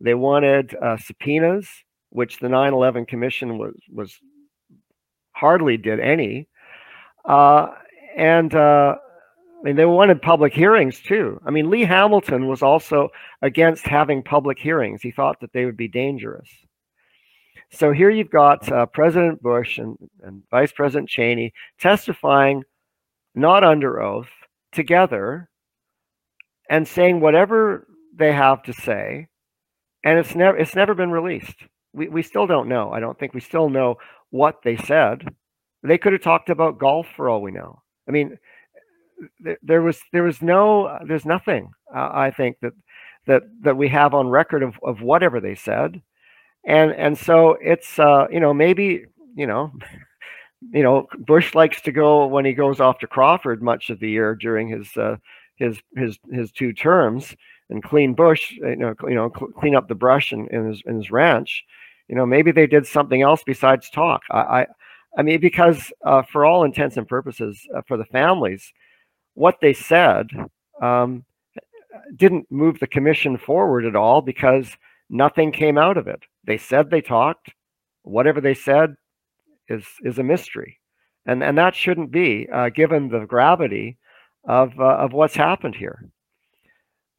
They 0.00 0.14
wanted 0.14 0.74
uh, 0.74 0.96
subpoenas, 0.96 1.68
which 2.10 2.38
the 2.38 2.48
9/11 2.48 3.06
Commission 3.06 3.58
was 3.58 3.74
was 3.92 4.18
hardly 5.38 5.76
did 5.76 6.00
any. 6.00 6.48
Uh, 7.24 7.68
and 8.16 8.54
uh, 8.54 8.96
I 8.96 9.62
mean, 9.62 9.76
they 9.76 9.84
wanted 9.84 10.20
public 10.22 10.52
hearings 10.52 11.00
too. 11.00 11.40
I 11.44 11.50
mean, 11.50 11.70
Lee 11.70 11.84
Hamilton 11.84 12.48
was 12.48 12.62
also 12.62 13.08
against 13.42 13.86
having 13.86 14.22
public 14.22 14.58
hearings. 14.58 15.02
He 15.02 15.10
thought 15.10 15.40
that 15.40 15.52
they 15.52 15.64
would 15.64 15.76
be 15.76 15.88
dangerous. 15.88 16.48
So 17.70 17.92
here 17.92 18.10
you've 18.10 18.30
got 18.30 18.70
uh, 18.72 18.86
President 18.86 19.42
Bush 19.42 19.78
and, 19.78 19.96
and 20.22 20.42
Vice 20.50 20.72
President 20.72 21.08
Cheney 21.08 21.52
testifying 21.78 22.64
not 23.34 23.62
under 23.62 24.00
oath 24.00 24.30
together 24.72 25.50
and 26.70 26.88
saying 26.88 27.20
whatever 27.20 27.86
they 28.16 28.32
have 28.32 28.62
to 28.62 28.72
say, 28.72 29.28
and 30.02 30.18
it's 30.18 30.34
never 30.34 30.56
it's 30.56 30.74
never 30.74 30.94
been 30.94 31.10
released. 31.10 31.56
we, 31.92 32.08
we 32.08 32.22
still 32.22 32.46
don't 32.46 32.68
know. 32.68 32.92
I 32.92 33.00
don't 33.00 33.18
think 33.18 33.34
we 33.34 33.40
still 33.40 33.68
know 33.68 33.96
what 34.30 34.62
they 34.62 34.76
said. 34.76 35.26
They 35.82 35.98
could 35.98 36.12
have 36.12 36.22
talked 36.22 36.50
about 36.50 36.78
golf 36.78 37.06
for 37.16 37.28
all 37.28 37.40
we 37.40 37.52
know. 37.52 37.82
I 38.08 38.10
mean, 38.10 38.38
there, 39.62 39.82
was 39.82 40.00
there 40.12 40.22
was 40.22 40.42
no 40.42 40.98
there's 41.06 41.24
nothing 41.24 41.70
uh, 41.94 42.10
I 42.12 42.30
think 42.30 42.56
that 42.62 42.72
that 43.26 43.42
that 43.62 43.76
we 43.76 43.88
have 43.88 44.14
on 44.14 44.28
record 44.28 44.62
of, 44.62 44.74
of 44.82 45.02
whatever 45.02 45.40
they 45.40 45.54
said, 45.54 46.02
and 46.66 46.92
and 46.92 47.16
so 47.16 47.56
it's 47.60 47.98
uh, 47.98 48.26
you 48.30 48.40
know 48.40 48.54
maybe 48.54 49.04
you 49.34 49.46
know 49.46 49.72
you 50.72 50.82
know 50.82 51.06
Bush 51.18 51.54
likes 51.54 51.80
to 51.82 51.92
go 51.92 52.26
when 52.26 52.44
he 52.44 52.52
goes 52.52 52.80
off 52.80 52.98
to 53.00 53.06
Crawford 53.06 53.62
much 53.62 53.90
of 53.90 54.00
the 54.00 54.10
year 54.10 54.34
during 54.34 54.68
his 54.68 54.96
uh, 54.96 55.16
his 55.56 55.80
his 55.96 56.18
his 56.30 56.52
two 56.52 56.72
terms 56.72 57.36
and 57.70 57.82
clean 57.82 58.14
bush 58.14 58.52
you 58.52 58.76
know 58.76 58.94
you 59.02 59.14
know 59.14 59.28
clean 59.28 59.74
up 59.74 59.88
the 59.88 59.94
brush 59.94 60.32
in, 60.32 60.46
in 60.48 60.68
his 60.68 60.82
in 60.86 60.96
his 60.96 61.10
ranch 61.10 61.64
you 62.08 62.16
know 62.16 62.26
maybe 62.26 62.50
they 62.50 62.66
did 62.66 62.86
something 62.86 63.22
else 63.22 63.42
besides 63.44 63.90
talk 63.90 64.22
i 64.30 64.40
i, 64.40 64.66
I 65.16 65.22
mean 65.22 65.40
because 65.40 65.92
uh, 66.04 66.22
for 66.22 66.44
all 66.44 66.64
intents 66.64 66.96
and 66.96 67.06
purposes 67.06 67.60
uh, 67.76 67.82
for 67.86 67.96
the 67.96 68.04
families 68.06 68.72
what 69.34 69.56
they 69.60 69.72
said 69.72 70.28
um, 70.82 71.24
didn't 72.16 72.50
move 72.50 72.78
the 72.78 72.86
commission 72.86 73.36
forward 73.36 73.84
at 73.84 73.96
all 73.96 74.20
because 74.22 74.76
nothing 75.10 75.52
came 75.52 75.78
out 75.78 75.96
of 75.96 76.06
it. 76.06 76.22
They 76.44 76.58
said 76.58 76.90
they 76.90 77.00
talked. 77.00 77.52
Whatever 78.02 78.40
they 78.40 78.54
said 78.54 78.96
is 79.68 79.84
is 80.02 80.18
a 80.18 80.22
mystery, 80.22 80.78
and 81.26 81.42
and 81.42 81.58
that 81.58 81.74
shouldn't 81.74 82.10
be 82.10 82.48
uh, 82.52 82.70
given 82.70 83.08
the 83.08 83.26
gravity 83.26 83.98
of 84.44 84.78
uh, 84.78 84.96
of 84.96 85.12
what's 85.12 85.34
happened 85.36 85.74
here. 85.74 86.08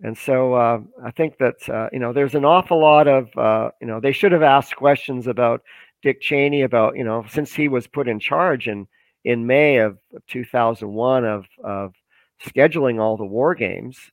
And 0.01 0.17
so 0.17 0.53
uh, 0.53 0.79
I 1.03 1.11
think 1.11 1.37
that 1.39 1.67
uh, 1.69 1.89
you 1.91 1.99
know 1.99 2.13
there's 2.13 2.35
an 2.35 2.45
awful 2.45 2.79
lot 2.79 3.07
of 3.07 3.29
uh, 3.37 3.71
you 3.81 3.87
know 3.87 3.99
they 3.99 4.11
should 4.13 4.31
have 4.31 4.43
asked 4.43 4.75
questions 4.75 5.27
about 5.27 5.61
Dick 6.01 6.21
Cheney 6.21 6.61
about 6.61 6.95
you 6.95 7.03
know 7.03 7.25
since 7.29 7.53
he 7.53 7.67
was 7.67 7.87
put 7.87 8.07
in 8.07 8.19
charge 8.19 8.67
in 8.67 8.87
in 9.25 9.45
May 9.45 9.77
of 9.77 9.97
2001 10.29 11.25
of 11.25 11.45
of 11.63 11.93
scheduling 12.41 13.01
all 13.01 13.17
the 13.17 13.25
war 13.25 13.53
games 13.55 14.11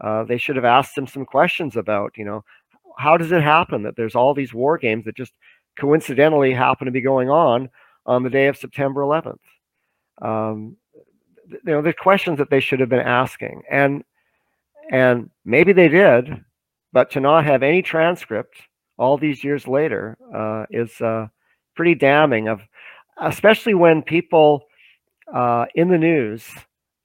uh, 0.00 0.24
they 0.24 0.38
should 0.38 0.56
have 0.56 0.64
asked 0.64 0.96
him 0.96 1.06
some 1.06 1.24
questions 1.24 1.76
about, 1.76 2.12
you 2.16 2.24
know, 2.24 2.44
how 2.98 3.16
does 3.16 3.32
it 3.32 3.42
happen 3.42 3.82
that 3.82 3.96
there's 3.96 4.14
all 4.14 4.34
these 4.34 4.54
war 4.54 4.78
games 4.78 5.04
that 5.04 5.16
just 5.16 5.32
coincidentally 5.78 6.52
happen 6.52 6.84
to 6.86 6.92
be 6.92 7.00
going 7.00 7.30
on 7.30 7.68
on 8.06 8.22
the 8.22 8.30
day 8.30 8.46
of 8.46 8.56
September 8.56 9.02
11th? 9.02 9.38
Um, 10.20 10.76
you 11.48 11.58
know, 11.64 11.82
the 11.82 11.92
questions 11.92 12.38
that 12.38 12.50
they 12.50 12.60
should 12.60 12.80
have 12.80 12.88
been 12.88 13.00
asking, 13.00 13.62
and 13.70 14.04
and 14.90 15.30
maybe 15.44 15.72
they 15.72 15.88
did, 15.88 16.44
but 16.92 17.10
to 17.12 17.20
not 17.20 17.44
have 17.44 17.62
any 17.62 17.82
transcript 17.82 18.56
all 18.98 19.18
these 19.18 19.42
years 19.42 19.66
later 19.66 20.16
uh, 20.34 20.64
is 20.70 21.00
uh, 21.00 21.26
pretty 21.74 21.94
damning. 21.94 22.48
Of 22.48 22.60
especially 23.20 23.74
when 23.74 24.02
people 24.02 24.66
uh, 25.32 25.66
in 25.74 25.88
the 25.88 25.98
news 25.98 26.44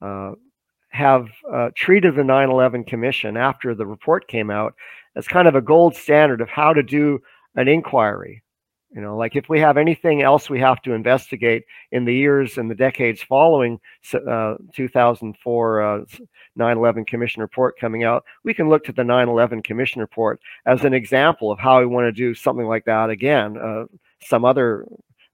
uh, 0.02 0.32
have 0.90 1.28
uh, 1.52 1.70
treated 1.74 2.16
the 2.16 2.24
9 2.24 2.50
11 2.50 2.84
Commission 2.84 3.36
after 3.36 3.74
the 3.74 3.86
report 3.86 4.28
came 4.28 4.50
out 4.50 4.74
as 5.16 5.26
kind 5.26 5.48
of 5.48 5.54
a 5.54 5.60
gold 5.60 5.94
standard 5.94 6.40
of 6.40 6.48
how 6.48 6.72
to 6.72 6.82
do 6.82 7.20
an 7.56 7.68
inquiry. 7.68 8.42
You 8.92 9.00
know, 9.00 9.16
like 9.16 9.36
if 9.36 9.48
we 9.48 9.60
have 9.60 9.76
anything 9.76 10.20
else 10.22 10.50
we 10.50 10.58
have 10.60 10.82
to 10.82 10.94
investigate 10.94 11.64
in 11.92 12.04
the 12.04 12.14
years 12.14 12.58
and 12.58 12.68
the 12.68 12.74
decades 12.74 13.22
following 13.22 13.78
uh, 14.12 14.56
2004 14.74 15.82
uh, 15.82 16.04
9 16.56 16.76
11 16.76 17.04
Commission 17.04 17.40
report 17.40 17.78
coming 17.78 18.02
out, 18.02 18.24
we 18.42 18.52
can 18.52 18.68
look 18.68 18.82
to 18.84 18.92
the 18.92 19.04
9 19.04 19.28
11 19.28 19.62
Commission 19.62 20.00
report 20.00 20.40
as 20.66 20.84
an 20.84 20.92
example 20.92 21.52
of 21.52 21.60
how 21.60 21.78
we 21.78 21.86
want 21.86 22.06
to 22.06 22.12
do 22.12 22.34
something 22.34 22.66
like 22.66 22.84
that 22.84 23.10
again, 23.10 23.56
uh, 23.56 23.84
some 24.22 24.44
other 24.44 24.84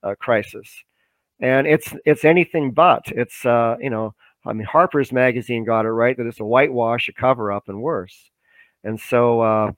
uh, 0.02 0.14
crisis. 0.18 0.68
And 1.40 1.66
it's 1.66 1.94
it's 2.04 2.26
anything 2.26 2.72
but. 2.72 3.06
It's 3.08 3.44
uh, 3.46 3.76
you 3.80 3.90
know 3.90 4.14
I 4.44 4.52
mean, 4.52 4.66
Harper's 4.66 5.12
Magazine 5.12 5.64
got 5.64 5.86
it 5.86 5.90
right 5.90 6.16
that 6.16 6.26
it's 6.26 6.40
a 6.40 6.44
whitewash, 6.44 7.08
a 7.08 7.12
cover 7.12 7.50
up, 7.52 7.68
and 7.68 7.80
worse. 7.80 8.30
And 8.84 9.00
so 9.00 9.40
uh, 9.40 9.72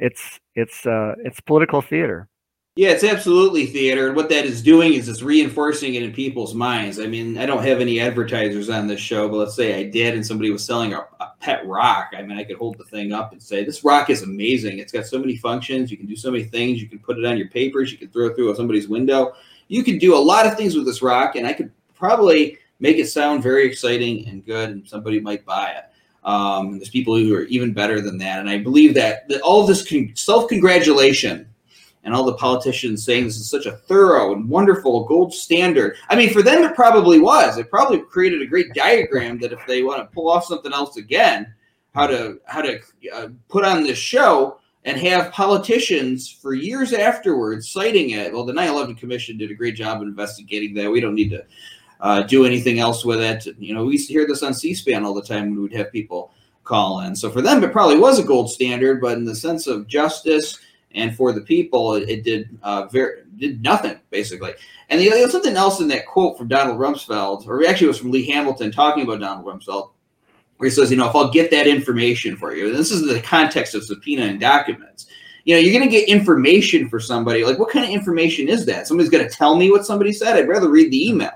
it's 0.00 0.40
it's 0.56 0.82
it's 0.84 1.40
political 1.40 1.82
theater. 1.82 2.28
Yeah, 2.74 2.88
it's 2.88 3.04
absolutely 3.04 3.66
theater, 3.66 4.06
and 4.06 4.16
what 4.16 4.30
that 4.30 4.46
is 4.46 4.62
doing 4.62 4.94
is 4.94 5.06
it's 5.06 5.20
reinforcing 5.20 5.94
it 5.94 6.02
in 6.02 6.10
people's 6.10 6.54
minds. 6.54 6.98
I 6.98 7.06
mean, 7.06 7.36
I 7.36 7.44
don't 7.44 7.62
have 7.62 7.82
any 7.82 8.00
advertisers 8.00 8.70
on 8.70 8.86
this 8.86 8.98
show, 8.98 9.28
but 9.28 9.36
let's 9.36 9.54
say 9.54 9.78
I 9.78 9.90
did, 9.90 10.14
and 10.14 10.26
somebody 10.26 10.50
was 10.50 10.64
selling 10.64 10.94
a, 10.94 11.06
a 11.20 11.32
pet 11.38 11.66
rock. 11.66 12.12
I 12.16 12.22
mean, 12.22 12.38
I 12.38 12.44
could 12.44 12.56
hold 12.56 12.78
the 12.78 12.84
thing 12.84 13.12
up 13.12 13.32
and 13.32 13.42
say, 13.42 13.62
"This 13.62 13.84
rock 13.84 14.08
is 14.08 14.22
amazing. 14.22 14.78
It's 14.78 14.90
got 14.90 15.04
so 15.04 15.18
many 15.18 15.36
functions. 15.36 15.90
You 15.90 15.98
can 15.98 16.06
do 16.06 16.16
so 16.16 16.30
many 16.30 16.44
things. 16.44 16.80
You 16.80 16.88
can 16.88 16.98
put 16.98 17.18
it 17.18 17.26
on 17.26 17.36
your 17.36 17.48
papers. 17.48 17.92
You 17.92 17.98
can 17.98 18.08
throw 18.08 18.28
it 18.28 18.36
through 18.36 18.54
somebody's 18.54 18.88
window. 18.88 19.34
You 19.68 19.84
can 19.84 19.98
do 19.98 20.16
a 20.16 20.18
lot 20.18 20.46
of 20.46 20.56
things 20.56 20.74
with 20.74 20.86
this 20.86 21.02
rock." 21.02 21.36
And 21.36 21.46
I 21.46 21.52
could 21.52 21.70
probably 21.94 22.56
make 22.80 22.96
it 22.96 23.08
sound 23.08 23.42
very 23.42 23.66
exciting 23.66 24.26
and 24.28 24.46
good, 24.46 24.70
and 24.70 24.88
somebody 24.88 25.20
might 25.20 25.44
buy 25.44 25.72
it. 25.72 25.84
Um, 26.26 26.78
there's 26.78 26.88
people 26.88 27.18
who 27.18 27.34
are 27.34 27.42
even 27.44 27.74
better 27.74 28.00
than 28.00 28.16
that, 28.16 28.40
and 28.40 28.48
I 28.48 28.56
believe 28.56 28.94
that, 28.94 29.28
that 29.28 29.42
all 29.42 29.66
this 29.66 29.86
con- 29.86 30.12
self 30.14 30.48
congratulation 30.48 31.51
and 32.04 32.14
all 32.14 32.24
the 32.24 32.34
politicians 32.34 33.04
saying 33.04 33.24
this 33.24 33.36
is 33.36 33.48
such 33.48 33.66
a 33.66 33.76
thorough 33.76 34.32
and 34.32 34.48
wonderful 34.48 35.04
gold 35.04 35.32
standard. 35.32 35.96
I 36.08 36.16
mean, 36.16 36.32
for 36.32 36.42
them, 36.42 36.64
it 36.64 36.74
probably 36.74 37.20
was. 37.20 37.58
It 37.58 37.70
probably 37.70 38.00
created 38.00 38.42
a 38.42 38.46
great 38.46 38.74
diagram 38.74 39.38
that 39.38 39.52
if 39.52 39.64
they 39.66 39.82
want 39.82 40.00
to 40.00 40.14
pull 40.14 40.28
off 40.28 40.44
something 40.44 40.72
else 40.72 40.96
again, 40.96 41.54
how 41.94 42.06
to 42.06 42.40
how 42.46 42.62
to 42.62 42.80
uh, 43.14 43.28
put 43.48 43.64
on 43.64 43.82
this 43.82 43.98
show 43.98 44.58
and 44.84 44.98
have 44.98 45.32
politicians 45.32 46.28
for 46.28 46.54
years 46.54 46.92
afterwards 46.92 47.70
citing 47.70 48.10
it. 48.10 48.32
Well, 48.32 48.44
the 48.44 48.52
9/11 48.52 48.98
Commission 48.98 49.38
did 49.38 49.50
a 49.50 49.54
great 49.54 49.76
job 49.76 50.02
investigating 50.02 50.74
that. 50.74 50.90
We 50.90 51.00
don't 51.00 51.14
need 51.14 51.30
to 51.30 51.44
uh, 52.00 52.22
do 52.22 52.44
anything 52.44 52.80
else 52.80 53.04
with 53.04 53.20
it. 53.20 53.46
You 53.58 53.74
know, 53.74 53.84
we 53.84 53.92
used 53.92 54.08
to 54.08 54.14
hear 54.14 54.26
this 54.26 54.42
on 54.42 54.54
C-SPAN 54.54 55.04
all 55.04 55.14
the 55.14 55.22
time 55.22 55.50
when 55.50 55.62
we'd 55.62 55.74
have 55.74 55.92
people 55.92 56.32
call 56.64 57.00
in. 57.00 57.14
So 57.14 57.30
for 57.30 57.42
them, 57.42 57.62
it 57.62 57.72
probably 57.72 57.98
was 57.98 58.18
a 58.18 58.24
gold 58.24 58.50
standard, 58.50 59.00
but 59.00 59.18
in 59.18 59.24
the 59.24 59.34
sense 59.34 59.68
of 59.68 59.86
justice 59.86 60.58
and 60.94 61.16
for 61.16 61.32
the 61.32 61.40
people, 61.40 61.94
it, 61.94 62.08
it 62.08 62.24
did 62.24 62.58
uh, 62.62 62.86
very 62.86 63.22
did 63.36 63.62
nothing 63.62 63.98
basically. 64.10 64.52
And 64.88 65.00
the, 65.00 65.08
there 65.08 65.22
was 65.22 65.32
something 65.32 65.56
else 65.56 65.80
in 65.80 65.88
that 65.88 66.06
quote 66.06 66.38
from 66.38 66.48
Donald 66.48 66.78
Rumsfeld, 66.78 67.46
or 67.46 67.66
actually 67.66 67.86
it 67.86 67.88
was 67.88 67.98
from 67.98 68.10
Lee 68.10 68.30
Hamilton 68.30 68.70
talking 68.70 69.04
about 69.04 69.20
Donald 69.20 69.46
Rumsfeld, 69.46 69.90
where 70.56 70.68
he 70.68 70.74
says, 70.74 70.90
you 70.90 70.96
know, 70.96 71.08
if 71.08 71.16
I'll 71.16 71.30
get 71.30 71.50
that 71.50 71.66
information 71.66 72.36
for 72.36 72.54
you, 72.54 72.68
and 72.68 72.76
this 72.76 72.90
is 72.90 73.06
the 73.06 73.20
context 73.20 73.74
of 73.74 73.84
subpoena 73.84 74.22
and 74.22 74.40
documents. 74.40 75.06
You 75.44 75.54
know, 75.56 75.60
you're 75.60 75.72
going 75.76 75.90
to 75.90 75.90
get 75.90 76.08
information 76.08 76.88
for 76.88 77.00
somebody. 77.00 77.44
Like, 77.44 77.58
what 77.58 77.70
kind 77.70 77.84
of 77.84 77.90
information 77.90 78.48
is 78.48 78.64
that? 78.66 78.86
Somebody's 78.86 79.10
going 79.10 79.28
to 79.28 79.34
tell 79.34 79.56
me 79.56 79.72
what 79.72 79.84
somebody 79.84 80.12
said. 80.12 80.36
I'd 80.36 80.46
rather 80.46 80.70
read 80.70 80.92
the 80.92 81.08
email 81.08 81.32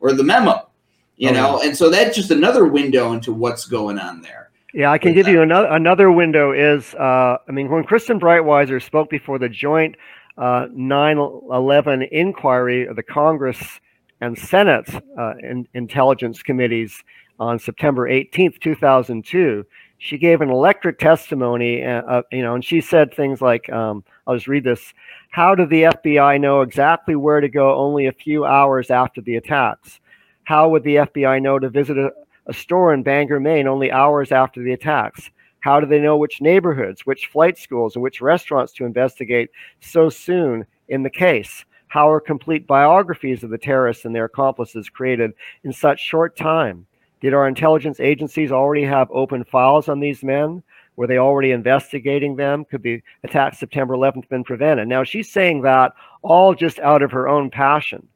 or 0.00 0.14
the 0.14 0.24
memo, 0.24 0.70
you 1.16 1.28
oh, 1.28 1.32
know, 1.34 1.60
yeah. 1.60 1.68
and 1.68 1.76
so 1.76 1.90
that's 1.90 2.16
just 2.16 2.30
another 2.30 2.64
window 2.64 3.12
into 3.12 3.34
what's 3.34 3.66
going 3.66 3.98
on 3.98 4.22
there. 4.22 4.49
Yeah, 4.72 4.92
I 4.92 4.98
can 4.98 5.14
give 5.14 5.26
you 5.26 5.42
another 5.42 5.68
another 5.68 6.10
window 6.10 6.52
is 6.52 6.94
uh, 6.94 7.38
I 7.48 7.52
mean 7.52 7.68
when 7.70 7.84
Kristen 7.84 8.20
Breitweiser 8.20 8.82
spoke 8.82 9.10
before 9.10 9.38
the 9.38 9.48
joint 9.48 9.96
uh, 10.38 10.66
9/11 10.72 12.08
inquiry 12.10 12.86
of 12.86 12.96
the 12.96 13.02
Congress 13.02 13.80
and 14.20 14.38
Senate 14.38 14.88
uh, 15.18 15.34
in, 15.42 15.66
intelligence 15.74 16.42
committees 16.42 17.02
on 17.38 17.58
September 17.58 18.08
18th, 18.08 18.60
2002, 18.60 19.64
she 19.98 20.18
gave 20.18 20.42
an 20.42 20.50
electric 20.50 20.98
testimony, 20.98 21.82
uh, 21.82 22.02
uh, 22.02 22.22
you 22.30 22.42
know, 22.42 22.54
and 22.54 22.64
she 22.64 22.80
said 22.80 23.12
things 23.12 23.40
like, 23.40 23.70
um, 23.70 24.04
I'll 24.26 24.34
just 24.34 24.46
read 24.46 24.64
this. 24.64 24.92
How 25.30 25.54
did 25.54 25.70
the 25.70 25.84
FBI 25.84 26.40
know 26.40 26.60
exactly 26.60 27.16
where 27.16 27.40
to 27.40 27.48
go 27.48 27.74
only 27.74 28.06
a 28.06 28.12
few 28.12 28.44
hours 28.44 28.90
after 28.90 29.20
the 29.22 29.36
attacks? 29.36 30.00
How 30.44 30.68
would 30.68 30.84
the 30.84 30.96
FBI 30.96 31.40
know 31.40 31.58
to 31.58 31.70
visit 31.70 31.96
a, 31.96 32.12
a 32.50 32.52
store 32.52 32.92
in 32.92 33.04
Bangor, 33.04 33.38
Maine 33.38 33.68
only 33.68 33.92
hours 33.92 34.32
after 34.32 34.60
the 34.62 34.72
attacks? 34.72 35.30
How 35.60 35.78
do 35.78 35.86
they 35.86 36.00
know 36.00 36.16
which 36.16 36.40
neighborhoods, 36.40 37.06
which 37.06 37.28
flight 37.28 37.56
schools, 37.56 37.94
and 37.94 38.02
which 38.02 38.20
restaurants 38.20 38.72
to 38.74 38.84
investigate 38.84 39.50
so 39.80 40.08
soon 40.08 40.66
in 40.88 41.04
the 41.04 41.10
case? 41.10 41.64
How 41.86 42.10
are 42.10 42.20
complete 42.20 42.66
biographies 42.66 43.44
of 43.44 43.50
the 43.50 43.58
terrorists 43.58 44.04
and 44.04 44.14
their 44.14 44.24
accomplices 44.24 44.88
created 44.88 45.32
in 45.62 45.72
such 45.72 46.00
short 46.00 46.36
time? 46.36 46.86
Did 47.20 47.34
our 47.34 47.46
intelligence 47.46 48.00
agencies 48.00 48.50
already 48.50 48.84
have 48.84 49.08
open 49.12 49.44
files 49.44 49.88
on 49.88 50.00
these 50.00 50.24
men? 50.24 50.62
Were 50.96 51.06
they 51.06 51.18
already 51.18 51.52
investigating 51.52 52.34
them? 52.34 52.64
Could 52.64 52.82
the 52.82 53.00
attack 53.22 53.54
September 53.54 53.94
11th 53.94 54.28
been 54.28 54.44
prevented? 54.44 54.88
Now 54.88 55.04
she's 55.04 55.30
saying 55.30 55.62
that 55.62 55.92
all 56.22 56.54
just 56.54 56.80
out 56.80 57.02
of 57.02 57.12
her 57.12 57.28
own 57.28 57.48
passion. 57.48 58.08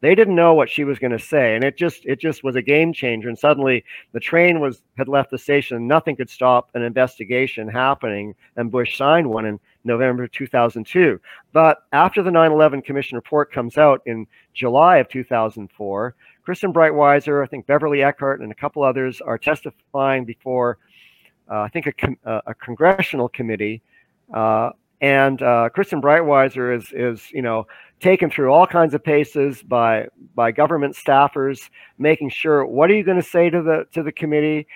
They 0.00 0.14
didn't 0.14 0.36
know 0.36 0.54
what 0.54 0.70
she 0.70 0.84
was 0.84 0.98
going 0.98 1.12
to 1.12 1.18
say, 1.18 1.54
and 1.54 1.64
it 1.64 1.76
just 1.76 2.04
it 2.06 2.20
just 2.20 2.44
was 2.44 2.54
a 2.56 2.62
game 2.62 2.92
changer. 2.92 3.28
And 3.28 3.38
suddenly 3.38 3.84
the 4.12 4.20
train 4.20 4.60
was 4.60 4.82
had 4.96 5.08
left 5.08 5.30
the 5.30 5.38
station, 5.38 5.88
nothing 5.88 6.16
could 6.16 6.30
stop 6.30 6.70
an 6.74 6.82
investigation 6.82 7.68
happening. 7.68 8.34
And 8.56 8.70
Bush 8.70 8.96
signed 8.96 9.28
one 9.28 9.46
in 9.46 9.58
November 9.84 10.28
2002. 10.28 11.20
But 11.52 11.78
after 11.92 12.22
the 12.22 12.30
9/11 12.30 12.84
Commission 12.84 13.16
report 13.16 13.52
comes 13.52 13.76
out 13.76 14.02
in 14.06 14.26
July 14.54 14.98
of 14.98 15.08
2004, 15.08 16.14
Kristen 16.44 16.72
Breitweiser, 16.72 17.42
I 17.42 17.46
think 17.46 17.66
Beverly 17.66 18.02
Eckert 18.02 18.40
and 18.40 18.52
a 18.52 18.54
couple 18.54 18.82
others 18.82 19.20
are 19.20 19.38
testifying 19.38 20.24
before 20.24 20.78
uh, 21.50 21.60
I 21.60 21.68
think, 21.68 21.86
a, 21.86 22.28
uh, 22.28 22.40
a, 22.46 22.54
congressional 22.54 23.28
committee 23.28 23.82
uh, 24.34 24.70
and 25.00 25.42
uh, 25.42 25.68
Kristen 25.70 26.02
Breitweiser 26.02 26.76
is 26.76 26.92
is 26.92 27.30
you 27.32 27.42
know 27.42 27.66
taken 28.00 28.30
through 28.30 28.52
all 28.52 28.66
kinds 28.66 28.94
of 28.94 29.02
paces 29.02 29.62
by 29.62 30.08
by 30.34 30.50
government 30.50 30.94
staffers, 30.94 31.70
making 31.98 32.30
sure 32.30 32.66
what 32.66 32.90
are 32.90 32.94
you 32.94 33.04
going 33.04 33.20
to 33.20 33.28
say 33.28 33.50
to 33.50 33.62
the 33.62 33.86
to 33.92 34.02
the 34.02 34.12
committee, 34.12 34.66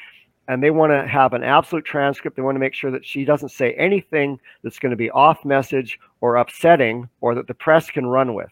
and 0.48 0.62
they 0.62 0.70
want 0.70 0.92
to 0.92 1.06
have 1.06 1.32
an 1.32 1.42
absolute 1.42 1.84
transcript. 1.84 2.36
They 2.36 2.42
want 2.42 2.56
to 2.56 2.60
make 2.60 2.74
sure 2.74 2.90
that 2.90 3.04
she 3.04 3.24
doesn't 3.24 3.50
say 3.50 3.72
anything 3.74 4.38
that's 4.62 4.78
going 4.78 4.90
to 4.90 4.96
be 4.96 5.10
off 5.10 5.44
message 5.44 5.98
or 6.20 6.36
upsetting, 6.36 7.08
or 7.20 7.34
that 7.34 7.48
the 7.48 7.54
press 7.54 7.90
can 7.90 8.06
run 8.06 8.34
with. 8.34 8.50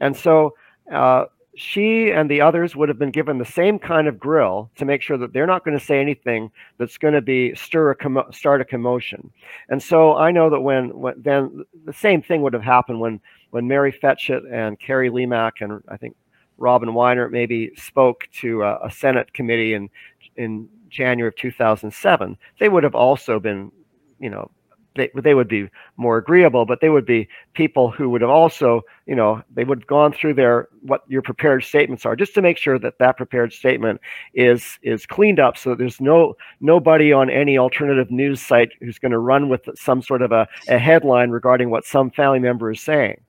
And 0.00 0.16
so. 0.16 0.54
Uh, 0.92 1.24
she 1.56 2.10
and 2.10 2.30
the 2.30 2.40
others 2.40 2.74
would 2.74 2.88
have 2.88 2.98
been 2.98 3.10
given 3.10 3.38
the 3.38 3.44
same 3.44 3.78
kind 3.78 4.08
of 4.08 4.18
grill 4.18 4.70
to 4.76 4.84
make 4.84 5.02
sure 5.02 5.16
that 5.18 5.32
they're 5.32 5.46
not 5.46 5.64
going 5.64 5.78
to 5.78 5.84
say 5.84 6.00
anything 6.00 6.50
that's 6.78 6.98
going 6.98 7.14
to 7.14 7.22
be 7.22 7.54
stir 7.54 7.90
a 7.90 7.96
commo- 7.96 8.32
start 8.34 8.60
a 8.60 8.64
commotion. 8.64 9.30
And 9.68 9.82
so 9.82 10.16
I 10.16 10.30
know 10.30 10.50
that 10.50 10.60
when, 10.60 10.98
when 10.98 11.14
then 11.22 11.64
the 11.84 11.92
same 11.92 12.22
thing 12.22 12.42
would 12.42 12.52
have 12.52 12.62
happened 12.62 13.00
when 13.00 13.20
when 13.50 13.68
Mary 13.68 13.92
Fetchet 13.92 14.42
and 14.50 14.78
Carie 14.80 15.10
Lemack 15.10 15.52
and 15.60 15.82
I 15.88 15.96
think 15.96 16.16
Robin 16.58 16.92
Weiner 16.94 17.28
maybe 17.28 17.72
spoke 17.76 18.28
to 18.40 18.62
a, 18.62 18.86
a 18.86 18.90
Senate 18.90 19.32
committee 19.32 19.74
in 19.74 19.88
in 20.36 20.68
January 20.88 21.28
of 21.28 21.36
2007. 21.36 22.36
They 22.58 22.68
would 22.68 22.84
have 22.84 22.94
also 22.94 23.38
been, 23.38 23.70
you 24.18 24.30
know, 24.30 24.50
they, 24.96 25.10
they 25.14 25.34
would 25.34 25.48
be 25.48 25.68
more 25.96 26.16
agreeable, 26.16 26.66
but 26.66 26.80
they 26.80 26.88
would 26.88 27.06
be 27.06 27.28
people 27.52 27.90
who 27.90 28.08
would 28.10 28.20
have 28.20 28.30
also, 28.30 28.82
you 29.06 29.14
know, 29.14 29.42
they 29.54 29.64
would 29.64 29.80
have 29.80 29.86
gone 29.86 30.12
through 30.12 30.34
their 30.34 30.68
what 30.82 31.02
your 31.08 31.22
prepared 31.22 31.64
statements 31.64 32.06
are, 32.06 32.16
just 32.16 32.34
to 32.34 32.42
make 32.42 32.58
sure 32.58 32.78
that 32.78 32.98
that 32.98 33.16
prepared 33.16 33.52
statement 33.52 34.00
is 34.34 34.78
is 34.82 35.06
cleaned 35.06 35.40
up, 35.40 35.56
so 35.56 35.70
that 35.70 35.78
there's 35.78 36.00
no 36.00 36.36
nobody 36.60 37.12
on 37.12 37.30
any 37.30 37.58
alternative 37.58 38.10
news 38.10 38.40
site 38.40 38.70
who's 38.80 38.98
going 38.98 39.12
to 39.12 39.18
run 39.18 39.48
with 39.48 39.68
some 39.74 40.02
sort 40.02 40.22
of 40.22 40.32
a, 40.32 40.46
a 40.68 40.78
headline 40.78 41.30
regarding 41.30 41.70
what 41.70 41.84
some 41.84 42.10
family 42.10 42.38
member 42.38 42.70
is 42.70 42.80
saying. 42.80 43.20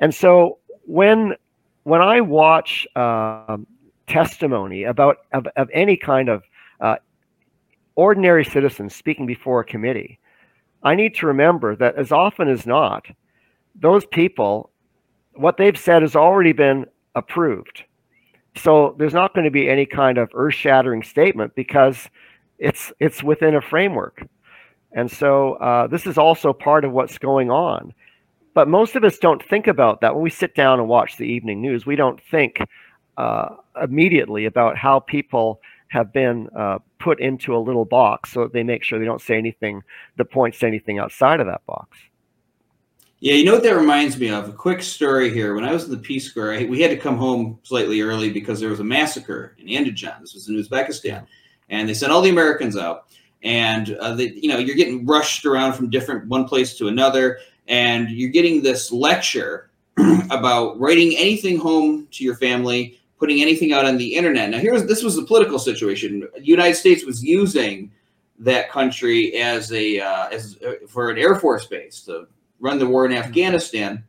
And 0.00 0.14
so 0.14 0.58
when 0.86 1.34
when 1.84 2.00
I 2.00 2.20
watch 2.20 2.86
uh, 2.96 3.58
testimony 4.06 4.84
about 4.84 5.18
of, 5.32 5.46
of 5.56 5.68
any 5.72 5.96
kind 5.96 6.28
of 6.28 6.42
uh, 6.80 6.96
ordinary 7.94 8.44
citizens 8.44 8.94
speaking 8.94 9.26
before 9.26 9.60
a 9.60 9.64
committee 9.64 10.18
I 10.82 10.94
need 10.94 11.14
to 11.16 11.26
remember 11.26 11.76
that 11.76 11.96
as 11.96 12.12
often 12.12 12.48
as 12.48 12.66
not, 12.66 13.06
those 13.74 14.06
people, 14.06 14.70
what 15.34 15.56
they've 15.56 15.78
said 15.78 16.02
has 16.02 16.16
already 16.16 16.52
been 16.52 16.86
approved. 17.14 17.84
So 18.56 18.94
there's 18.98 19.14
not 19.14 19.34
going 19.34 19.44
to 19.44 19.50
be 19.50 19.68
any 19.68 19.86
kind 19.86 20.18
of 20.18 20.30
earth-shattering 20.34 21.02
statement 21.02 21.54
because 21.54 22.08
it's 22.58 22.92
it's 22.98 23.22
within 23.22 23.54
a 23.54 23.60
framework. 23.60 24.26
And 24.92 25.10
so 25.10 25.54
uh, 25.54 25.86
this 25.86 26.06
is 26.06 26.18
also 26.18 26.52
part 26.52 26.84
of 26.84 26.92
what's 26.92 27.18
going 27.18 27.50
on. 27.50 27.94
But 28.54 28.66
most 28.68 28.96
of 28.96 29.04
us 29.04 29.18
don't 29.18 29.42
think 29.42 29.68
about 29.68 30.00
that 30.00 30.14
when 30.14 30.24
we 30.24 30.30
sit 30.30 30.54
down 30.54 30.80
and 30.80 30.88
watch 30.88 31.16
the 31.16 31.24
evening 31.24 31.60
news. 31.60 31.86
We 31.86 31.94
don't 31.94 32.20
think 32.20 32.58
uh, 33.16 33.50
immediately 33.80 34.46
about 34.46 34.76
how 34.76 34.98
people 34.98 35.60
have 35.90 36.12
been 36.12 36.48
uh, 36.56 36.78
put 36.98 37.20
into 37.20 37.54
a 37.54 37.58
little 37.58 37.84
box 37.84 38.32
so 38.32 38.44
that 38.44 38.52
they 38.52 38.62
make 38.62 38.82
sure 38.82 38.98
they 38.98 39.04
don't 39.04 39.20
say 39.20 39.36
anything 39.36 39.82
that 40.16 40.24
points 40.26 40.60
to 40.60 40.66
anything 40.66 40.98
outside 40.98 41.40
of 41.40 41.46
that 41.46 41.64
box. 41.66 41.98
Yeah, 43.18 43.34
you 43.34 43.44
know 43.44 43.52
what 43.52 43.64
that 43.64 43.76
reminds 43.76 44.16
me 44.16 44.30
of? 44.30 44.48
A 44.48 44.52
quick 44.52 44.82
story 44.82 45.30
here. 45.30 45.54
When 45.54 45.64
I 45.64 45.72
was 45.72 45.84
in 45.84 45.90
the 45.90 45.98
Peace 45.98 46.32
Corps, 46.32 46.54
I, 46.54 46.64
we 46.64 46.80
had 46.80 46.90
to 46.90 46.96
come 46.96 47.18
home 47.18 47.58
slightly 47.64 48.00
early 48.00 48.30
because 48.30 48.60
there 48.60 48.70
was 48.70 48.80
a 48.80 48.84
massacre 48.84 49.56
in 49.58 49.66
Andijan. 49.66 50.20
This 50.20 50.32
was 50.32 50.48
in 50.48 50.54
Uzbekistan, 50.56 51.26
and 51.68 51.88
they 51.88 51.92
sent 51.92 52.12
all 52.12 52.22
the 52.22 52.30
Americans 52.30 52.78
out. 52.78 53.06
And 53.42 53.94
uh, 53.96 54.14
they, 54.14 54.28
you 54.28 54.48
know, 54.48 54.58
you're 54.58 54.76
getting 54.76 55.04
rushed 55.04 55.44
around 55.44 55.72
from 55.72 55.90
different 55.90 56.28
one 56.28 56.46
place 56.46 56.78
to 56.78 56.88
another, 56.88 57.40
and 57.66 58.08
you're 58.10 58.30
getting 58.30 58.62
this 58.62 58.92
lecture 58.92 59.70
about 60.30 60.78
writing 60.78 61.14
anything 61.18 61.58
home 61.58 62.06
to 62.12 62.24
your 62.24 62.36
family 62.36 62.99
putting 63.20 63.42
anything 63.42 63.72
out 63.72 63.84
on 63.84 63.98
the 63.98 64.14
internet. 64.14 64.50
Now, 64.50 64.58
here's 64.58 64.86
this 64.86 65.04
was 65.04 65.16
a 65.18 65.22
political 65.22 65.58
situation. 65.58 66.26
The 66.34 66.44
United 66.44 66.74
States 66.74 67.04
was 67.04 67.22
using 67.22 67.92
that 68.38 68.70
country 68.70 69.34
as 69.34 69.70
a 69.72 70.00
uh, 70.00 70.28
as 70.30 70.58
uh, 70.66 70.86
for 70.88 71.10
an 71.10 71.18
air 71.18 71.36
force 71.36 71.66
base 71.66 72.00
to 72.06 72.26
run 72.58 72.78
the 72.78 72.86
war 72.86 73.04
in 73.04 73.12
Afghanistan, 73.12 74.02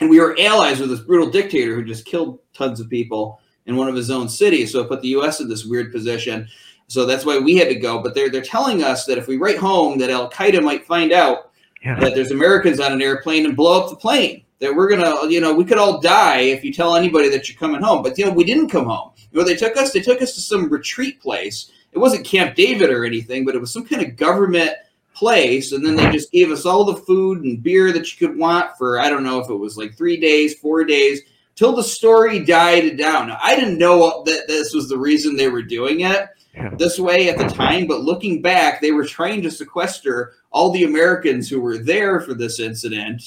and 0.00 0.08
we 0.08 0.18
were 0.18 0.36
allies 0.40 0.80
with 0.80 0.88
this 0.88 1.00
brutal 1.00 1.30
dictator 1.30 1.74
who 1.74 1.84
just 1.84 2.06
killed 2.06 2.40
tons 2.54 2.80
of 2.80 2.88
people 2.88 3.38
in 3.66 3.76
one 3.76 3.88
of 3.88 3.94
his 3.94 4.10
own 4.10 4.28
cities. 4.28 4.72
So 4.72 4.80
it 4.80 4.88
put 4.88 5.02
the 5.02 5.08
U.S. 5.08 5.40
in 5.40 5.48
this 5.48 5.66
weird 5.66 5.92
position. 5.92 6.48
So 6.86 7.04
that's 7.04 7.26
why 7.26 7.38
we 7.38 7.54
had 7.56 7.68
to 7.68 7.74
go. 7.74 8.02
But 8.02 8.14
they're 8.14 8.30
they're 8.30 8.40
telling 8.40 8.82
us 8.82 9.04
that 9.04 9.18
if 9.18 9.28
we 9.28 9.36
write 9.36 9.58
home, 9.58 9.98
that 9.98 10.08
Al 10.08 10.30
Qaeda 10.30 10.62
might 10.62 10.86
find 10.86 11.12
out 11.12 11.50
yeah. 11.84 12.00
that 12.00 12.14
there's 12.14 12.30
Americans 12.30 12.80
on 12.80 12.92
an 12.92 13.02
airplane 13.02 13.44
and 13.44 13.54
blow 13.54 13.82
up 13.82 13.90
the 13.90 13.96
plane 13.96 14.42
that 14.60 14.74
we're 14.74 14.88
gonna, 14.88 15.28
you 15.28 15.40
know, 15.40 15.54
we 15.54 15.64
could 15.64 15.78
all 15.78 16.00
die 16.00 16.40
if 16.40 16.64
you 16.64 16.72
tell 16.72 16.96
anybody 16.96 17.28
that 17.28 17.48
you're 17.48 17.58
coming 17.58 17.82
home. 17.82 18.02
But 18.02 18.18
you 18.18 18.26
know, 18.26 18.32
we 18.32 18.44
didn't 18.44 18.70
come 18.70 18.86
home. 18.86 19.12
You 19.30 19.38
know, 19.38 19.46
they 19.46 19.56
took 19.56 19.76
us. 19.76 19.92
They 19.92 20.00
took 20.00 20.22
us 20.22 20.34
to 20.34 20.40
some 20.40 20.68
retreat 20.68 21.20
place. 21.20 21.70
It 21.92 21.98
wasn't 21.98 22.26
Camp 22.26 22.54
David 22.54 22.90
or 22.90 23.04
anything, 23.04 23.44
but 23.44 23.54
it 23.54 23.60
was 23.60 23.72
some 23.72 23.84
kind 23.84 24.02
of 24.02 24.16
government 24.16 24.72
place. 25.14 25.72
And 25.72 25.84
then 25.84 25.96
they 25.96 26.10
just 26.10 26.30
gave 26.30 26.50
us 26.50 26.64
all 26.64 26.84
the 26.84 26.96
food 26.96 27.42
and 27.42 27.62
beer 27.62 27.92
that 27.92 28.10
you 28.12 28.28
could 28.28 28.38
want 28.38 28.76
for 28.76 29.00
I 29.00 29.08
don't 29.08 29.24
know 29.24 29.40
if 29.40 29.50
it 29.50 29.54
was 29.54 29.76
like 29.76 29.96
three 29.96 30.18
days, 30.18 30.58
four 30.58 30.84
days, 30.84 31.22
till 31.56 31.74
the 31.74 31.82
story 31.82 32.44
died 32.44 32.96
down. 32.96 33.28
Now, 33.28 33.38
I 33.42 33.56
didn't 33.56 33.78
know 33.78 34.22
that 34.24 34.44
this 34.46 34.74
was 34.74 34.88
the 34.88 34.98
reason 34.98 35.36
they 35.36 35.48
were 35.48 35.62
doing 35.62 36.00
it 36.00 36.28
this 36.76 36.98
way 36.98 37.28
at 37.28 37.38
the 37.38 37.48
time, 37.48 37.86
but 37.86 38.00
looking 38.00 38.42
back, 38.42 38.80
they 38.80 38.92
were 38.92 39.04
trying 39.04 39.42
to 39.42 39.50
sequester 39.50 40.34
all 40.50 40.70
the 40.70 40.84
Americans 40.84 41.48
who 41.48 41.60
were 41.60 41.78
there 41.78 42.20
for 42.20 42.34
this 42.34 42.58
incident 42.58 43.22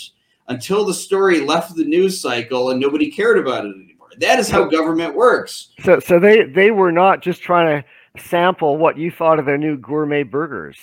until 0.51 0.85
the 0.85 0.93
story 0.93 1.39
left 1.39 1.75
the 1.75 1.85
news 1.85 2.19
cycle 2.19 2.71
and 2.71 2.79
nobody 2.79 3.09
cared 3.09 3.39
about 3.39 3.65
it 3.65 3.69
anymore. 3.69 4.09
That 4.17 4.37
is 4.37 4.49
how 4.49 4.65
government 4.65 5.15
works. 5.15 5.69
So, 5.83 5.99
so 5.99 6.19
they 6.19 6.43
they 6.43 6.71
were 6.71 6.91
not 6.91 7.21
just 7.21 7.41
trying 7.41 7.81
to 7.81 8.21
sample 8.21 8.77
what 8.77 8.97
you 8.97 9.09
thought 9.09 9.39
of 9.39 9.45
their 9.45 9.57
new 9.57 9.77
gourmet 9.77 10.23
burgers. 10.23 10.77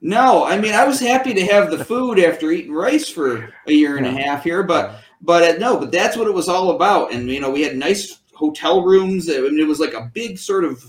No, 0.00 0.44
I 0.44 0.58
mean 0.58 0.74
I 0.74 0.84
was 0.84 0.98
happy 0.98 1.32
to 1.34 1.46
have 1.46 1.70
the 1.70 1.84
food 1.84 2.18
after 2.18 2.50
eating 2.50 2.72
rice 2.72 3.08
for 3.08 3.54
a 3.68 3.72
year 3.72 3.96
and 3.96 4.06
a 4.06 4.10
half 4.10 4.42
here, 4.42 4.64
but 4.64 4.96
but 5.20 5.42
uh, 5.42 5.58
no, 5.58 5.78
but 5.78 5.92
that's 5.92 6.16
what 6.16 6.26
it 6.26 6.34
was 6.34 6.48
all 6.48 6.72
about. 6.72 7.12
And 7.12 7.28
you 7.28 7.40
know, 7.40 7.50
we 7.50 7.62
had 7.62 7.76
nice 7.76 8.18
hotel 8.34 8.82
rooms. 8.82 9.30
I 9.30 9.38
mean, 9.38 9.60
it 9.60 9.68
was 9.68 9.78
like 9.78 9.94
a 9.94 10.10
big 10.12 10.38
sort 10.38 10.64
of 10.64 10.82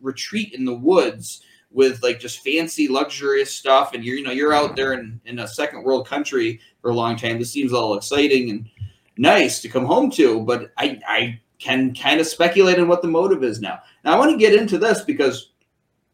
retreat 0.00 0.54
in 0.54 0.64
the 0.64 0.74
woods 0.74 1.42
with 1.74 2.02
like 2.02 2.20
just 2.20 2.42
fancy 2.42 2.88
luxurious 2.88 3.52
stuff 3.52 3.92
and 3.92 4.04
you're 4.04 4.16
you 4.16 4.22
know 4.22 4.30
you're 4.30 4.54
out 4.54 4.76
there 4.76 4.92
in, 4.92 5.20
in 5.26 5.40
a 5.40 5.48
second 5.48 5.82
world 5.82 6.06
country 6.06 6.60
for 6.84 6.90
a 6.90 6.94
long 6.94 7.16
time. 7.16 7.38
This 7.38 7.50
seems 7.50 7.72
all 7.72 7.96
exciting 7.96 8.50
and 8.50 8.68
nice 9.16 9.62
to 9.62 9.70
come 9.70 9.86
home 9.86 10.10
to 10.10 10.40
but 10.40 10.72
i 10.76 10.98
i 11.08 11.40
can 11.58 11.94
kind 11.94 12.20
of 12.20 12.26
speculate 12.26 12.78
on 12.78 12.88
what 12.88 13.00
the 13.00 13.08
motive 13.08 13.42
is 13.42 13.58
now. 13.58 13.78
Now 14.04 14.12
i 14.12 14.18
want 14.18 14.32
to 14.32 14.36
get 14.36 14.52
into 14.52 14.76
this 14.76 15.00
because 15.00 15.52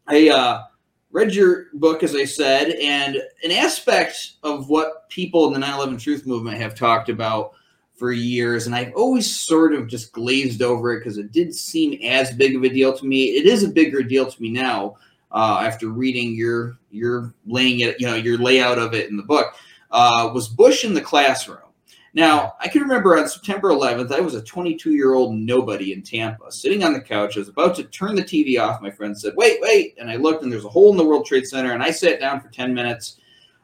i 0.07 0.29
uh 0.29 0.63
read 1.11 1.35
your 1.35 1.65
book 1.73 2.03
as 2.03 2.15
i 2.15 2.23
said 2.23 2.69
and 2.69 3.17
an 3.43 3.51
aspect 3.51 4.35
of 4.43 4.69
what 4.69 5.09
people 5.09 5.45
in 5.47 5.59
the 5.59 5.65
9-11 5.67 5.99
truth 5.99 6.25
movement 6.25 6.55
have 6.57 6.73
talked 6.73 7.09
about 7.09 7.51
for 7.95 8.13
years, 8.13 8.65
and 8.65 8.73
I've 8.73 8.95
always 8.95 9.29
sort 9.29 9.75
of 9.75 9.87
just 9.87 10.11
glazed 10.11 10.63
over 10.63 10.93
it 10.93 11.01
because 11.01 11.19
it 11.19 11.31
didn't 11.31 11.53
seem 11.53 12.01
as 12.01 12.31
big 12.31 12.55
of 12.55 12.63
a 12.63 12.69
deal 12.69 12.97
to 12.97 13.05
me. 13.05 13.25
It 13.25 13.45
is 13.45 13.61
a 13.61 13.69
bigger 13.69 14.01
deal 14.01 14.25
to 14.25 14.41
me 14.41 14.49
now 14.49 14.95
uh, 15.31 15.61
after 15.63 15.89
reading 15.89 16.33
your 16.33 16.77
your 16.89 17.31
laying 17.45 17.81
it, 17.81 17.99
you 17.99 18.07
know, 18.07 18.15
your 18.15 18.39
layout 18.39 18.79
of 18.79 18.95
it 18.95 19.11
in 19.11 19.17
the 19.17 19.23
book, 19.23 19.53
uh, 19.91 20.31
was 20.33 20.47
Bush 20.47 20.85
in 20.85 20.93
the 20.93 21.01
classroom. 21.01 21.59
Now, 22.13 22.55
I 22.59 22.67
can 22.67 22.81
remember 22.81 23.17
on 23.17 23.27
September 23.29 23.69
11th, 23.69 24.11
I 24.11 24.19
was 24.19 24.35
a 24.35 24.41
22 24.41 24.91
year 24.91 25.13
old 25.13 25.33
nobody 25.33 25.93
in 25.93 26.01
Tampa, 26.01 26.51
sitting 26.51 26.83
on 26.83 26.93
the 26.93 26.99
couch. 26.99 27.37
I 27.37 27.39
was 27.39 27.47
about 27.47 27.75
to 27.75 27.83
turn 27.85 28.15
the 28.15 28.23
TV 28.23 28.59
off. 28.59 28.81
My 28.81 28.91
friend 28.91 29.17
said, 29.17 29.33
Wait, 29.37 29.59
wait. 29.61 29.95
And 29.97 30.09
I 30.09 30.17
looked, 30.17 30.43
and 30.43 30.51
there's 30.51 30.65
a 30.65 30.69
hole 30.69 30.91
in 30.91 30.97
the 30.97 31.05
World 31.05 31.25
Trade 31.25 31.47
Center. 31.47 31.71
And 31.71 31.81
I 31.81 31.91
sat 31.91 32.19
down 32.19 32.41
for 32.41 32.49
10 32.49 32.73
minutes 32.73 33.17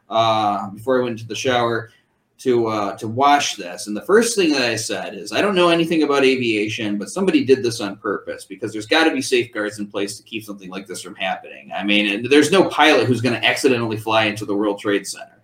uh, 0.09 0.69
before 0.69 0.99
I 0.99 1.03
went 1.03 1.19
into 1.19 1.27
the 1.27 1.35
shower 1.35 1.91
to 2.39 2.67
uh, 2.67 2.97
to 2.97 3.07
watch 3.07 3.57
this. 3.57 3.87
And 3.87 3.97
the 3.97 4.03
first 4.03 4.35
thing 4.35 4.51
that 4.51 4.61
I 4.61 4.75
said 4.75 5.15
is, 5.15 5.31
I 5.31 5.41
don't 5.41 5.55
know 5.55 5.69
anything 5.69 6.03
about 6.03 6.23
aviation, 6.23 6.97
but 6.97 7.09
somebody 7.09 7.43
did 7.43 7.63
this 7.63 7.81
on 7.81 7.97
purpose 7.97 8.45
because 8.45 8.71
there's 8.71 8.85
got 8.85 9.05
to 9.05 9.11
be 9.11 9.21
safeguards 9.21 9.79
in 9.79 9.87
place 9.87 10.17
to 10.17 10.23
keep 10.23 10.43
something 10.43 10.69
like 10.69 10.87
this 10.87 11.01
from 11.01 11.15
happening. 11.15 11.71
I 11.75 11.83
mean, 11.83 12.29
there's 12.29 12.51
no 12.51 12.69
pilot 12.69 13.07
who's 13.07 13.21
going 13.21 13.39
to 13.39 13.45
accidentally 13.45 13.97
fly 13.97 14.25
into 14.25 14.45
the 14.45 14.55
World 14.55 14.79
Trade 14.79 15.07
Center. 15.07 15.36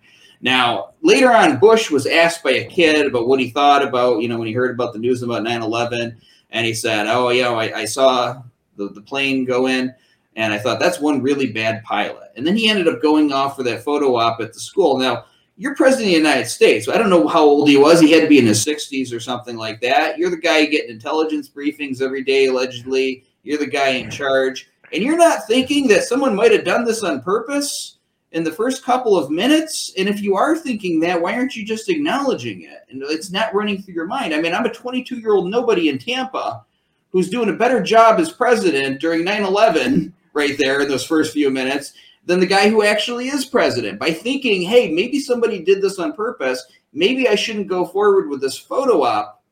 Now, 0.44 0.90
later 1.00 1.32
on, 1.32 1.58
Bush 1.58 1.90
was 1.90 2.06
asked 2.06 2.42
by 2.42 2.50
a 2.50 2.68
kid 2.68 3.06
about 3.06 3.26
what 3.26 3.40
he 3.40 3.48
thought 3.48 3.82
about, 3.82 4.20
you 4.20 4.28
know, 4.28 4.36
when 4.36 4.46
he 4.46 4.52
heard 4.52 4.72
about 4.72 4.92
the 4.92 4.98
news 4.98 5.22
about 5.22 5.42
9 5.42 5.62
11. 5.62 6.20
And 6.50 6.66
he 6.66 6.74
said, 6.74 7.06
Oh, 7.06 7.30
yeah, 7.30 7.48
I, 7.48 7.78
I 7.78 7.84
saw 7.86 8.42
the, 8.76 8.90
the 8.90 9.00
plane 9.00 9.46
go 9.46 9.66
in. 9.66 9.94
And 10.36 10.52
I 10.52 10.58
thought 10.58 10.80
that's 10.80 11.00
one 11.00 11.22
really 11.22 11.50
bad 11.50 11.82
pilot. 11.82 12.32
And 12.36 12.46
then 12.46 12.56
he 12.56 12.68
ended 12.68 12.88
up 12.88 13.00
going 13.00 13.32
off 13.32 13.56
for 13.56 13.62
that 13.62 13.84
photo 13.84 14.16
op 14.16 14.40
at 14.42 14.52
the 14.52 14.60
school. 14.60 14.98
Now, 14.98 15.24
you're 15.56 15.74
president 15.76 16.08
of 16.08 16.10
the 16.10 16.28
United 16.28 16.46
States. 16.46 16.88
I 16.88 16.98
don't 16.98 17.08
know 17.08 17.26
how 17.26 17.42
old 17.42 17.68
he 17.68 17.78
was. 17.78 18.00
He 18.00 18.10
had 18.10 18.22
to 18.22 18.28
be 18.28 18.38
in 18.38 18.46
his 18.46 18.62
60s 18.62 19.14
or 19.14 19.20
something 19.20 19.56
like 19.56 19.80
that. 19.80 20.18
You're 20.18 20.30
the 20.30 20.36
guy 20.36 20.66
getting 20.66 20.90
intelligence 20.90 21.48
briefings 21.48 22.02
every 22.02 22.22
day, 22.22 22.46
allegedly. 22.46 23.24
You're 23.44 23.58
the 23.58 23.66
guy 23.66 23.90
in 23.90 24.10
charge. 24.10 24.68
And 24.92 25.02
you're 25.02 25.16
not 25.16 25.46
thinking 25.46 25.88
that 25.88 26.04
someone 26.04 26.34
might 26.34 26.52
have 26.52 26.64
done 26.64 26.84
this 26.84 27.02
on 27.02 27.22
purpose 27.22 27.93
in 28.34 28.44
the 28.44 28.52
first 28.52 28.84
couple 28.84 29.16
of 29.16 29.30
minutes? 29.30 29.92
And 29.96 30.08
if 30.08 30.20
you 30.20 30.36
are 30.36 30.56
thinking 30.56 31.00
that, 31.00 31.22
why 31.22 31.34
aren't 31.34 31.56
you 31.56 31.64
just 31.64 31.88
acknowledging 31.88 32.62
it? 32.62 32.84
And 32.90 33.02
it's 33.04 33.30
not 33.30 33.54
running 33.54 33.80
through 33.80 33.94
your 33.94 34.06
mind. 34.06 34.34
I 34.34 34.40
mean, 34.40 34.54
I'm 34.54 34.66
a 34.66 34.72
22 34.72 35.18
year 35.18 35.32
old 35.32 35.50
nobody 35.50 35.88
in 35.88 35.98
Tampa 35.98 36.64
who's 37.10 37.30
doing 37.30 37.48
a 37.48 37.54
better 37.54 37.80
job 37.80 38.18
as 38.18 38.32
president 38.32 39.00
during 39.00 39.24
9 39.24 39.44
11 39.44 40.12
right 40.32 40.56
there 40.58 40.80
in 40.80 40.88
those 40.88 41.06
first 41.06 41.32
few 41.32 41.48
minutes 41.48 41.94
than 42.26 42.40
the 42.40 42.46
guy 42.46 42.68
who 42.68 42.82
actually 42.82 43.28
is 43.28 43.44
president 43.44 44.00
by 44.00 44.10
thinking, 44.10 44.62
hey, 44.62 44.90
maybe 44.90 45.20
somebody 45.20 45.62
did 45.62 45.80
this 45.80 45.98
on 45.98 46.12
purpose. 46.12 46.64
Maybe 46.92 47.28
I 47.28 47.36
shouldn't 47.36 47.68
go 47.68 47.86
forward 47.86 48.28
with 48.28 48.40
this 48.40 48.58
photo 48.58 49.02
op 49.02 49.42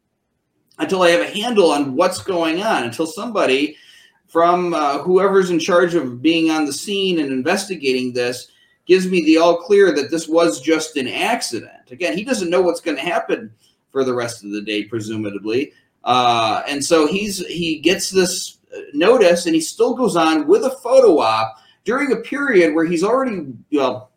until 0.78 1.02
I 1.02 1.10
have 1.10 1.20
a 1.20 1.30
handle 1.30 1.70
on 1.70 1.94
what's 1.94 2.22
going 2.22 2.62
on, 2.62 2.82
until 2.84 3.06
somebody 3.06 3.76
from 4.26 4.72
uh, 4.74 4.98
whoever's 4.98 5.50
in 5.50 5.60
charge 5.60 5.94
of 5.94 6.22
being 6.22 6.50
on 6.50 6.64
the 6.64 6.72
scene 6.72 7.20
and 7.20 7.30
investigating 7.30 8.12
this 8.12 8.48
gives 8.86 9.06
me 9.06 9.24
the 9.24 9.38
all 9.38 9.56
clear 9.56 9.92
that 9.92 10.10
this 10.10 10.28
was 10.28 10.60
just 10.60 10.96
an 10.96 11.08
accident. 11.08 11.90
Again, 11.90 12.16
he 12.16 12.24
doesn't 12.24 12.50
know 12.50 12.62
what's 12.62 12.80
going 12.80 12.96
to 12.96 13.02
happen 13.02 13.52
for 13.90 14.04
the 14.04 14.14
rest 14.14 14.44
of 14.44 14.50
the 14.50 14.62
day, 14.62 14.84
presumably. 14.84 15.72
Uh, 16.04 16.62
and 16.66 16.84
so 16.84 17.06
he's 17.06 17.46
he 17.46 17.78
gets 17.78 18.10
this 18.10 18.58
notice 18.92 19.46
and 19.46 19.54
he 19.54 19.60
still 19.60 19.94
goes 19.94 20.16
on 20.16 20.46
with 20.46 20.64
a 20.64 20.70
photo 20.70 21.18
op 21.18 21.56
during 21.84 22.12
a 22.12 22.16
period 22.16 22.74
where 22.74 22.84
he's 22.84 23.04
already, 23.04 23.46
well, 23.72 24.10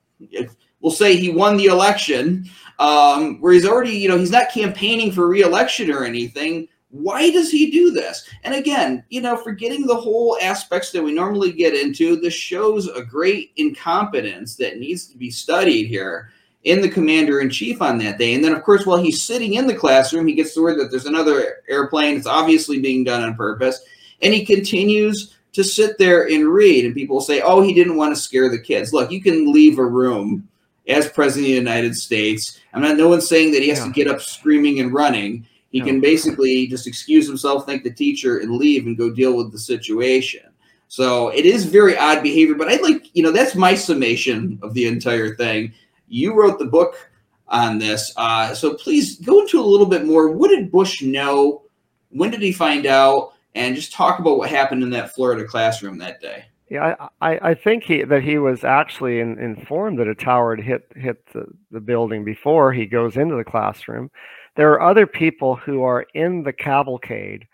we'll 0.79 0.91
say 0.91 1.15
he 1.15 1.29
won 1.29 1.57
the 1.57 1.65
election, 1.65 2.49
um, 2.79 3.41
where 3.41 3.53
he's 3.53 3.65
already, 3.65 3.91
you 3.91 4.07
know, 4.07 4.17
he's 4.17 4.31
not 4.31 4.51
campaigning 4.51 5.11
for 5.11 5.27
reelection 5.27 5.91
or 5.91 6.03
anything. 6.03 6.67
Why 6.95 7.29
does 7.29 7.51
he 7.51 7.69
do 7.69 7.91
this? 7.91 8.27
And 8.43 8.55
again, 8.55 9.03
you 9.09 9.19
know, 9.19 9.35
forgetting 9.35 9.85
the 9.85 9.95
whole 9.95 10.37
aspects 10.41 10.91
that 10.91 11.03
we 11.03 11.11
normally 11.11 11.51
get 11.51 11.73
into, 11.73 12.15
this 12.15 12.33
shows 12.33 12.87
a 12.87 13.03
great 13.03 13.51
incompetence 13.57 14.55
that 14.55 14.79
needs 14.79 15.05
to 15.07 15.17
be 15.17 15.29
studied 15.29 15.87
here 15.87 16.31
in 16.63 16.81
the 16.81 16.89
commander 16.89 17.41
in 17.41 17.49
chief 17.49 17.81
on 17.81 17.97
that 17.97 18.17
day. 18.17 18.33
And 18.33 18.43
then, 18.43 18.53
of 18.53 18.63
course, 18.63 18.85
while 18.85 18.97
he's 18.97 19.21
sitting 19.21 19.55
in 19.55 19.67
the 19.67 19.75
classroom, 19.75 20.25
he 20.25 20.33
gets 20.33 20.55
the 20.55 20.61
word 20.61 20.79
that 20.79 20.89
there's 20.89 21.05
another 21.05 21.63
airplane. 21.67 22.15
It's 22.15 22.27
obviously 22.27 22.79
being 22.79 23.03
done 23.03 23.23
on 23.23 23.35
purpose. 23.35 23.83
And 24.21 24.33
he 24.33 24.45
continues 24.45 25.35
to 25.51 25.63
sit 25.63 25.97
there 25.97 26.27
and 26.27 26.47
read. 26.47 26.85
And 26.85 26.95
people 26.95 27.19
say, 27.19 27.41
oh, 27.41 27.61
he 27.61 27.73
didn't 27.73 27.97
want 27.97 28.15
to 28.15 28.21
scare 28.21 28.49
the 28.49 28.59
kids. 28.59 28.93
Look, 28.93 29.11
you 29.11 29.21
can 29.21 29.51
leave 29.51 29.79
a 29.79 29.85
room 29.85 30.47
as 30.87 31.09
president 31.09 31.45
of 31.45 31.51
the 31.51 31.71
United 31.71 31.95
States. 31.95 32.59
I'm 32.73 32.81
not, 32.81 32.97
no 32.97 33.09
one's 33.09 33.27
saying 33.27 33.51
that 33.51 33.61
he 33.61 33.69
has 33.69 33.79
yeah. 33.79 33.85
to 33.85 33.91
get 33.91 34.07
up 34.07 34.21
screaming 34.21 34.79
and 34.79 34.93
running. 34.93 35.45
He 35.75 35.81
no. 35.81 35.85
can 35.87 35.99
basically 35.99 36.67
just 36.67 36.87
excuse 36.87 37.27
himself, 37.27 37.65
thank 37.65 37.83
the 37.83 37.91
teacher, 37.91 38.37
and 38.39 38.55
leave 38.55 38.85
and 38.85 38.97
go 38.97 39.09
deal 39.09 39.35
with 39.35 39.51
the 39.51 39.59
situation. 39.59 40.43
So 40.87 41.29
it 41.29 41.45
is 41.45 41.65
very 41.65 41.97
odd 41.97 42.23
behavior, 42.23 42.55
but 42.55 42.69
I'd 42.69 42.81
like, 42.81 43.09
you 43.13 43.23
know, 43.23 43.31
that's 43.31 43.55
my 43.55 43.75
summation 43.75 44.57
of 44.61 44.73
the 44.73 44.87
entire 44.87 45.35
thing. 45.35 45.73
You 46.07 46.33
wrote 46.33 46.59
the 46.59 46.65
book 46.65 47.09
on 47.49 47.77
this. 47.77 48.13
Uh, 48.15 48.53
so 48.53 48.75
please 48.75 49.19
go 49.19 49.41
into 49.41 49.59
a 49.59 49.65
little 49.65 49.87
bit 49.87 50.05
more. 50.05 50.31
What 50.31 50.47
did 50.49 50.71
Bush 50.71 51.01
know? 51.01 51.63
When 52.09 52.31
did 52.31 52.41
he 52.41 52.53
find 52.53 52.85
out? 52.85 53.33
and 53.55 53.75
just 53.75 53.93
talk 53.93 54.19
about 54.19 54.37
what 54.37 54.49
happened 54.49 54.83
in 54.83 54.89
that 54.91 55.15
Florida 55.15 55.45
classroom 55.45 55.97
that 55.97 56.21
day. 56.21 56.45
Yeah, 56.69 56.95
I, 57.21 57.49
I 57.49 57.53
think 57.53 57.83
he 57.83 58.03
that 58.03 58.23
he 58.23 58.37
was 58.37 58.63
actually 58.63 59.19
in, 59.19 59.39
informed 59.39 59.99
that 59.99 60.07
a 60.07 60.15
tower 60.15 60.55
had 60.55 60.65
hit 60.65 60.91
hit 60.95 61.25
the, 61.31 61.45
the 61.71 61.79
building 61.79 62.23
before 62.25 62.73
he 62.73 62.85
goes 62.85 63.17
into 63.17 63.35
the 63.35 63.43
classroom. 63.43 64.09
There 64.55 64.71
are 64.71 64.81
other 64.81 65.05
people 65.05 65.55
who 65.55 65.83
are 65.83 66.05
in 66.13 66.43
the 66.43 66.53
cavalcade, 66.53 67.47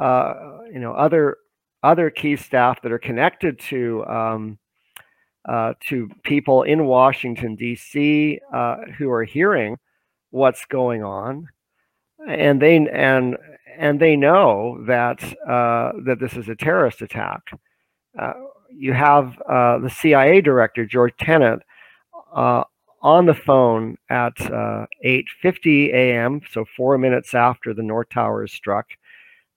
uh, 0.00 0.58
you 0.72 0.78
know, 0.78 0.92
other 0.92 1.38
other 1.82 2.10
key 2.10 2.36
staff 2.36 2.82
that 2.82 2.92
are 2.92 2.98
connected 2.98 3.58
to 3.58 4.04
um, 4.06 4.58
uh, 5.48 5.74
to 5.88 6.10
people 6.22 6.62
in 6.62 6.86
Washington 6.86 7.56
D.C. 7.56 8.38
Uh, 8.52 8.76
who 8.98 9.10
are 9.10 9.24
hearing 9.24 9.76
what's 10.30 10.64
going 10.66 11.02
on, 11.02 11.48
and 12.28 12.60
they 12.62 12.76
and 12.76 13.36
and 13.76 14.00
they 14.00 14.16
know 14.16 14.84
that 14.86 15.22
uh, 15.48 15.92
that 16.04 16.18
this 16.20 16.34
is 16.34 16.48
a 16.48 16.56
terrorist 16.56 17.02
attack. 17.02 17.42
Uh, 18.18 18.34
you 18.70 18.92
have 18.92 19.40
uh, 19.48 19.78
the 19.78 19.90
CIA 19.90 20.40
director 20.40 20.84
George 20.84 21.14
Tenet 21.18 21.60
on 23.02 23.26
the 23.26 23.34
phone 23.34 23.96
at 24.10 24.36
8:50 24.36 25.92
uh, 25.92 25.96
a.m., 25.96 26.40
so 26.50 26.64
four 26.76 26.98
minutes 26.98 27.34
after 27.34 27.72
the 27.74 27.82
North 27.82 28.08
Tower 28.08 28.44
is 28.44 28.52
struck, 28.52 28.86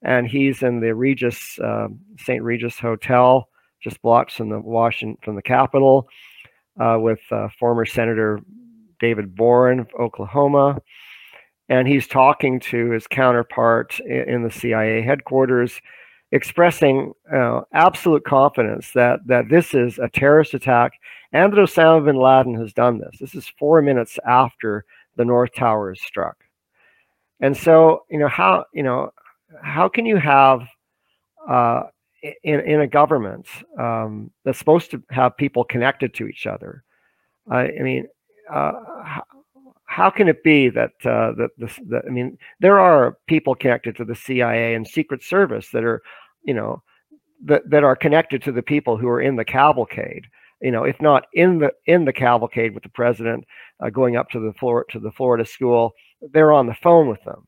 and 0.04 0.28
he's 0.28 0.64
in 0.64 0.80
the 0.80 0.94
Regis 0.94 1.60
um, 1.64 2.00
St. 2.18 2.44
Regis 2.44 2.80
Hotel, 2.80 3.48
just 3.82 4.02
blocks 4.02 4.36
from 4.36 4.50
the 4.50 4.60
Washington 4.60 5.18
from 5.24 5.36
the 5.36 5.42
Capitol, 5.42 6.08
uh, 6.80 6.98
with 7.00 7.20
former 7.60 7.86
Senator 7.86 8.40
David 9.00 9.36
Boren 9.36 9.80
of 9.80 9.88
Oklahoma 10.00 10.80
and 11.72 11.88
he's 11.88 12.06
talking 12.06 12.60
to 12.60 12.92
his 12.92 13.08
counterpart 13.08 13.98
in 14.02 14.44
the 14.44 14.52
CIA 14.52 15.02
headquarters, 15.02 15.80
expressing 16.32 17.14
uh, 17.34 17.62
absolute 17.74 18.24
confidence 18.24 18.92
that 18.94 19.20
that 19.28 19.50
this 19.50 19.74
is 19.74 20.00
a 20.00 20.10
terrorist 20.10 20.54
attack 20.54 20.94
and 21.34 21.52
that 21.52 21.60
Osama 21.60 22.06
bin 22.06 22.16
Laden 22.16 22.56
has 22.56 22.74
done 22.74 23.00
this. 23.00 23.18
This 23.20 23.36
is 23.36 23.52
four 23.60 23.82
minutes 23.82 24.18
after 24.26 24.86
the 25.18 25.26
North 25.26 25.54
Tower 25.54 25.92
is 25.92 26.02
struck, 26.02 26.38
and 27.40 27.56
so 27.56 28.06
you 28.10 28.20
know 28.20 28.30
how 28.30 28.66
you 28.74 28.84
know 28.84 29.12
how 29.62 29.90
can 29.90 30.06
you 30.06 30.18
have 30.18 30.62
uh, 31.50 31.84
in 32.44 32.62
in 32.62 32.82
a 32.82 32.88
government 32.88 33.48
um, 33.78 34.32
that's 34.46 34.60
supposed 34.60 34.92
to 34.92 35.04
have 35.10 35.36
people 35.36 35.64
connected 35.64 36.14
to 36.16 36.28
each 36.28 36.48
other? 36.48 36.84
I 37.50 37.72
mean, 37.82 38.08
uh, 38.50 38.72
how 39.92 40.10
can 40.10 40.30
it 40.30 40.42
be 40.42 40.70
that 40.70 40.94
uh, 41.04 41.34
that 41.34 41.50
this 41.58 41.78
that, 41.90 42.06
I 42.08 42.10
mean 42.10 42.38
there 42.62 42.80
are 42.80 43.18
people 43.28 43.56
connected 43.56 43.98
to 43.98 44.06
the 44.06 44.16
CIA 44.16 44.74
and 44.74 44.88
Secret 44.88 45.22
Service 45.22 45.70
that 45.72 45.84
are 45.84 46.02
you 46.44 46.54
know 46.54 46.82
that 47.46 47.70
that 47.70 47.84
are 47.84 47.96
connected 47.96 48.42
to 48.44 48.52
the 48.52 48.62
people 48.62 48.98
who 48.98 49.08
are 49.08 49.22
in 49.22 49.36
the 49.36 49.46
cavalcade. 49.46 50.26
You 50.62 50.72
know 50.72 50.84
if 50.84 51.02
not 51.02 51.26
in 51.34 51.60
the 51.60 51.72
in 51.86 52.06
the 52.06 52.14
cavalcade 52.14 52.74
with 52.74 52.84
the 52.84 52.90
president 52.90 53.46
uh, 53.84 53.90
going 53.90 54.16
up 54.16 54.30
to 54.32 54.40
the 54.40 54.54
floor 54.54 54.86
to 54.92 55.00
the 55.00 55.12
Florida 55.12 55.46
school 55.46 55.94
they're 56.34 56.52
on 56.52 56.68
the 56.68 56.74
phone 56.76 57.08
with 57.08 57.24
them. 57.24 57.48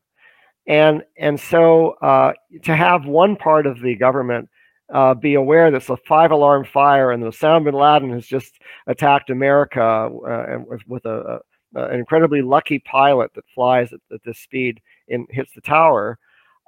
And 0.67 1.03
and 1.17 1.39
so 1.39 1.91
uh, 2.01 2.33
to 2.63 2.75
have 2.75 3.05
one 3.05 3.35
part 3.35 3.67
of 3.67 3.81
the 3.81 3.95
government 3.95 4.49
uh, 4.93 5.13
be 5.13 5.33
aware 5.33 5.71
that 5.71 5.77
it's 5.77 5.89
a 5.89 5.97
five 5.97 6.31
alarm 6.31 6.65
fire 6.65 7.11
and 7.11 7.23
Osama 7.23 7.65
bin 7.65 7.73
Laden 7.73 8.11
has 8.11 8.25
just 8.25 8.53
attacked 8.87 9.29
America 9.29 9.81
uh, 9.81 10.59
with, 10.67 10.81
with 10.87 11.05
a, 11.05 11.39
uh, 11.75 11.87
an 11.87 11.99
incredibly 11.99 12.41
lucky 12.41 12.79
pilot 12.79 13.31
that 13.35 13.43
flies 13.53 13.91
at, 13.91 13.99
at 14.13 14.23
this 14.23 14.39
speed 14.39 14.79
and 15.09 15.27
hits 15.31 15.51
the 15.53 15.61
tower, 15.61 16.19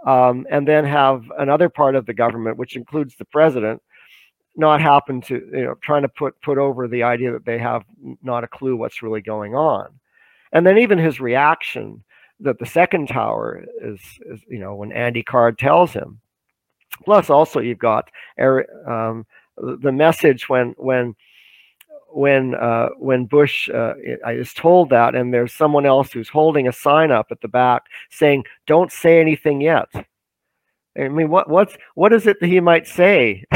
um, 0.06 0.46
and 0.50 0.68
then 0.68 0.86
have 0.86 1.24
another 1.38 1.70
part 1.70 1.96
of 1.96 2.06
the 2.06 2.14
government, 2.14 2.58
which 2.58 2.76
includes 2.76 3.16
the 3.16 3.26
president, 3.26 3.82
not 4.56 4.82
happen 4.82 5.22
to 5.22 5.36
you 5.52 5.64
know 5.64 5.76
trying 5.82 6.02
to 6.02 6.10
put 6.10 6.40
put 6.42 6.58
over 6.58 6.88
the 6.88 7.04
idea 7.04 7.32
that 7.32 7.46
they 7.46 7.58
have 7.58 7.84
not 8.24 8.44
a 8.44 8.48
clue 8.48 8.76
what's 8.76 9.02
really 9.02 9.22
going 9.22 9.56
on, 9.56 9.88
and 10.54 10.66
then 10.66 10.78
even 10.78 10.98
his 10.98 11.20
reaction 11.20 12.04
that 12.40 12.60
the 12.60 12.66
second 12.66 13.08
tower 13.08 13.64
is, 13.82 14.00
is 14.26 14.42
you 14.50 14.60
know 14.60 14.76
when 14.76 14.92
Andy 14.92 15.24
Card 15.24 15.58
tells 15.58 15.92
him. 15.92 16.20
Plus, 17.04 17.30
also 17.30 17.60
you've 17.60 17.78
got 17.78 18.10
um, 18.40 19.26
the 19.58 19.92
message 19.92 20.48
when 20.48 20.74
when 20.78 21.16
when 22.16 22.56
uh, 22.56 22.90
when 22.98 23.26
Bush 23.26 23.70
uh, 23.70 23.94
I 24.26 24.36
was 24.36 24.54
told 24.54 24.90
that, 24.90 25.16
and 25.16 25.34
there's 25.34 25.54
someone 25.54 25.86
else 25.86 26.12
who's 26.12 26.30
holding 26.30 26.68
a 26.68 26.72
sign 26.72 27.12
up 27.12 27.28
at 27.30 27.42
the 27.42 27.48
back 27.48 27.84
saying, 28.10 28.46
"Don't 28.66 28.92
say 28.92 29.20
anything 29.20 29.62
yet." 29.62 29.90
I 30.98 31.10
mean, 31.10 31.30
what 31.30 31.50
what's 31.50 31.76
what 31.96 32.14
is 32.14 32.26
it 32.26 32.40
that 32.40 32.48
he 32.48 32.62
might 32.62 32.88
say 32.88 33.44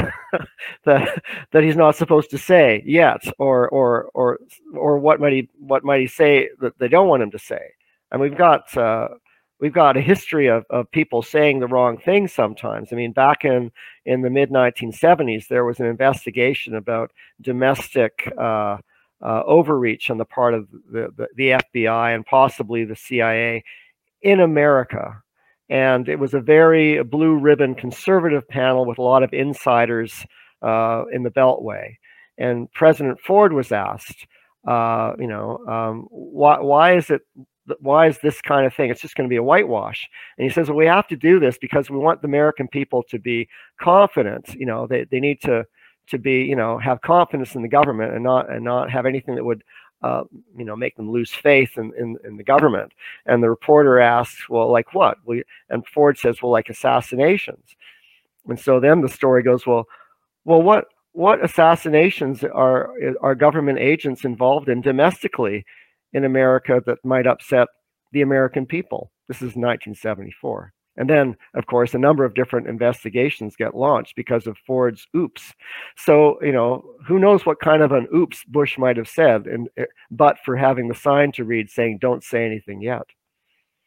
that 0.85 1.23
that 1.51 1.63
he's 1.63 1.77
not 1.77 1.95
supposed 1.95 2.29
to 2.31 2.37
say 2.37 2.83
yet, 2.85 3.21
or 3.39 3.69
or 3.69 4.09
or 4.13 4.39
or 4.73 4.99
what 4.99 5.21
might 5.21 5.33
he 5.33 5.49
what 5.57 5.85
might 5.85 6.01
he 6.01 6.07
say 6.07 6.49
that 6.59 6.77
they 6.79 6.89
don't 6.89 7.07
want 7.07 7.23
him 7.23 7.31
to 7.31 7.39
say? 7.39 7.61
And 8.11 8.19
we've 8.19 8.37
got 8.37 8.75
uh, 8.75 9.07
we've 9.59 9.73
got 9.73 9.97
a 9.97 10.01
history 10.01 10.47
of, 10.47 10.65
of 10.69 10.89
people 10.91 11.21
saying 11.21 11.59
the 11.59 11.67
wrong 11.67 11.97
thing 11.97 12.27
sometimes. 12.27 12.89
I 12.91 12.95
mean, 12.95 13.11
back 13.11 13.43
in, 13.45 13.71
in 14.05 14.21
the 14.21 14.29
mid 14.29 14.49
1970s, 14.49 15.47
there 15.47 15.65
was 15.65 15.79
an 15.79 15.85
investigation 15.85 16.75
about 16.75 17.11
domestic 17.41 18.31
uh, 18.37 18.77
uh, 19.21 19.43
overreach 19.45 20.09
on 20.09 20.17
the 20.17 20.25
part 20.25 20.53
of 20.53 20.67
the, 20.91 21.09
the, 21.15 21.27
the, 21.35 21.49
FBI 21.49 22.15
and 22.15 22.25
possibly 22.25 22.85
the 22.85 22.95
CIA 22.95 23.63
in 24.21 24.39
America. 24.39 25.21
And 25.69 26.07
it 26.07 26.17
was 26.17 26.33
a 26.33 26.39
very 26.39 27.03
blue 27.03 27.37
ribbon 27.37 27.75
conservative 27.75 28.47
panel 28.47 28.85
with 28.85 28.97
a 28.97 29.01
lot 29.01 29.23
of 29.23 29.33
insiders 29.33 30.25
uh, 30.61 31.03
in 31.11 31.23
the 31.23 31.29
Beltway. 31.29 31.97
And 32.37 32.71
President 32.71 33.19
Ford 33.19 33.51
was 33.51 33.73
asked, 33.73 34.25
uh, 34.65 35.13
you 35.19 35.27
know, 35.27 35.57
um, 35.67 36.07
why, 36.09 36.59
why 36.61 36.95
is 36.95 37.09
it 37.09 37.21
why 37.79 38.07
is 38.07 38.17
this 38.19 38.41
kind 38.41 38.65
of 38.65 38.73
thing? 38.73 38.89
It's 38.89 39.01
just 39.01 39.15
going 39.15 39.27
to 39.27 39.33
be 39.33 39.37
a 39.37 39.43
whitewash. 39.43 40.07
And 40.37 40.47
he 40.47 40.53
says, 40.53 40.67
well, 40.67 40.77
we 40.77 40.85
have 40.85 41.07
to 41.07 41.15
do 41.15 41.39
this 41.39 41.57
because 41.57 41.89
we 41.89 41.97
want 41.97 42.21
the 42.21 42.27
American 42.27 42.67
people 42.67 43.03
to 43.03 43.19
be 43.19 43.47
confident. 43.79 44.53
You 44.55 44.65
know, 44.65 44.87
they, 44.87 45.05
they 45.05 45.19
need 45.19 45.41
to 45.41 45.65
to 46.07 46.17
be, 46.17 46.41
you 46.41 46.55
know, 46.55 46.79
have 46.79 47.01
confidence 47.01 47.53
in 47.55 47.61
the 47.61 47.67
government 47.67 48.13
and 48.13 48.23
not 48.23 48.49
and 48.51 48.63
not 48.63 48.89
have 48.89 49.05
anything 49.05 49.35
that 49.35 49.43
would, 49.43 49.63
uh, 50.01 50.23
you 50.57 50.65
know, 50.65 50.75
make 50.75 50.95
them 50.95 51.11
lose 51.11 51.31
faith 51.31 51.77
in, 51.77 51.91
in, 51.97 52.17
in 52.23 52.37
the 52.37 52.43
government. 52.43 52.91
And 53.25 53.43
the 53.43 53.49
reporter 53.49 53.99
asks, 53.99 54.49
well, 54.49 54.71
like 54.71 54.93
what? 54.93 55.17
Well, 55.25 55.41
and 55.69 55.85
Ford 55.87 56.17
says, 56.17 56.41
well, 56.41 56.51
like 56.51 56.69
assassinations. 56.69 57.75
And 58.47 58.59
so 58.59 58.79
then 58.79 59.01
the 59.01 59.09
story 59.09 59.43
goes, 59.43 59.67
well, 59.67 59.87
well, 60.45 60.61
what 60.61 60.85
what 61.11 61.43
assassinations 61.43 62.43
are 62.43 62.93
are 63.21 63.35
government 63.35 63.79
agents 63.79 64.23
involved 64.23 64.69
in 64.69 64.81
domestically 64.81 65.65
in 66.13 66.25
America 66.25 66.81
that 66.85 67.03
might 67.03 67.27
upset 67.27 67.67
the 68.11 68.21
American 68.21 68.65
people? 68.65 69.11
This 69.27 69.37
is 69.37 69.55
1974. 69.55 70.73
And 70.99 71.09
then, 71.09 71.37
of 71.53 71.65
course, 71.65 71.93
a 71.93 71.97
number 71.97 72.25
of 72.25 72.33
different 72.33 72.67
investigations 72.67 73.55
get 73.55 73.73
launched 73.73 74.17
because 74.17 74.45
of 74.47 74.57
Ford's 74.67 75.07
oops. 75.15 75.53
So, 75.95 76.37
you 76.41 76.51
know, 76.51 76.83
who 77.07 77.19
knows 77.19 77.45
what 77.45 77.61
kind 77.61 77.81
of 77.81 77.93
an 77.93 78.07
oops 78.13 78.43
Bush 78.43 78.77
might 78.77 78.97
have 78.97 79.07
said, 79.07 79.47
and 79.47 79.69
eh, 79.77 79.85
but 80.11 80.37
for 80.43 80.57
having 80.57 80.89
the 80.89 80.95
sign 80.95 81.31
to 81.33 81.45
read 81.45 81.69
saying 81.69 81.99
"Don't 82.01 82.23
say 82.23 82.45
anything 82.45 82.81
yet." 82.81 83.03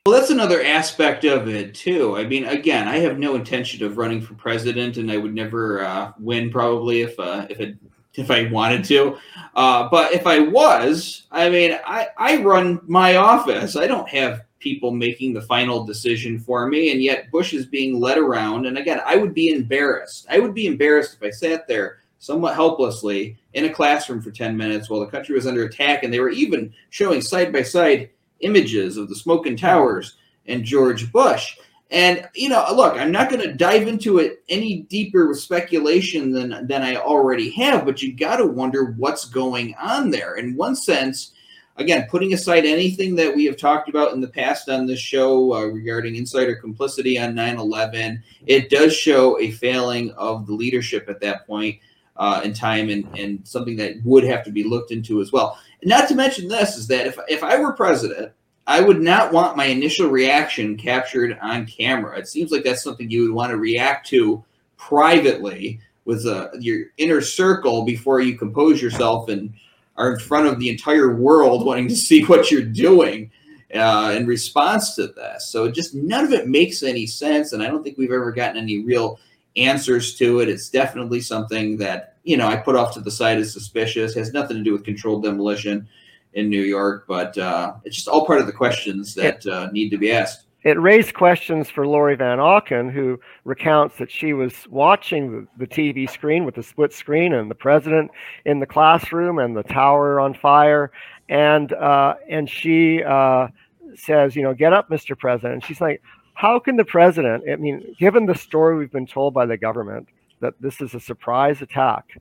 Well, 0.07 0.19
that's 0.19 0.31
another 0.31 0.63
aspect 0.63 1.25
of 1.25 1.49
it 1.49 1.75
too. 1.75 2.17
I 2.17 2.25
mean, 2.25 2.45
again, 2.45 2.89
I 2.89 2.99
have 2.99 3.19
no 3.19 3.35
intention 3.35 3.85
of 3.85 3.99
running 3.99 4.23
for 4.23 4.35
president, 4.35 4.97
and 4.97 5.13
I 5.13 5.19
would 5.19 5.35
never 5.35 5.85
uh, 5.85 6.13
win 6.19 6.51
probably 6.51 7.03
if 7.03 7.21
uh, 7.21 7.47
if 7.51 7.61
it 7.61 7.77
if 8.15 8.31
I 8.31 8.51
wanted 8.51 8.85
to. 8.85 9.17
Uh, 9.55 9.89
but 9.91 10.13
if 10.13 10.27
I 10.27 10.41
was, 10.41 11.27
I 11.31 11.49
mean, 11.51 11.79
I 11.87 12.09
I 12.17 12.43
run 12.43 12.81
my 12.87 13.17
office. 13.17 13.77
I 13.77 13.87
don't 13.87 14.09
have 14.09 14.45
people 14.63 14.93
making 14.93 15.35
the 15.35 15.43
final 15.43 15.85
decision 15.85 16.39
for 16.39 16.69
me. 16.69 16.93
And 16.93 17.03
yet 17.03 17.31
Bush 17.31 17.53
is 17.53 17.67
being 17.67 18.01
led 18.01 18.17
around. 18.17 18.67
And 18.67 18.79
again, 18.79 19.01
I 19.05 19.17
would 19.17 19.35
be 19.35 19.51
embarrassed. 19.51 20.27
I 20.31 20.39
would 20.39 20.55
be 20.55 20.67
embarrassed 20.67 21.15
if 21.15 21.23
I 21.23 21.31
sat 21.31 21.67
there 21.67 21.99
somewhat 22.19 22.55
helplessly 22.55 23.37
in 23.55 23.65
a 23.65 23.73
classroom 23.73 24.23
for 24.23 24.31
10 24.31 24.57
minutes 24.57 24.89
while 24.89 25.01
the 25.01 25.07
country 25.07 25.35
was 25.35 25.47
under 25.47 25.65
attack. 25.65 26.05
And 26.05 26.15
they 26.15 26.21
were 26.21 26.31
even 26.31 26.73
showing 26.91 27.21
side 27.21 27.53
by 27.53 27.63
side 27.63 28.11
images 28.41 28.97
of 28.97 29.09
the 29.09 29.17
smoking 29.17 29.57
towers 29.57 30.17
and 30.47 30.65
George 30.65 31.13
Bush. 31.13 31.59
And 31.93 32.27
you 32.35 32.49
know, 32.49 32.65
look, 32.75 32.95
I'm 32.95 33.13
not 33.13 33.29
going 33.29 33.43
to 33.43 33.53
dive 33.53 33.87
into 33.87 34.19
it 34.19 34.43
any 34.49 34.81
deeper 34.83 35.29
with 35.29 35.41
speculation 35.41 36.33
than 36.33 36.67
than 36.67 36.83
I 36.83 36.97
already 36.97 37.51
have, 37.51 37.85
but 37.85 38.01
you 38.01 38.15
got 38.15 38.37
to 38.37 38.47
wonder 38.47 38.95
what's 38.97 39.27
going 39.27 39.75
on 39.75 40.11
there. 40.11 40.37
In 40.37 40.57
one 40.57 40.75
sense, 40.75 41.33
again, 41.77 42.07
putting 42.11 42.33
aside 42.33 42.65
anything 42.65 43.15
that 43.17 43.37
we 43.37 43.45
have 43.45 43.59
talked 43.59 43.91
about 43.91 44.15
in 44.15 44.23
the 44.23 44.29
past 44.29 44.71
on 44.71 44.87
this 44.87 45.01
show 45.01 45.53
uh, 45.53 45.67
regarding 45.67 46.17
insider 46.17 46.57
complicity 46.57 47.19
on 47.19 47.35
9 47.35 47.59
11, 47.59 48.23
it 48.47 48.71
does 48.71 48.97
show 48.97 49.39
a 49.39 49.51
failing 49.51 50.13
of 50.13 50.47
the 50.47 50.55
leadership 50.55 51.11
at 51.11 51.21
that 51.21 51.47
point 51.47 51.79
uh, 52.17 52.41
in 52.43 52.55
time 52.55 52.89
and, 52.89 53.07
and 53.19 53.47
something 53.47 53.77
that 53.77 54.03
would 54.03 54.25
have 54.25 54.43
to 54.45 54.51
be 54.51 54.65
looked 54.65 54.93
into 54.93 55.21
as 55.21 55.31
well. 55.31 55.59
not 55.85 56.09
to 56.09 56.15
mention 56.15 56.49
this 56.49 56.77
is 56.77 56.87
that 56.87 57.07
if, 57.07 57.19
if 57.29 57.45
I 57.45 57.59
were 57.59 57.73
president, 57.73 58.33
I 58.67 58.81
would 58.81 59.01
not 59.01 59.33
want 59.33 59.57
my 59.57 59.67
initial 59.67 60.09
reaction 60.09 60.77
captured 60.77 61.39
on 61.43 61.67
camera. 61.67 62.19
It 62.19 62.29
seems 62.29 62.53
like 62.53 62.63
that's 62.63 62.83
something 62.83 63.11
you 63.11 63.23
would 63.23 63.35
want 63.35 63.51
to 63.51 63.57
react 63.57 64.07
to 64.09 64.45
privately 64.77 65.81
with 66.05 66.27
uh, 66.27 66.49
your 66.59 66.87
inner 66.99 67.21
circle 67.21 67.85
before 67.85 68.21
you 68.21 68.37
compose 68.37 68.81
yourself 68.81 69.29
and 69.29 69.53
are 69.97 70.13
in 70.13 70.19
front 70.19 70.47
of 70.47 70.59
the 70.59 70.69
entire 70.69 71.15
world 71.15 71.67
wanting 71.67 71.89
to 71.89 71.97
see 71.97 72.25
what 72.25 72.51
you're 72.51 72.63
doing 72.63 73.31
uh, 73.75 74.15
in 74.17 74.27
response 74.27 74.95
to 74.95 75.09
this. 75.09 75.49
So 75.49 75.71
just 75.71 75.95
none 75.95 76.25
of 76.25 76.33
it 76.33 76.49
makes 76.49 76.83
any 76.83 77.07
sense. 77.07 77.53
And 77.53 77.63
I 77.63 77.69
don't 77.69 77.83
think 77.83 77.99
we've 77.99 78.13
ever 78.13 78.33
gotten 78.33 78.57
any 78.57 78.85
real 78.85 79.19
answers 79.57 80.15
to 80.17 80.41
it. 80.41 80.49
It's 80.49 80.69
definitely 80.69 81.21
something 81.21 81.77
that, 81.79 82.17
you 82.25 82.37
know, 82.37 82.47
I 82.47 82.57
put 82.57 82.77
off 82.77 82.95
to 82.95 83.01
the 83.01 83.11
side 83.11 83.39
as 83.39 83.53
suspicious, 83.53 84.15
it 84.15 84.19
has 84.19 84.33
nothing 84.33 84.57
to 84.57 84.63
do 84.63 84.73
with 84.73 84.85
controlled 84.85 85.25
demolition 85.25 85.89
in 86.35 86.49
New 86.49 86.63
York, 86.63 87.05
but 87.07 87.37
uh, 87.39 87.75
it's 87.85 87.97
just 87.97 88.09
all 88.09 88.27
part 88.27 88.41
of 88.41 88.47
the 88.47 88.53
questions 88.53 89.15
that 89.15 89.47
uh, 89.47 89.69
need 89.73 89.91
to 89.91 89.99
be 89.99 90.13
asked 90.13 90.47
it 90.65 90.81
raised 90.81 91.15
questions 91.15 91.69
for 91.69 91.87
Lorie 91.87 92.15
Van 92.15 92.39
Auken, 92.39 92.93
who 92.93 93.19
recounts 93.45 93.97
that 93.97 94.11
she 94.11 94.33
was 94.33 94.53
watching 94.69 95.49
the, 95.59 95.67
the, 95.67 95.67
TV 95.67 96.09
screen 96.09 96.45
with 96.45 96.55
the 96.55 96.63
split 96.63 96.93
screen 96.93 97.33
and 97.33 97.51
the 97.51 97.55
president 97.55 98.13
in 98.45 98.61
the 98.61 98.67
classroom 98.67 99.39
and 99.39 99.57
the 99.57 99.65
tower 99.65 100.21
on 100.21 100.35
fire, 100.35 100.93
and 101.29 101.73
uh, 101.73 102.15
and 102.29 102.49
she 102.49 103.03
uh, 103.03 103.49
says, 103.97 104.37
you 104.37 104.43
know, 104.43 104.55
get 104.55 104.73
up, 104.73 104.89
Mr. 104.89 105.19
President. 105.19 105.55
And 105.55 105.65
she's 105.65 105.81
like, 105.81 106.01
how 106.35 106.61
can 106.61 106.77
the 106.77 106.85
president? 106.85 107.45
I 107.51 107.57
mean, 107.57 107.97
given 107.99 108.27
the 108.27 108.35
story 108.35 108.79
we've 108.79 108.93
been 108.93 109.07
told 109.07 109.35
by 109.35 109.47
the 109.47 109.57
government 109.57 110.09
that 110.41 110.55
this 110.61 110.81
is 110.81 110.95
a 110.95 111.01
surprise 111.01 111.61
attack, 111.61 112.21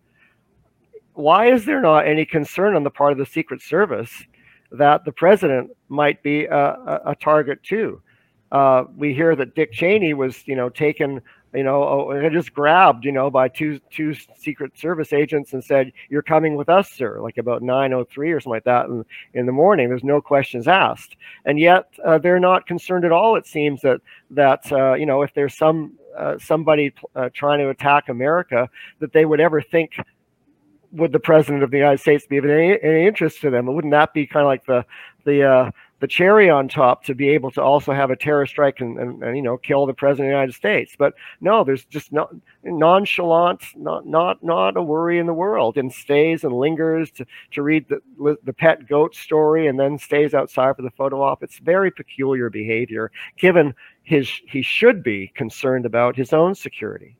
why 1.13 1.51
is 1.51 1.65
there 1.65 1.81
not 1.81 2.07
any 2.07 2.25
concern 2.25 2.75
on 2.75 2.83
the 2.83 2.89
part 2.89 3.11
of 3.11 3.17
the 3.17 3.25
Secret 3.25 3.61
Service 3.61 4.11
that 4.71 5.03
the 5.05 5.11
president 5.11 5.71
might 5.89 6.23
be 6.23 6.45
a, 6.45 6.57
a, 6.57 7.01
a 7.07 7.15
target 7.15 7.61
too? 7.63 8.01
uh, 8.51 8.83
we 8.97 9.13
hear 9.13 9.35
that 9.35 9.55
Dick 9.55 9.71
Cheney 9.71 10.13
was, 10.13 10.45
you 10.45 10.55
know, 10.55 10.67
taken, 10.69 11.21
you 11.53 11.63
know, 11.63 11.83
oh, 11.83 12.29
just 12.29 12.53
grabbed, 12.53 13.05
you 13.05 13.11
know, 13.11 13.29
by 13.29 13.47
two 13.47 13.79
two 13.89 14.13
Secret 14.35 14.77
Service 14.77 15.13
agents 15.13 15.53
and 15.53 15.63
said, 15.63 15.91
"You're 16.09 16.21
coming 16.21 16.55
with 16.55 16.67
us, 16.67 16.91
sir," 16.91 17.21
like 17.21 17.37
about 17.37 17.61
9:03 17.61 18.33
or 18.33 18.39
something 18.39 18.51
like 18.51 18.63
that 18.65 18.87
in, 18.87 19.05
in 19.33 19.45
the 19.45 19.51
morning. 19.51 19.87
There's 19.87 20.03
no 20.03 20.21
questions 20.21 20.67
asked, 20.67 21.15
and 21.45 21.59
yet 21.59 21.85
uh, 22.05 22.17
they're 22.17 22.39
not 22.39 22.67
concerned 22.67 23.05
at 23.05 23.11
all. 23.11 23.35
It 23.35 23.47
seems 23.47 23.81
that 23.81 24.01
that 24.31 24.69
uh, 24.71 24.93
you 24.93 25.05
know, 25.05 25.21
if 25.21 25.33
there's 25.33 25.57
some 25.57 25.93
uh, 26.17 26.37
somebody 26.39 26.93
uh, 27.15 27.29
trying 27.33 27.59
to 27.59 27.69
attack 27.69 28.09
America, 28.09 28.69
that 28.99 29.13
they 29.13 29.25
would 29.25 29.39
ever 29.39 29.61
think 29.61 29.93
would 30.93 31.11
the 31.11 31.19
president 31.19 31.63
of 31.63 31.71
the 31.71 31.77
United 31.77 31.99
States 31.99 32.25
be 32.25 32.37
of 32.37 32.45
any, 32.45 32.77
any 32.81 33.07
interest 33.07 33.41
to 33.41 33.49
them? 33.49 33.67
Wouldn't 33.67 33.91
that 33.91 34.13
be 34.13 34.27
kind 34.27 34.43
of 34.43 34.47
like 34.47 34.65
the 34.65 34.85
the 35.23 35.43
uh, 35.43 35.71
the 35.99 36.07
cherry 36.07 36.49
on 36.49 36.67
top 36.67 37.03
to 37.03 37.13
be 37.13 37.29
able 37.29 37.51
to 37.51 37.61
also 37.61 37.93
have 37.93 38.09
a 38.09 38.15
terror 38.15 38.47
strike 38.47 38.81
and, 38.81 38.97
and, 38.97 39.23
and, 39.23 39.37
you 39.37 39.41
know 39.41 39.57
kill 39.57 39.85
the 39.85 39.93
president 39.93 40.27
of 40.27 40.31
the 40.31 40.35
United 40.37 40.53
States. 40.55 40.95
But 40.97 41.13
no, 41.39 41.63
there's 41.63 41.85
just 41.85 42.11
not 42.11 42.33
nonchalant, 42.63 43.63
not 43.75 44.05
not 44.05 44.43
not 44.43 44.75
a 44.75 44.81
worry 44.81 45.19
in 45.19 45.27
the 45.27 45.33
world, 45.33 45.77
and 45.77 45.93
stays 45.93 46.43
and 46.43 46.53
lingers 46.53 47.11
to, 47.11 47.25
to 47.51 47.61
read 47.61 47.85
the 47.87 48.37
the 48.43 48.53
pet 48.53 48.87
goat 48.87 49.15
story, 49.15 49.67
and 49.67 49.79
then 49.79 49.97
stays 49.97 50.33
outside 50.33 50.75
for 50.75 50.81
the 50.81 50.91
photo 50.91 51.21
op. 51.21 51.43
It's 51.43 51.59
very 51.59 51.91
peculiar 51.91 52.49
behavior, 52.49 53.11
given 53.37 53.73
his 54.03 54.29
he 54.47 54.61
should 54.61 55.03
be 55.03 55.31
concerned 55.35 55.85
about 55.85 56.15
his 56.15 56.33
own 56.33 56.55
security. 56.55 57.15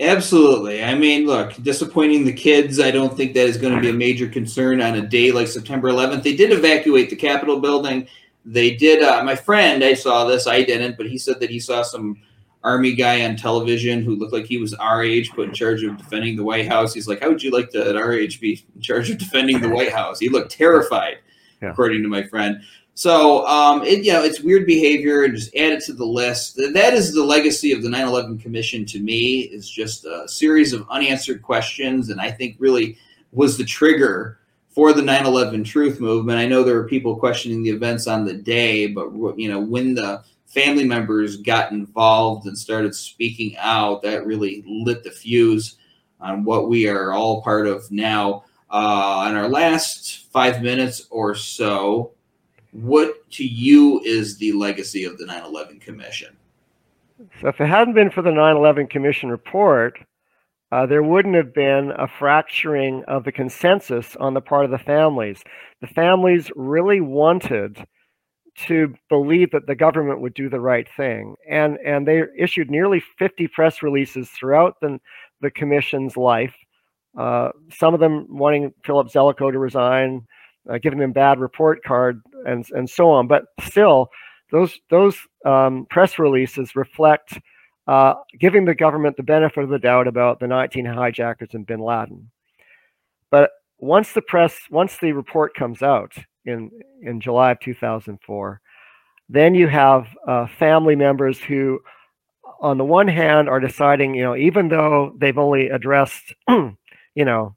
Absolutely. 0.00 0.82
I 0.82 0.94
mean, 0.94 1.26
look, 1.26 1.54
disappointing 1.62 2.24
the 2.24 2.32
kids, 2.32 2.80
I 2.80 2.90
don't 2.90 3.14
think 3.14 3.34
that 3.34 3.46
is 3.46 3.58
going 3.58 3.74
to 3.74 3.80
be 3.80 3.90
a 3.90 3.92
major 3.92 4.26
concern 4.26 4.80
on 4.80 4.94
a 4.94 5.06
day 5.06 5.30
like 5.30 5.46
September 5.46 5.90
11th. 5.90 6.22
They 6.22 6.34
did 6.34 6.52
evacuate 6.52 7.10
the 7.10 7.16
Capitol 7.16 7.60
building. 7.60 8.08
They 8.46 8.74
did. 8.74 9.02
Uh, 9.02 9.22
my 9.24 9.36
friend, 9.36 9.84
I 9.84 9.92
saw 9.92 10.24
this. 10.24 10.46
I 10.46 10.62
didn't, 10.62 10.96
but 10.96 11.06
he 11.06 11.18
said 11.18 11.38
that 11.40 11.50
he 11.50 11.60
saw 11.60 11.82
some 11.82 12.16
army 12.64 12.94
guy 12.94 13.26
on 13.26 13.36
television 13.36 14.02
who 14.02 14.16
looked 14.16 14.32
like 14.32 14.46
he 14.46 14.56
was 14.56 14.72
our 14.74 15.02
age, 15.04 15.30
put 15.32 15.48
in 15.48 15.54
charge 15.54 15.82
of 15.82 15.98
defending 15.98 16.36
the 16.36 16.44
White 16.44 16.66
House. 16.66 16.94
He's 16.94 17.06
like, 17.06 17.20
"How 17.20 17.28
would 17.28 17.42
you 17.42 17.50
like 17.50 17.68
to, 17.70 17.86
at 17.86 17.96
our 17.96 18.12
age, 18.12 18.40
be 18.40 18.64
in 18.74 18.80
charge 18.80 19.10
of 19.10 19.18
defending 19.18 19.60
the 19.60 19.68
White 19.68 19.92
House?" 19.92 20.18
He 20.18 20.30
looked 20.30 20.52
terrified, 20.52 21.18
yeah. 21.60 21.70
according 21.70 22.02
to 22.02 22.08
my 22.08 22.22
friend. 22.22 22.62
So, 23.00 23.46
um, 23.46 23.82
it, 23.82 24.04
you 24.04 24.12
know, 24.12 24.22
it's 24.22 24.42
weird 24.42 24.66
behavior 24.66 25.22
and 25.22 25.34
just 25.34 25.56
add 25.56 25.72
it 25.72 25.82
to 25.84 25.94
the 25.94 26.04
list. 26.04 26.56
That 26.56 26.92
is 26.92 27.14
the 27.14 27.24
legacy 27.24 27.72
of 27.72 27.82
the 27.82 27.88
9 27.88 28.06
11 28.06 28.38
Commission 28.40 28.84
to 28.84 29.00
me, 29.00 29.40
is 29.40 29.70
just 29.70 30.04
a 30.04 30.28
series 30.28 30.74
of 30.74 30.86
unanswered 30.90 31.40
questions. 31.40 32.10
And 32.10 32.20
I 32.20 32.30
think 32.30 32.56
really 32.58 32.98
was 33.32 33.56
the 33.56 33.64
trigger 33.64 34.40
for 34.68 34.92
the 34.92 35.00
9 35.00 35.24
11 35.24 35.64
truth 35.64 35.98
movement. 35.98 36.38
I 36.38 36.46
know 36.46 36.62
there 36.62 36.74
were 36.74 36.86
people 36.86 37.16
questioning 37.16 37.62
the 37.62 37.70
events 37.70 38.06
on 38.06 38.26
the 38.26 38.34
day, 38.34 38.88
but, 38.88 39.08
you 39.38 39.48
know, 39.48 39.60
when 39.60 39.94
the 39.94 40.22
family 40.44 40.84
members 40.84 41.38
got 41.38 41.72
involved 41.72 42.48
and 42.48 42.58
started 42.58 42.94
speaking 42.94 43.56
out, 43.56 44.02
that 44.02 44.26
really 44.26 44.62
lit 44.68 45.04
the 45.04 45.10
fuse 45.10 45.78
on 46.20 46.44
what 46.44 46.68
we 46.68 46.86
are 46.86 47.14
all 47.14 47.40
part 47.40 47.66
of 47.66 47.90
now. 47.90 48.44
Uh, 48.68 49.26
in 49.30 49.36
our 49.36 49.48
last 49.48 50.26
five 50.30 50.60
minutes 50.60 51.06
or 51.10 51.34
so, 51.34 52.12
what 52.72 53.30
to 53.32 53.44
you 53.44 54.00
is 54.04 54.38
the 54.38 54.52
legacy 54.52 55.04
of 55.04 55.18
the 55.18 55.24
9-11 55.24 55.80
commission? 55.80 56.36
So 57.40 57.48
if 57.48 57.60
it 57.60 57.66
hadn't 57.66 57.94
been 57.94 58.10
for 58.10 58.22
the 58.22 58.30
9-11 58.30 58.88
commission 58.90 59.30
report 59.30 59.98
uh, 60.72 60.86
there 60.86 61.02
wouldn't 61.02 61.34
have 61.34 61.52
been 61.52 61.92
a 61.98 62.06
fracturing 62.06 63.02
of 63.08 63.24
the 63.24 63.32
consensus 63.32 64.14
on 64.16 64.34
the 64.34 64.40
part 64.40 64.64
of 64.64 64.70
the 64.70 64.78
families. 64.78 65.42
The 65.80 65.88
families 65.88 66.50
really 66.54 67.00
wanted 67.00 67.84
to 68.66 68.94
believe 69.08 69.50
that 69.52 69.66
the 69.66 69.74
government 69.74 70.20
would 70.20 70.34
do 70.34 70.48
the 70.48 70.60
right 70.60 70.86
thing 70.96 71.36
and 71.48 71.78
and 71.84 72.06
they 72.06 72.22
issued 72.36 72.68
nearly 72.68 73.02
50 73.18 73.46
press 73.48 73.82
releases 73.82 74.28
throughout 74.28 74.76
the, 74.80 74.98
the 75.40 75.52
commission's 75.52 76.16
life 76.16 76.54
uh, 77.16 77.50
some 77.72 77.94
of 77.94 78.00
them 78.00 78.26
wanting 78.28 78.74
philip 78.84 79.08
zelikow 79.08 79.52
to 79.52 79.58
resign 79.58 80.26
uh, 80.68 80.78
giving 80.78 80.98
them 80.98 81.12
bad 81.12 81.38
report 81.38 81.82
card 81.84 82.22
and 82.46 82.66
and 82.70 82.88
so 82.88 83.10
on. 83.10 83.26
But 83.26 83.44
still, 83.60 84.08
those 84.50 84.78
those 84.90 85.16
um, 85.44 85.86
press 85.90 86.18
releases 86.18 86.74
reflect 86.76 87.38
uh, 87.86 88.14
giving 88.38 88.64
the 88.64 88.74
government 88.74 89.16
the 89.16 89.22
benefit 89.22 89.64
of 89.64 89.70
the 89.70 89.78
doubt 89.78 90.06
about 90.06 90.38
the 90.38 90.46
19 90.46 90.84
hijackers 90.84 91.48
and 91.54 91.66
bin 91.66 91.80
Laden. 91.80 92.30
But 93.30 93.50
once 93.78 94.12
the 94.12 94.22
press, 94.22 94.56
once 94.70 94.96
the 94.98 95.12
report 95.12 95.54
comes 95.54 95.82
out 95.82 96.12
in, 96.44 96.70
in 97.02 97.20
July 97.20 97.50
of 97.50 97.60
2004, 97.60 98.60
then 99.28 99.54
you 99.54 99.66
have 99.66 100.06
uh, 100.26 100.46
family 100.46 100.94
members 100.94 101.40
who, 101.40 101.80
on 102.60 102.78
the 102.78 102.84
one 102.84 103.08
hand, 103.08 103.48
are 103.48 103.60
deciding, 103.60 104.14
you 104.14 104.22
know, 104.22 104.36
even 104.36 104.68
though 104.68 105.14
they've 105.18 105.38
only 105.38 105.68
addressed, 105.68 106.34
you 106.48 106.76
know, 107.16 107.56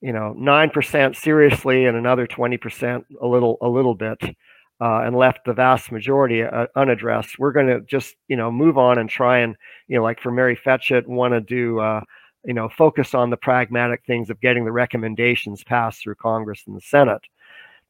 you 0.00 0.12
know, 0.12 0.34
nine 0.36 0.70
percent 0.70 1.16
seriously 1.16 1.86
and 1.86 1.96
another 1.96 2.26
20 2.26 2.56
percent 2.58 3.06
a 3.20 3.26
little, 3.26 3.58
a 3.60 3.68
little 3.68 3.94
bit, 3.94 4.18
uh, 4.80 5.00
and 5.00 5.16
left 5.16 5.40
the 5.44 5.54
vast 5.54 5.90
majority 5.90 6.42
uh, 6.42 6.66
unaddressed. 6.76 7.38
We're 7.38 7.52
going 7.52 7.68
to 7.68 7.80
just, 7.82 8.14
you 8.28 8.36
know, 8.36 8.50
move 8.50 8.78
on 8.78 8.98
and 8.98 9.08
try 9.08 9.38
and, 9.38 9.56
you 9.88 9.96
know, 9.96 10.02
like 10.02 10.20
for 10.20 10.30
Mary 10.30 10.56
Fetchet, 10.56 11.08
want 11.08 11.32
to 11.32 11.40
do, 11.40 11.80
uh, 11.80 12.02
you 12.44 12.54
know, 12.54 12.68
focus 12.68 13.14
on 13.14 13.30
the 13.30 13.36
pragmatic 13.36 14.02
things 14.06 14.30
of 14.30 14.40
getting 14.40 14.64
the 14.64 14.72
recommendations 14.72 15.64
passed 15.64 16.02
through 16.02 16.14
Congress 16.16 16.62
and 16.66 16.76
the 16.76 16.80
Senate. 16.80 17.22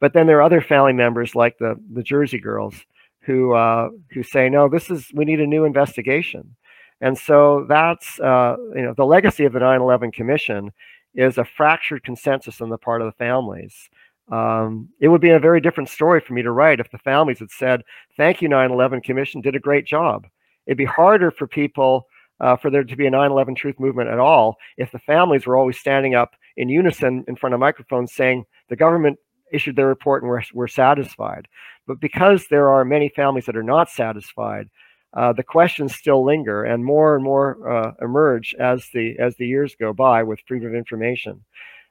But 0.00 0.12
then 0.12 0.26
there 0.26 0.38
are 0.38 0.42
other 0.42 0.60
family 0.60 0.92
members 0.92 1.34
like 1.34 1.58
the 1.58 1.76
the 1.92 2.02
Jersey 2.02 2.38
girls 2.38 2.74
who 3.20 3.54
uh, 3.54 3.90
who 4.12 4.22
say, 4.22 4.48
no, 4.48 4.68
this 4.68 4.90
is 4.90 5.10
we 5.14 5.24
need 5.24 5.40
a 5.40 5.46
new 5.46 5.64
investigation. 5.64 6.54
And 7.00 7.18
so 7.18 7.66
that's 7.68 8.18
uh, 8.20 8.56
you 8.74 8.82
know 8.82 8.94
the 8.94 9.04
legacy 9.04 9.44
of 9.44 9.52
the 9.52 9.58
9/11 9.58 10.12
Commission 10.12 10.72
is 11.16 11.38
a 11.38 11.44
fractured 11.44 12.04
consensus 12.04 12.60
on 12.60 12.68
the 12.68 12.78
part 12.78 13.00
of 13.00 13.06
the 13.06 13.16
families. 13.24 13.88
Um, 14.30 14.88
it 15.00 15.08
would 15.08 15.20
be 15.20 15.30
a 15.30 15.38
very 15.38 15.60
different 15.60 15.88
story 15.88 16.20
for 16.20 16.34
me 16.34 16.42
to 16.42 16.50
write 16.50 16.80
if 16.80 16.90
the 16.90 16.98
families 16.98 17.38
had 17.38 17.50
said, 17.50 17.82
"Thank 18.16 18.42
you, 18.42 18.48
9/11 18.48 19.00
Commission, 19.02 19.40
did 19.40 19.56
a 19.56 19.60
great 19.60 19.86
job." 19.86 20.26
It'd 20.66 20.78
be 20.78 20.84
harder 20.84 21.30
for 21.30 21.46
people 21.46 22.06
uh, 22.40 22.56
for 22.56 22.70
there 22.70 22.84
to 22.84 22.96
be 22.96 23.06
a 23.06 23.10
9/11 23.10 23.56
truth 23.56 23.78
movement 23.80 24.10
at 24.10 24.18
all 24.18 24.56
if 24.76 24.90
the 24.90 24.98
families 24.98 25.46
were 25.46 25.56
always 25.56 25.78
standing 25.78 26.14
up 26.14 26.34
in 26.56 26.68
unison 26.68 27.24
in 27.28 27.36
front 27.36 27.54
of 27.54 27.60
microphones 27.60 28.12
saying 28.12 28.44
the 28.68 28.76
government 28.76 29.18
issued 29.52 29.76
their 29.76 29.86
report 29.86 30.22
and 30.22 30.30
we're, 30.30 30.42
we're 30.52 30.68
satisfied. 30.68 31.46
But 31.86 32.00
because 32.00 32.46
there 32.48 32.68
are 32.68 32.84
many 32.84 33.08
families 33.08 33.46
that 33.46 33.56
are 33.56 33.62
not 33.62 33.88
satisfied, 33.88 34.68
uh, 35.16 35.32
the 35.32 35.42
questions 35.42 35.94
still 35.94 36.22
linger 36.22 36.64
and 36.64 36.84
more 36.84 37.14
and 37.14 37.24
more 37.24 37.68
uh, 37.68 37.92
emerge 38.02 38.54
as 38.60 38.86
the 38.92 39.18
as 39.18 39.34
the 39.36 39.46
years 39.46 39.74
go 39.80 39.92
by 39.92 40.22
with 40.22 40.38
freedom 40.46 40.68
of 40.68 40.74
information. 40.74 41.42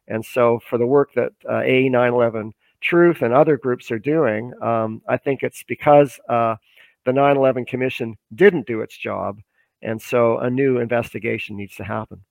And 0.07 0.23
so, 0.23 0.59
for 0.69 0.77
the 0.77 0.85
work 0.85 1.09
that 1.15 1.31
uh, 1.49 1.61
AE 1.61 1.89
9/11 1.89 2.51
Truth 2.81 3.23
and 3.23 3.33
other 3.33 3.57
groups 3.57 3.89
are 3.89 3.97
doing, 3.97 4.53
um, 4.61 5.01
I 5.07 5.17
think 5.17 5.41
it's 5.41 5.63
because 5.63 6.19
uh, 6.29 6.55
the 7.05 7.11
9/11 7.11 7.65
Commission 7.65 8.15
didn't 8.35 8.67
do 8.67 8.81
its 8.81 8.95
job, 8.95 9.39
and 9.81 9.99
so 9.99 10.37
a 10.37 10.49
new 10.49 10.77
investigation 10.77 11.57
needs 11.57 11.75
to 11.77 11.83
happen. 11.83 12.21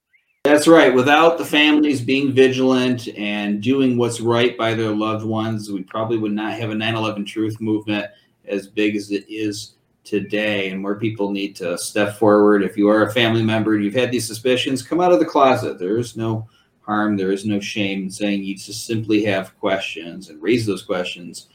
That's 0.45 0.69
right. 0.69 0.95
Without 0.95 1.39
the 1.39 1.45
families 1.45 2.03
being 2.03 2.33
vigilant 2.33 3.09
and 3.17 3.61
doing 3.61 3.97
what's 3.97 4.21
right 4.21 4.57
by 4.57 4.75
their 4.75 4.95
loved 4.95 5.25
ones, 5.25 5.73
we 5.73 5.83
probably 5.83 6.19
would 6.19 6.33
not 6.33 6.53
have 6.53 6.71
a 6.71 6.75
9 6.75 6.95
11 6.95 7.25
truth 7.25 7.61
movement 7.61 8.07
as 8.47 8.69
big 8.69 8.95
as 8.95 9.11
it 9.11 9.25
is 9.29 9.73
today. 10.05 10.71
And 10.71 10.81
more 10.81 10.95
people 10.95 11.31
need 11.31 11.57
to 11.57 11.77
step 11.79 12.17
forward. 12.17 12.63
If 12.63 12.77
you 12.77 12.89
are 12.89 13.07
a 13.07 13.13
family 13.13 13.43
member 13.43 13.75
and 13.75 13.83
you've 13.83 13.95
had 13.95 14.13
these 14.13 14.27
suspicions, 14.27 14.83
come 14.83 15.01
out 15.01 15.13
of 15.13 15.19
the 15.19 15.25
closet. 15.25 15.79
There 15.79 15.99
is 15.99 16.17
no 16.17 16.47
harm, 16.83 17.17
there 17.17 17.33
is 17.33 17.47
no 17.47 17.59
shame 17.61 18.05
in 18.05 18.11
saying 18.11 18.45
you 18.45 18.55
just 18.55 18.87
simply 18.87 19.25
have 19.25 19.59
questions 19.59 20.29
and 20.29 20.41
raise 20.43 20.67
those 20.67 20.83
questions 20.83 21.49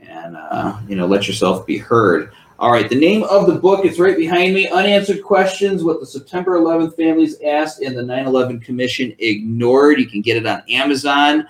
and, 0.00 0.36
uh, 0.36 0.78
you 0.88 0.96
know, 0.96 1.06
let 1.06 1.26
yourself 1.26 1.66
be 1.66 1.76
heard. 1.76 2.32
All 2.60 2.70
right, 2.70 2.88
the 2.88 2.98
name 2.98 3.22
of 3.24 3.46
the 3.46 3.54
book 3.54 3.86
is 3.86 3.98
right 3.98 4.16
behind 4.16 4.52
me. 4.52 4.68
Unanswered 4.68 5.22
Questions 5.22 5.82
What 5.82 5.98
the 5.98 6.04
September 6.04 6.58
11th 6.58 6.94
Families 6.94 7.40
Asked 7.40 7.80
and 7.80 7.96
the 7.96 8.02
9 8.02 8.26
11 8.26 8.60
Commission 8.60 9.14
Ignored. 9.18 9.98
You 9.98 10.06
can 10.06 10.20
get 10.20 10.36
it 10.36 10.46
on 10.46 10.62
Amazon. 10.68 11.46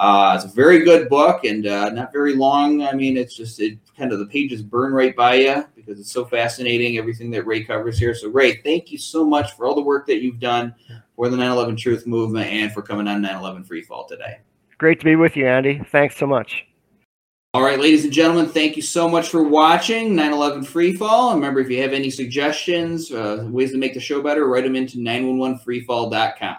Uh, 0.00 0.32
it's 0.34 0.46
a 0.46 0.56
very 0.56 0.78
good 0.82 1.10
book 1.10 1.44
and 1.44 1.66
uh, 1.66 1.90
not 1.90 2.10
very 2.10 2.34
long. 2.34 2.82
I 2.82 2.92
mean, 2.92 3.18
it's 3.18 3.34
just 3.34 3.60
it 3.60 3.78
kind 3.98 4.14
of 4.14 4.18
the 4.18 4.24
pages 4.24 4.62
burn 4.62 4.94
right 4.94 5.14
by 5.14 5.34
you 5.34 5.66
because 5.76 6.00
it's 6.00 6.10
so 6.10 6.24
fascinating, 6.24 6.96
everything 6.96 7.30
that 7.32 7.44
Ray 7.44 7.62
covers 7.64 7.98
here. 7.98 8.14
So, 8.14 8.30
Ray, 8.30 8.62
thank 8.62 8.90
you 8.90 8.96
so 8.96 9.26
much 9.26 9.52
for 9.52 9.66
all 9.66 9.74
the 9.74 9.82
work 9.82 10.06
that 10.06 10.22
you've 10.22 10.40
done 10.40 10.74
for 11.16 11.28
the 11.28 11.36
9 11.36 11.50
11 11.50 11.76
Truth 11.76 12.06
Movement 12.06 12.46
and 12.46 12.72
for 12.72 12.80
coming 12.80 13.06
on 13.08 13.20
9 13.20 13.36
11 13.36 13.64
Freefall 13.64 14.08
today. 14.08 14.38
Great 14.78 15.00
to 15.00 15.04
be 15.04 15.16
with 15.16 15.36
you, 15.36 15.46
Andy. 15.46 15.82
Thanks 15.90 16.16
so 16.16 16.26
much. 16.26 16.64
All 17.52 17.62
right, 17.62 17.78
ladies 17.78 18.04
and 18.04 18.12
gentlemen, 18.12 18.46
thank 18.46 18.76
you 18.76 18.82
so 18.82 19.06
much 19.06 19.28
for 19.28 19.42
watching 19.42 20.16
911 20.16 20.64
Freefall. 20.64 21.34
Remember, 21.34 21.60
if 21.60 21.68
you 21.68 21.82
have 21.82 21.92
any 21.92 22.08
suggestions, 22.08 23.12
uh, 23.12 23.46
ways 23.50 23.72
to 23.72 23.76
make 23.76 23.92
the 23.92 24.00
show 24.00 24.22
better, 24.22 24.48
write 24.48 24.64
them 24.64 24.76
into 24.76 24.96
911freefall.com. 24.96 26.56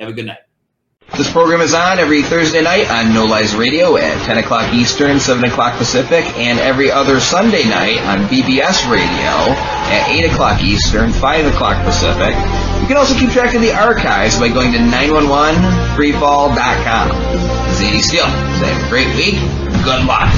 Have 0.00 0.08
a 0.08 0.12
good 0.14 0.24
night. 0.24 0.38
This 1.16 1.30
program 1.32 1.60
is 1.62 1.72
on 1.74 1.98
every 1.98 2.22
Thursday 2.22 2.60
night 2.62 2.88
on 2.90 3.12
No 3.14 3.24
Lies 3.24 3.56
Radio 3.56 3.96
at 3.96 4.22
10 4.26 4.36
o'clock 4.38 4.72
Eastern, 4.74 5.18
7 5.18 5.42
o'clock 5.44 5.76
Pacific, 5.78 6.24
and 6.36 6.58
every 6.60 6.90
other 6.92 7.18
Sunday 7.18 7.64
night 7.64 7.98
on 8.02 8.28
BBS 8.28 8.88
Radio 8.90 9.54
at 9.90 10.08
8 10.10 10.30
o'clock 10.30 10.62
Eastern, 10.62 11.10
5 11.10 11.46
o'clock 11.46 11.82
Pacific. 11.84 12.34
You 12.80 12.86
can 12.86 12.96
also 12.98 13.18
keep 13.18 13.30
track 13.30 13.54
of 13.54 13.62
the 13.62 13.72
archives 13.72 14.38
by 14.38 14.48
going 14.48 14.70
to 14.72 14.78
911freefall.com. 14.78 17.08
This 17.68 17.80
is 17.80 17.86
Andy 17.86 18.02
Steele. 18.02 18.26
Have 18.26 18.86
a 18.86 18.88
great 18.88 19.08
week. 19.16 19.34
Good 19.84 20.04
luck. 20.04 20.28